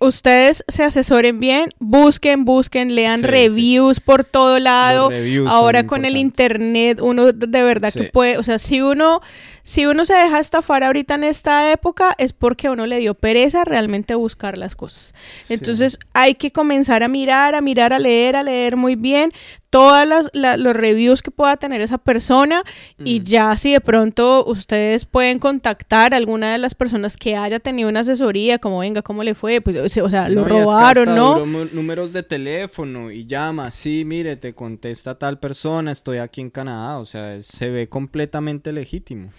ustedes 0.00 0.64
se 0.68 0.82
asesoren 0.82 1.40
bien, 1.40 1.70
busquen, 1.78 2.44
busquen, 2.44 2.94
lean 2.94 3.22
reviews 3.22 4.00
por 4.00 4.24
todo 4.24 4.58
lado. 4.58 5.10
Ahora 5.48 5.86
con 5.86 6.04
el 6.04 6.16
internet 6.16 7.00
uno 7.00 7.32
de 7.32 7.62
verdad 7.62 7.92
que 7.92 8.04
puede, 8.04 8.38
o 8.38 8.42
sea, 8.42 8.58
si 8.58 8.80
uno 8.80 9.20
si 9.62 9.84
uno 9.84 10.04
se 10.04 10.14
deja 10.14 10.38
estafar 10.38 10.84
ahorita 10.84 11.16
en 11.16 11.24
esta 11.24 11.72
época 11.72 12.14
es 12.18 12.32
porque 12.32 12.68
a 12.68 12.70
uno 12.70 12.86
le 12.86 12.98
dio 12.98 13.14
pereza 13.14 13.64
realmente 13.64 14.14
buscar 14.14 14.56
las 14.56 14.76
cosas. 14.76 15.12
Entonces 15.48 15.98
hay 16.14 16.36
que 16.36 16.52
comenzar 16.52 17.02
a 17.02 17.08
mirar, 17.08 17.56
a 17.56 17.60
mirar, 17.60 17.92
a 17.92 17.98
leer, 17.98 18.36
a 18.36 18.44
leer 18.44 18.76
muy 18.76 18.94
bien 18.94 19.32
todas 19.76 20.08
las, 20.08 20.30
los 20.58 20.74
reviews 20.74 21.20
que 21.20 21.30
pueda 21.30 21.58
tener 21.58 21.82
esa 21.82 21.98
persona 21.98 22.62
y 22.96 23.22
ya 23.22 23.54
si 23.58 23.74
de 23.74 23.82
pronto 23.82 24.42
ustedes 24.46 25.04
pueden 25.04 25.38
contactar 25.38 26.14
a 26.14 26.16
alguna 26.16 26.52
de 26.52 26.56
las 26.56 26.74
personas 26.74 27.18
que 27.18 27.36
haya 27.36 27.60
tenido 27.60 27.90
una 27.90 28.00
asesoría, 28.00 28.58
como 28.58 28.78
venga, 28.78 29.02
¿cómo 29.02 29.22
le 29.22 29.34
fue? 29.34 29.60
Pues, 29.60 29.98
o 29.98 30.08
sea, 30.08 30.30
lo 30.30 30.44
robaron, 30.44 31.14
¿no? 31.14 31.44
Números 31.44 32.14
de 32.14 32.22
teléfono 32.22 33.10
y 33.10 33.26
llama, 33.26 33.70
sí, 33.70 34.04
mire, 34.06 34.36
te 34.36 34.54
contesta 34.54 35.18
tal 35.18 35.38
persona, 35.38 35.92
estoy 35.92 36.18
aquí 36.18 36.40
en 36.40 36.48
Canadá, 36.48 36.96
o 36.96 37.04
sea, 37.04 37.42
se 37.42 37.68
ve 37.68 37.90
completamente 37.90 38.72
legítimo. 38.72 39.30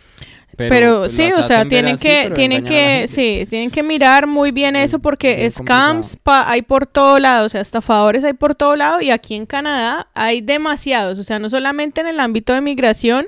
Pero, 0.57 0.99
pues, 0.99 1.11
sí, 1.11 1.31
o 1.31 1.43
sea, 1.43 1.65
tienen 1.65 1.97
que, 1.97 2.31
tienen 2.33 2.65
que, 2.65 3.05
sí, 3.07 3.45
tienen 3.49 3.69
que 3.69 3.83
mirar 3.83 4.25
muy 4.25 4.51
bien 4.51 4.75
eso 4.75 4.97
porque 4.97 5.47
scams 5.49 6.17
hay 6.25 6.63
por 6.63 6.87
todo 6.87 7.19
lado, 7.19 7.45
o 7.45 7.49
sea, 7.49 7.61
estafadores 7.61 8.23
hay 8.23 8.33
por 8.33 8.55
todo 8.55 8.75
lado 8.75 8.99
y 8.99 9.11
aquí 9.11 9.35
en 9.35 9.45
Canadá 9.45 10.07
hay 10.15 10.41
demasiados, 10.41 11.19
o 11.19 11.23
sea, 11.23 11.37
no 11.37 11.49
solamente 11.49 12.01
en 12.01 12.07
el 12.07 12.19
ámbito 12.19 12.53
de 12.53 12.61
migración, 12.61 13.27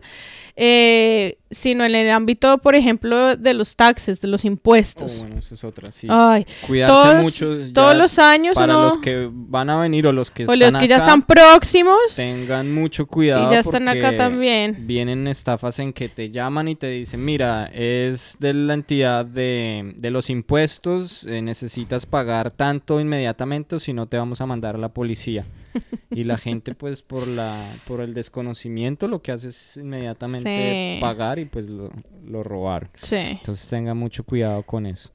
eh, 0.61 1.37
sino 1.49 1.85
en 1.85 1.95
el 1.95 2.09
ámbito, 2.09 2.57
por 2.57 2.75
ejemplo, 2.75 3.37
de 3.37 3.53
los 3.53 3.77
taxes, 3.77 4.19
de 4.19 4.27
los 4.27 4.43
impuestos. 4.43 5.19
Oh, 5.19 5.21
bueno, 5.21 5.39
eso 5.39 5.53
es 5.53 5.63
otra, 5.63 5.89
sí. 5.93 6.05
Ay, 6.09 6.45
Cuidarse 6.67 7.21
mucho. 7.21 7.73
todos 7.73 7.95
los 7.95 8.19
años. 8.19 8.55
Para 8.55 8.73
los 8.73 8.97
que 8.97 9.29
van 9.31 9.69
a 9.69 9.79
venir 9.79 10.05
o 10.05 10.11
los 10.11 10.31
que 10.31 10.45
o 10.45 10.55
los 10.57 10.77
que 10.77 10.89
ya 10.89 10.97
están 10.97 11.21
próximos. 11.21 11.97
Tengan 12.13 12.73
mucho 12.73 13.07
cuidado. 13.07 13.47
Y 13.47 13.51
ya 13.51 13.61
están 13.61 13.87
acá 13.87 14.13
también. 14.17 14.75
Vienen 14.85 15.29
estafas 15.29 15.79
en 15.79 15.93
que 15.93 16.09
te 16.09 16.29
llaman 16.29 16.67
y 16.67 16.75
te 16.75 16.89
dicen, 16.89 17.23
mira, 17.23 17.67
es 17.73 18.35
de 18.41 18.53
la 18.53 18.73
entidad 18.73 19.23
de, 19.23 19.93
de 19.95 20.11
los 20.11 20.29
impuestos, 20.29 21.25
eh, 21.25 21.41
necesitas 21.41 22.05
pagar 22.05 22.51
tanto 22.51 22.99
inmediatamente 22.99 23.77
o 23.77 23.79
si 23.79 23.93
no 23.93 24.07
te 24.07 24.17
vamos 24.17 24.41
a 24.41 24.45
mandar 24.45 24.75
a 24.75 24.77
la 24.77 24.89
policía. 24.89 25.45
y 26.09 26.23
la 26.23 26.37
gente 26.37 26.75
pues 26.75 27.01
por 27.01 27.27
la 27.27 27.73
por 27.85 28.01
el 28.01 28.13
desconocimiento 28.13 29.07
lo 29.07 29.21
que 29.21 29.31
hace 29.31 29.49
es 29.49 29.77
inmediatamente 29.77 30.97
pagar 31.01 31.39
y 31.39 31.45
pues 31.45 31.67
lo, 31.67 31.89
lo 32.25 32.43
robaron. 32.43 32.89
Entonces 33.11 33.67
tenga 33.69 33.93
mucho 33.93 34.23
cuidado 34.23 34.63
con 34.63 34.85
eso. 34.85 35.11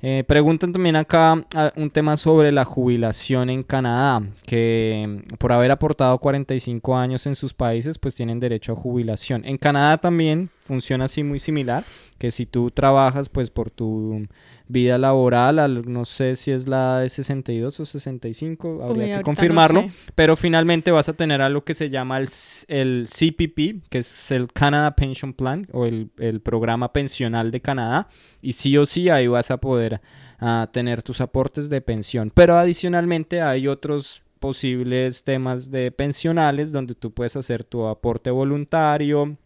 Eh, 0.00 0.22
preguntan 0.26 0.72
también 0.72 0.94
acá 0.94 1.44
ah, 1.56 1.72
un 1.74 1.90
tema 1.90 2.16
sobre 2.16 2.52
la 2.52 2.64
jubilación 2.64 3.50
en 3.50 3.64
Canadá, 3.64 4.22
que 4.46 5.22
mm, 5.26 5.36
por 5.36 5.50
haber 5.50 5.72
aportado 5.72 6.16
45 6.18 6.96
años 6.96 7.26
en 7.26 7.34
sus 7.34 7.52
países, 7.52 7.98
pues 7.98 8.14
tienen 8.14 8.38
derecho 8.38 8.72
a 8.72 8.76
jubilación. 8.76 9.44
En 9.44 9.58
Canadá 9.58 9.98
también 9.98 10.50
funciona 10.68 11.06
así 11.06 11.24
muy 11.24 11.38
similar, 11.38 11.82
que 12.18 12.30
si 12.30 12.44
tú 12.44 12.70
trabajas 12.70 13.30
pues 13.30 13.50
por 13.50 13.70
tu 13.70 14.26
vida 14.68 14.98
laboral, 14.98 15.82
no 15.90 16.04
sé 16.04 16.36
si 16.36 16.50
es 16.50 16.68
la 16.68 17.00
de 17.00 17.08
62 17.08 17.80
o 17.80 17.86
65, 17.86 18.84
habría 18.84 19.16
que 19.16 19.22
confirmarlo, 19.24 19.86
pero 20.14 20.36
finalmente 20.36 20.90
vas 20.90 21.08
a 21.08 21.14
tener 21.14 21.40
algo 21.40 21.64
que 21.64 21.74
se 21.74 21.88
llama 21.88 22.18
el, 22.18 22.28
el, 22.68 23.06
CPP, 23.08 23.88
que 23.88 23.98
es 23.98 24.30
el 24.30 24.52
Canada 24.52 24.94
Pension 24.94 25.32
Plan 25.32 25.66
o 25.72 25.86
el, 25.86 26.10
el, 26.18 26.42
programa 26.42 26.92
pensional 26.92 27.50
de 27.50 27.62
Canadá, 27.62 28.08
y 28.42 28.52
sí 28.52 28.76
o 28.76 28.84
sí 28.84 29.08
ahí 29.08 29.26
vas 29.26 29.50
a 29.50 29.56
poder 29.56 30.02
ah, 30.38 30.68
tener 30.70 31.02
tus 31.02 31.22
aportes 31.22 31.70
de 31.70 31.80
pensión, 31.80 32.30
pero 32.34 32.58
adicionalmente 32.58 33.40
hay 33.40 33.66
otros 33.68 34.22
posibles 34.38 35.24
temas 35.24 35.70
de 35.70 35.90
pensionales 35.90 36.72
donde 36.72 36.94
tú 36.94 37.10
puedes 37.10 37.36
hacer 37.36 37.64
tu 37.64 37.86
aporte 37.86 38.30
voluntario, 38.30 39.38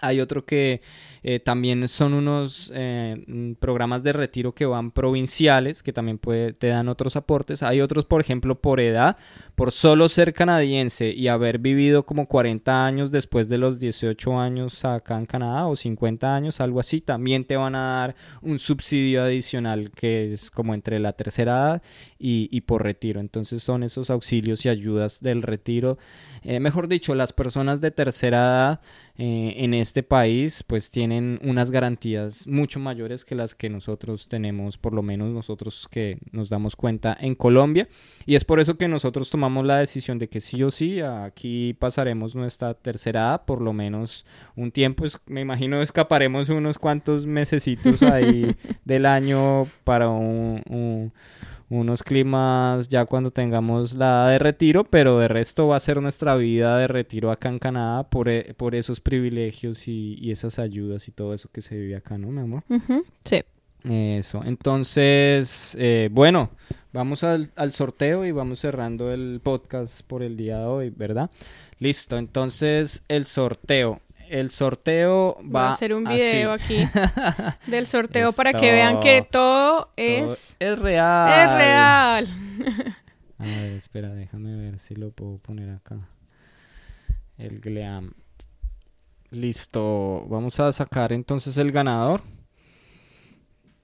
hay 0.00 0.20
otro 0.20 0.44
que 0.44 0.80
eh, 1.22 1.38
también 1.38 1.86
son 1.88 2.14
unos 2.14 2.72
eh, 2.74 3.22
mm, 3.26 3.52
programas 3.54 4.02
de 4.02 4.12
retiro 4.12 4.54
que 4.54 4.64
van 4.64 4.90
provinciales, 4.90 5.82
que 5.82 5.92
también 5.92 6.18
te 6.18 6.68
dan 6.68 6.88
otros 6.88 7.16
aportes. 7.16 7.62
Hay 7.62 7.80
otros, 7.80 8.06
por 8.06 8.20
ejemplo, 8.20 8.60
por 8.60 8.80
edad, 8.80 9.16
por 9.54 9.72
solo 9.72 10.08
ser 10.08 10.32
canadiense 10.32 11.10
y 11.10 11.28
haber 11.28 11.58
vivido 11.58 12.06
como 12.06 12.26
40 12.26 12.86
años 12.86 13.10
después 13.10 13.48
de 13.48 13.58
los 13.58 13.78
18 13.78 14.40
años 14.40 14.84
acá 14.84 15.18
en 15.18 15.26
Canadá 15.26 15.66
o 15.66 15.76
50 15.76 16.34
años, 16.34 16.60
algo 16.60 16.80
así, 16.80 17.00
también 17.00 17.44
te 17.44 17.56
van 17.56 17.74
a 17.74 18.00
dar 18.00 18.14
un 18.40 18.58
subsidio 18.58 19.22
adicional 19.22 19.90
que 19.90 20.32
es 20.32 20.50
como 20.50 20.72
entre 20.74 20.98
la 21.00 21.12
tercera 21.12 21.52
edad 21.52 21.82
y, 22.18 22.48
y 22.50 22.62
por 22.62 22.82
retiro. 22.82 23.20
Entonces 23.20 23.62
son 23.62 23.82
esos 23.82 24.08
auxilios 24.08 24.64
y 24.64 24.70
ayudas 24.70 25.20
del 25.20 25.42
retiro. 25.42 25.98
Eh, 26.42 26.60
mejor 26.60 26.88
dicho, 26.88 27.14
las 27.14 27.32
personas 27.32 27.80
de 27.82 27.90
tercera 27.90 28.38
edad 28.38 28.80
en 29.22 29.74
este 29.74 30.02
país 30.02 30.62
pues 30.62 30.90
tienen 30.90 31.09
tienen 31.10 31.40
unas 31.42 31.72
garantías 31.72 32.46
mucho 32.46 32.78
mayores 32.78 33.24
que 33.24 33.34
las 33.34 33.56
que 33.56 33.68
nosotros 33.68 34.28
tenemos, 34.28 34.78
por 34.78 34.94
lo 34.94 35.02
menos 35.02 35.32
nosotros 35.32 35.88
que 35.90 36.18
nos 36.30 36.48
damos 36.48 36.76
cuenta 36.76 37.16
en 37.20 37.34
Colombia. 37.34 37.88
Y 38.26 38.36
es 38.36 38.44
por 38.44 38.60
eso 38.60 38.78
que 38.78 38.86
nosotros 38.86 39.28
tomamos 39.28 39.66
la 39.66 39.78
decisión 39.78 40.18
de 40.20 40.28
que 40.28 40.40
sí 40.40 40.62
o 40.62 40.70
sí, 40.70 41.00
aquí 41.00 41.74
pasaremos 41.74 42.36
nuestra 42.36 42.74
tercera 42.74 43.20
edad, 43.22 43.44
por 43.44 43.60
lo 43.60 43.72
menos 43.72 44.24
un 44.54 44.70
tiempo. 44.70 45.04
me 45.26 45.40
imagino 45.40 45.82
escaparemos 45.82 46.48
unos 46.48 46.78
cuantos 46.78 47.26
mesecitos 47.26 48.02
ahí 48.02 48.54
del 48.84 49.04
año 49.04 49.66
para 49.82 50.08
un 50.08 51.12
unos 51.70 52.02
climas 52.02 52.88
ya 52.88 53.06
cuando 53.06 53.30
tengamos 53.30 53.94
la 53.94 54.06
edad 54.06 54.30
de 54.32 54.38
retiro, 54.40 54.84
pero 54.84 55.18
de 55.18 55.28
resto 55.28 55.68
va 55.68 55.76
a 55.76 55.80
ser 55.80 56.02
nuestra 56.02 56.34
vida 56.34 56.76
de 56.76 56.88
retiro 56.88 57.30
acá 57.30 57.48
en 57.48 57.60
Canadá 57.60 58.02
por, 58.02 58.28
e, 58.28 58.54
por 58.54 58.74
esos 58.74 59.00
privilegios 59.00 59.86
y, 59.86 60.30
esas 60.30 60.58
ayudas 60.58 61.08
y 61.08 61.12
todo 61.12 61.32
eso 61.32 61.48
que 61.52 61.62
se 61.62 61.76
vive 61.76 61.96
acá, 61.96 62.18
¿no, 62.18 62.28
mi 62.28 62.40
amor? 62.40 62.64
Sí. 63.24 63.42
Eso, 63.82 64.42
entonces, 64.44 65.74
eh, 65.80 66.10
bueno, 66.12 66.50
vamos 66.92 67.24
al, 67.24 67.50
al 67.56 67.72
sorteo 67.72 68.26
y 68.26 68.32
vamos 68.32 68.60
cerrando 68.60 69.10
el 69.10 69.40
podcast 69.42 70.02
por 70.02 70.22
el 70.22 70.36
día 70.36 70.58
de 70.58 70.64
hoy, 70.66 70.90
¿verdad? 70.90 71.30
Listo, 71.78 72.18
entonces 72.18 73.04
el 73.08 73.24
sorteo. 73.24 74.00
El 74.30 74.50
sorteo 74.50 75.36
Voy 75.42 75.50
va 75.50 75.68
a 75.68 75.72
hacer 75.72 75.92
un 75.94 76.06
así. 76.06 76.16
video 76.16 76.52
aquí 76.52 76.78
del 77.66 77.86
sorteo 77.86 78.32
para 78.32 78.52
que 78.52 78.70
vean 78.72 79.00
que 79.00 79.22
todo 79.22 79.86
Todo 79.86 79.90
es, 79.96 80.56
es 80.58 80.78
real. 80.78 81.28
es 81.50 81.56
real. 81.56 82.96
A 83.38 83.44
ver, 83.44 83.72
espera, 83.72 84.10
déjame 84.14 84.54
ver 84.54 84.78
si 84.78 84.94
lo 84.94 85.10
puedo 85.12 85.38
poner 85.38 85.70
acá. 85.70 85.98
El 87.38 87.60
Gleam. 87.60 88.12
Listo. 89.30 90.26
Vamos 90.28 90.60
a 90.60 90.70
sacar 90.72 91.12
entonces 91.12 91.56
el 91.56 91.72
ganador 91.72 92.22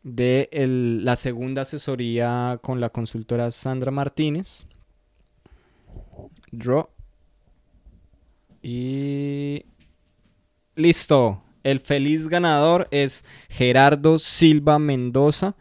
de 0.02 0.48
el- 0.52 1.04
la 1.04 1.16
segunda 1.16 1.62
asesoría 1.62 2.58
con 2.62 2.80
la 2.80 2.90
consultora 2.90 3.50
Sandra 3.50 3.90
Martínez. 3.90 4.66
Draw. 6.52 6.88
Y 8.62 9.64
listo. 10.76 11.42
El 11.64 11.80
feliz 11.80 12.28
ganador 12.28 12.86
es 12.92 13.24
Gerardo 13.48 14.18
Silva 14.18 14.78
Mendoza. 14.78 15.56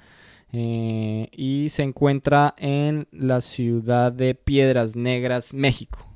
eh, 0.53 1.27
y 1.31 1.69
se 1.69 1.83
encuentra 1.83 2.53
en 2.57 3.07
la 3.11 3.41
ciudad 3.41 4.11
de 4.11 4.35
Piedras 4.35 4.95
Negras, 4.95 5.53
México. 5.53 6.07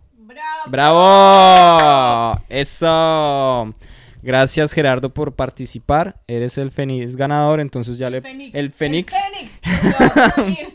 ¡Bravo! 0.68 2.39
Eso. 2.47 3.74
Gracias 4.22 4.74
Gerardo 4.74 5.14
por 5.14 5.34
participar. 5.34 6.22
Eres 6.28 6.58
el 6.58 6.72
feliz 6.72 7.16
ganador, 7.16 7.60
entonces 7.60 7.97
ya 7.97 8.10
le... 8.10 8.22
El 8.54 8.72
Fénix. 8.72 9.14
El 9.14 10.58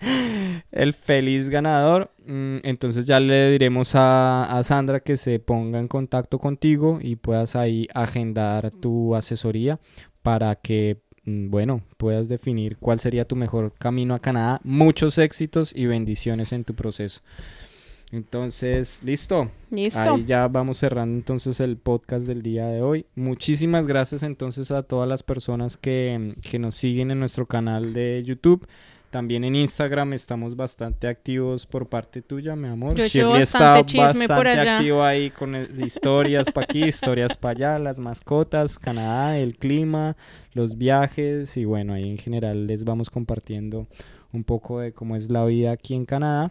feliz 1.02 1.48
ganador. 1.50 2.10
Mm, 2.26 2.58
Entonces 2.62 3.06
ya 3.06 3.20
le 3.20 3.50
diremos 3.52 3.94
a, 3.94 4.44
a 4.44 4.62
Sandra 4.62 5.00
que 5.00 5.16
se 5.16 5.38
ponga 5.38 5.78
en 5.78 5.88
contacto 5.88 6.38
contigo 6.38 6.98
y 7.00 7.16
puedas 7.16 7.56
ahí 7.56 7.88
agendar 7.94 8.70
tu 8.70 9.14
asesoría 9.14 9.78
para 10.22 10.54
que, 10.56 10.98
mm, 11.24 11.50
bueno, 11.50 11.82
puedas 11.96 12.28
definir 12.28 12.76
cuál 12.78 13.00
sería 13.00 13.26
tu 13.26 13.36
mejor 13.36 13.72
camino 13.78 14.14
a 14.14 14.18
Canadá. 14.18 14.60
Muchos 14.64 15.18
éxitos 15.18 15.72
y 15.74 15.86
bendiciones 15.86 16.52
en 16.52 16.64
tu 16.64 16.74
proceso. 16.74 17.22
Entonces, 18.10 19.02
listo. 19.04 19.50
Listo. 19.70 20.14
Ahí 20.14 20.24
ya 20.24 20.48
vamos 20.48 20.78
cerrando 20.78 21.14
entonces 21.14 21.60
el 21.60 21.76
podcast 21.76 22.26
del 22.26 22.42
día 22.42 22.66
de 22.66 22.80
hoy. 22.80 23.04
Muchísimas 23.14 23.86
gracias 23.86 24.22
entonces 24.22 24.70
a 24.70 24.82
todas 24.82 25.08
las 25.08 25.22
personas 25.22 25.76
que, 25.76 26.34
que 26.48 26.58
nos 26.58 26.74
siguen 26.74 27.10
en 27.10 27.20
nuestro 27.20 27.44
canal 27.46 27.92
de 27.92 28.22
YouTube. 28.24 28.66
También 29.10 29.42
en 29.44 29.56
Instagram 29.56 30.12
estamos 30.12 30.54
bastante 30.54 31.08
activos 31.08 31.64
por 31.64 31.88
parte 31.88 32.20
tuya, 32.20 32.54
mi 32.56 32.68
amor. 32.68 32.94
Yo 32.94 33.06
Shirley 33.06 33.40
bastante 33.40 33.78
está 33.80 33.86
chisme 33.86 34.26
por 34.28 34.36
bastante 34.44 34.60
allá. 34.60 34.76
activo 34.76 35.02
ahí 35.02 35.30
con 35.30 35.56
historias 35.82 36.50
para 36.50 36.64
aquí, 36.64 36.84
historias 36.84 37.34
para 37.36 37.52
allá, 37.52 37.78
las 37.78 37.98
mascotas, 38.00 38.78
Canadá, 38.78 39.38
el 39.38 39.56
clima, 39.56 40.14
los 40.52 40.76
viajes 40.76 41.56
y 41.56 41.64
bueno, 41.64 41.94
ahí 41.94 42.06
en 42.10 42.18
general 42.18 42.66
les 42.66 42.84
vamos 42.84 43.08
compartiendo 43.08 43.86
un 44.32 44.44
poco 44.44 44.80
de 44.80 44.92
cómo 44.92 45.16
es 45.16 45.30
la 45.30 45.42
vida 45.46 45.72
aquí 45.72 45.94
en 45.94 46.04
Canadá. 46.04 46.50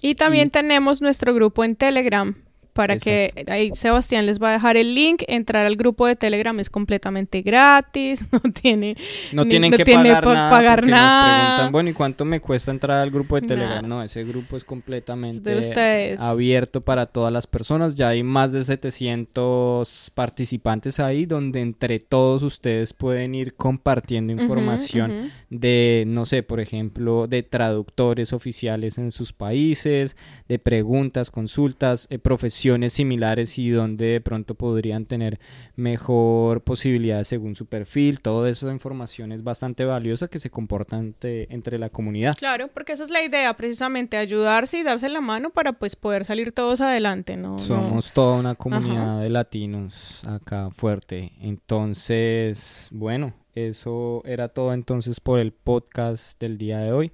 Y 0.00 0.14
también 0.14 0.46
Y- 0.48 0.50
tenemos 0.50 1.02
nuestro 1.02 1.34
grupo 1.34 1.62
en 1.62 1.76
Telegram. 1.76 2.34
Para 2.72 2.96
que 2.96 3.32
ahí 3.48 3.70
Sebastián 3.74 4.24
les 4.26 4.40
va 4.42 4.48
a 4.48 4.52
dejar 4.52 4.76
el 4.78 4.94
link. 4.94 5.22
Entrar 5.28 5.66
al 5.66 5.76
grupo 5.76 6.06
de 6.06 6.16
Telegram 6.16 6.58
es 6.60 6.70
completamente 6.70 7.42
gratis. 7.42 8.26
No 8.32 8.40
tiene. 8.52 8.96
No 9.32 9.44
Ni- 9.44 9.50
tienen 9.50 9.70
no 9.72 9.76
que 9.76 9.84
tiene 9.84 10.04
pagar 10.04 10.24
pa- 10.24 10.34
nada 10.34 10.50
pagar 10.50 10.86
nada. 10.86 11.28
nos 11.38 11.44
preguntan, 11.50 11.72
bueno, 11.72 11.90
¿y 11.90 11.92
cuánto 11.92 12.24
me 12.24 12.40
cuesta 12.40 12.70
entrar 12.70 12.98
al 13.00 13.10
grupo 13.10 13.34
de 13.36 13.42
Telegram? 13.46 13.76
Nada. 13.76 13.88
No, 13.88 14.02
ese 14.02 14.24
grupo 14.24 14.56
es 14.56 14.64
completamente 14.64 16.16
abierto 16.18 16.80
para 16.80 17.06
todas 17.06 17.32
las 17.32 17.46
personas. 17.46 17.94
Ya 17.96 18.08
hay 18.08 18.22
más 18.22 18.52
de 18.52 18.64
700 18.64 20.10
participantes 20.14 21.00
ahí 21.00 21.26
donde 21.26 21.60
entre 21.60 21.98
todos 22.00 22.42
ustedes 22.42 22.92
pueden 22.92 23.34
ir 23.34 23.54
compartiendo 23.54 24.32
información 24.32 25.30
de, 25.50 26.04
no 26.06 26.24
sé, 26.24 26.42
por 26.42 26.60
ejemplo, 26.60 27.26
de 27.26 27.42
traductores 27.42 28.32
oficiales 28.32 28.98
en 28.98 29.10
sus 29.12 29.32
países, 29.32 30.16
de 30.48 30.58
preguntas, 30.58 31.30
consultas, 31.30 32.06
eh, 32.10 32.18
profesiones 32.18 32.61
similares 32.92 33.58
y 33.58 33.70
donde 33.70 34.06
de 34.06 34.20
pronto 34.20 34.54
podrían 34.54 35.06
tener 35.06 35.38
mejor 35.76 36.62
posibilidad 36.62 37.22
según 37.24 37.56
su 37.56 37.66
perfil. 37.66 38.20
Toda 38.20 38.48
esa 38.50 38.70
información 38.70 39.32
es 39.32 39.42
bastante 39.42 39.84
valiosa 39.84 40.28
que 40.28 40.38
se 40.38 40.50
comporta 40.50 40.96
ante- 40.96 41.52
entre 41.52 41.78
la 41.78 41.88
comunidad. 41.90 42.34
Claro, 42.36 42.68
porque 42.72 42.92
esa 42.92 43.04
es 43.04 43.10
la 43.10 43.22
idea, 43.22 43.54
precisamente, 43.56 44.16
ayudarse 44.16 44.78
y 44.78 44.82
darse 44.82 45.08
la 45.08 45.20
mano 45.20 45.50
para 45.50 45.72
pues 45.72 45.96
poder 45.96 46.24
salir 46.24 46.52
todos 46.52 46.80
adelante, 46.80 47.36
¿no? 47.36 47.52
no- 47.52 47.58
Somos 47.58 48.12
toda 48.12 48.36
una 48.38 48.54
comunidad 48.54 49.20
de 49.22 49.30
latinos 49.30 50.22
acá 50.26 50.70
fuerte. 50.70 51.32
Entonces, 51.40 52.88
bueno, 52.92 53.32
eso 53.54 54.22
era 54.24 54.48
todo 54.48 54.72
entonces 54.72 55.20
por 55.20 55.38
el 55.40 55.52
podcast 55.52 56.40
del 56.40 56.58
día 56.58 56.78
de 56.78 56.92
hoy. 56.92 57.12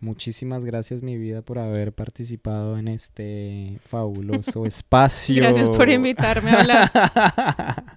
Muchísimas 0.00 0.64
gracias, 0.64 1.02
mi 1.02 1.16
vida, 1.16 1.40
por 1.42 1.58
haber 1.58 1.92
participado 1.92 2.78
en 2.78 2.88
este 2.88 3.78
fabuloso 3.88 4.66
espacio. 4.66 5.36
Gracias 5.42 5.68
por 5.70 5.88
invitarme 5.88 6.50
a 6.50 6.60
hablar. 6.60 7.84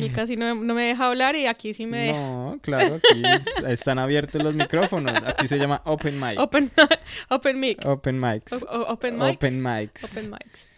Él 0.00 0.12
casi 0.12 0.36
no, 0.36 0.54
no 0.54 0.74
me 0.74 0.82
deja 0.84 1.06
hablar 1.06 1.34
y 1.36 1.46
aquí 1.46 1.72
sí 1.72 1.86
me 1.86 1.98
deja. 1.98 2.18
No, 2.18 2.58
claro, 2.62 2.96
aquí 2.96 3.22
es- 3.34 3.64
están 3.68 3.98
abiertos 3.98 4.42
los 4.42 4.54
micrófonos. 4.54 5.14
Aquí 5.26 5.48
se 5.48 5.58
llama 5.58 5.80
Open 5.84 6.20
Mic. 6.20 6.38
Open, 6.38 6.70
open 7.30 7.60
mic. 7.60 7.84
Open 7.86 8.20
Mics. 8.20 8.52
O- 8.52 8.66
o- 8.66 8.92
open 8.92 9.18
mics. 9.18 9.36
Open 9.36 9.62
Mics. 9.62 10.04
Open 10.04 10.30
mics. 10.32 10.68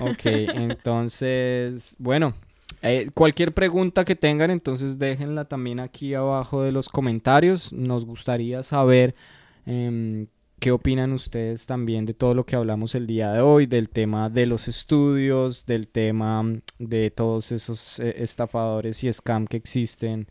Ok, 0.00 0.26
entonces, 0.54 1.96
bueno, 1.98 2.34
eh, 2.82 3.10
cualquier 3.14 3.54
pregunta 3.54 4.04
que 4.04 4.16
tengan, 4.16 4.50
entonces 4.50 4.98
déjenla 4.98 5.44
también 5.44 5.78
aquí 5.80 6.14
abajo 6.14 6.62
de 6.62 6.72
los 6.72 6.88
comentarios. 6.88 7.72
Nos 7.72 8.04
gustaría 8.04 8.62
saber 8.64 9.14
em, 9.66 10.26
qué 10.62 10.70
opinan 10.70 11.12
ustedes 11.12 11.66
también 11.66 12.06
de 12.06 12.14
todo 12.14 12.34
lo 12.34 12.46
que 12.46 12.54
hablamos 12.54 12.94
el 12.94 13.08
día 13.08 13.32
de 13.32 13.40
hoy, 13.40 13.66
del 13.66 13.88
tema 13.88 14.30
de 14.30 14.46
los 14.46 14.68
estudios, 14.68 15.66
del 15.66 15.88
tema 15.88 16.40
mm, 16.40 16.60
de 16.78 17.10
todos 17.10 17.50
esos 17.50 17.98
eh, 17.98 18.14
estafadores 18.18 19.02
y 19.02 19.12
scam 19.12 19.48
que 19.48 19.56
existen. 19.56 20.28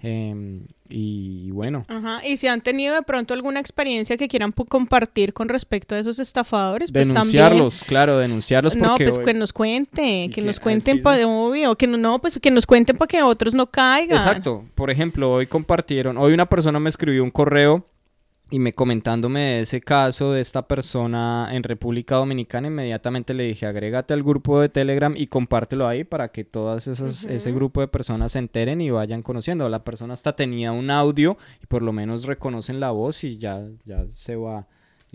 em, 0.00 0.60
y 0.88 1.50
bueno, 1.50 1.84
Ajá. 1.88 2.26
Y 2.26 2.38
si 2.38 2.46
han 2.46 2.62
tenido 2.62 2.94
de 2.94 3.02
pronto 3.02 3.34
alguna 3.34 3.60
experiencia 3.60 4.16
que 4.16 4.26
quieran 4.26 4.52
compartir 4.52 5.34
con 5.34 5.50
respecto 5.50 5.94
a 5.94 5.98
esos 5.98 6.18
estafadores, 6.18 6.90
pues 6.90 7.08
también. 7.08 7.14
denunciarlos, 7.14 7.84
claro, 7.84 8.16
denunciarlos 8.18 8.76
No, 8.76 8.94
pues 8.96 9.18
hoy- 9.18 9.24
que 9.26 9.34
nos 9.34 9.52
cuenten, 9.52 10.24
¿Y 10.24 10.28
que 10.30 10.40
nos 10.40 10.60
cuenten, 10.60 10.96
chisme. 10.96 11.02
pa- 11.18 11.26
obvio, 11.26 11.76
que 11.76 11.86
no, 11.86 11.98
no, 11.98 12.20
pues 12.22 12.38
que 12.40 12.50
nos 12.50 12.64
cuenten 12.64 12.96
para 12.96 13.08
que 13.08 13.22
otros 13.22 13.54
no 13.54 13.66
caigan. 13.66 14.16
Exacto. 14.16 14.64
Por 14.74 14.90
ejemplo, 14.90 15.30
hoy 15.30 15.46
compartieron, 15.46 16.16
hoy 16.16 16.32
una 16.32 16.46
persona 16.48 16.80
me 16.80 16.88
escribió 16.88 17.22
un 17.22 17.30
correo 17.30 17.86
y 18.50 18.58
me 18.58 18.72
comentándome 18.72 19.40
de 19.40 19.60
ese 19.60 19.80
caso 19.80 20.32
de 20.32 20.40
esta 20.40 20.68
persona 20.68 21.48
en 21.52 21.62
República 21.62 22.16
Dominicana, 22.16 22.68
inmediatamente 22.68 23.34
le 23.34 23.44
dije, 23.44 23.66
agrégate 23.66 24.14
al 24.14 24.22
grupo 24.22 24.60
de 24.60 24.68
Telegram 24.68 25.14
y 25.16 25.26
compártelo 25.28 25.88
ahí 25.88 26.04
para 26.04 26.28
que 26.28 26.44
todas 26.44 26.86
esas, 26.86 27.24
ese 27.24 27.52
grupo 27.52 27.80
de 27.80 27.88
personas 27.88 28.32
se 28.32 28.38
enteren 28.38 28.80
y 28.80 28.90
vayan 28.90 29.22
conociendo. 29.22 29.68
La 29.68 29.82
persona 29.82 30.14
hasta 30.14 30.36
tenía 30.36 30.72
un 30.72 30.90
audio 30.90 31.36
y 31.62 31.66
por 31.66 31.82
lo 31.82 31.92
menos 31.92 32.24
reconocen 32.24 32.80
la 32.80 32.90
voz 32.90 33.24
y 33.24 33.38
ya, 33.38 33.66
ya 33.84 34.04
se 34.10 34.36
va 34.36 34.66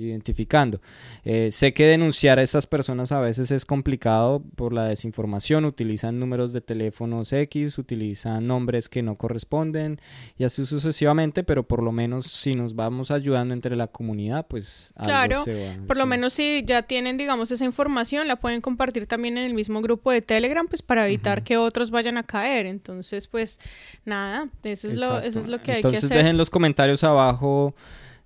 identificando. 0.02 0.82
Eh, 1.24 1.50
sé 1.52 1.74
que 1.74 1.86
denunciar 1.86 2.40
a 2.40 2.44
estas 2.44 2.68
personas 2.68 3.12
a 3.12 3.20
veces 3.20 3.52
es 3.52 3.66
complicado 3.66 4.44
por 4.56 4.74
la 4.74 4.86
desinformación, 4.86 5.66
utilizan 5.66 6.20
números 6.20 6.54
de 6.54 6.62
teléfonos 6.62 7.34
X, 7.34 7.78
utilizan 7.78 8.48
nombres 8.48 8.90
que 8.90 9.04
no 9.04 9.16
corresponden 9.16 10.00
y 10.38 10.44
así 10.44 10.66
sucesivamente, 10.66 11.44
pero 11.44 11.64
por 11.64 11.84
lo 11.84 11.92
menos 11.92 12.28
si 12.28 12.56
nos 12.56 12.76
vamos 12.76 13.12
ayudando 13.12 13.54
entre 13.54 13.76
la 13.76 13.88
comunidad, 13.88 14.48
pues 14.48 14.94
algo 14.96 15.10
Claro, 15.10 15.44
se 15.44 15.54
va 15.54 15.88
Por 15.88 15.98
lo 15.98 16.06
menos 16.06 16.34
si 16.34 16.64
ya 16.66 16.84
tienen, 16.84 17.18
digamos, 17.18 17.52
esa 17.52 17.66
información, 17.66 18.28
la 18.28 18.36
pueden 18.38 18.62
compartir 18.62 19.08
también 19.08 19.38
en 19.38 19.46
el 19.46 19.54
mismo 19.54 19.82
grupo 19.82 20.12
de 20.12 20.22
Telegram, 20.22 20.68
pues 20.68 20.82
para 20.82 21.06
evitar 21.06 21.44
que 21.44 21.58
otros 21.58 21.92
vayan 21.92 22.18
a 22.18 22.24
caer. 22.24 22.66
Entonces, 22.66 23.28
pues 23.28 23.60
nada, 24.06 24.50
eso 24.64 24.88
es 24.88 24.96
lo, 24.96 25.20
eso 25.20 25.40
es 25.40 25.48
lo 25.48 25.62
que 25.62 25.72
hay 25.72 25.78
Entonces 25.78 26.02
que 26.02 26.06
hacer. 26.08 26.18
dejen 26.18 26.38
los 26.38 26.50
comentarios 26.50 27.04
abajo 27.04 27.76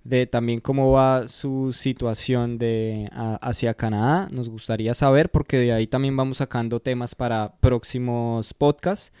de 0.04 0.26
también 0.26 0.60
cómo 0.60 0.92
va 0.92 1.28
su 1.28 1.72
situación 1.72 2.58
de 2.58 3.08
a- 3.12 3.36
hacia 3.36 3.74
Canadá. 3.74 4.28
Nos 4.30 4.48
gustaría 4.50 4.92
saber 4.94 5.30
porque 5.30 5.56
de 5.56 5.72
ahí 5.72 5.86
también 5.86 6.16
vamos 6.16 6.36
sacando 6.38 6.78
temas 6.80 7.14
para 7.14 7.54
próximos 7.60 8.52
podcasts 8.54 9.12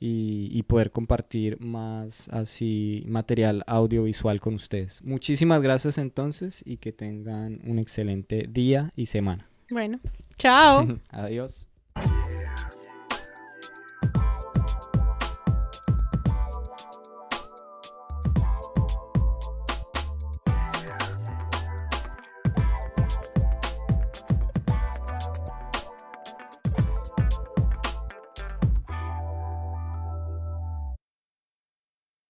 y, 0.00 0.48
y 0.52 0.62
poder 0.62 0.92
compartir 0.92 1.58
más 1.60 2.28
así 2.28 3.02
material 3.08 3.64
audiovisual 3.66 4.40
con 4.40 4.54
ustedes. 4.54 5.02
Muchísimas 5.02 5.60
gracias 5.60 5.98
entonces 5.98 6.62
y 6.64 6.76
que 6.76 6.92
tengan 6.92 7.60
un 7.66 7.80
excelente 7.80 8.46
día 8.48 8.90
y 8.94 9.06
semana. 9.06 9.48
Bueno, 9.70 9.98
chao. 10.38 10.86
Adiós. 11.10 11.66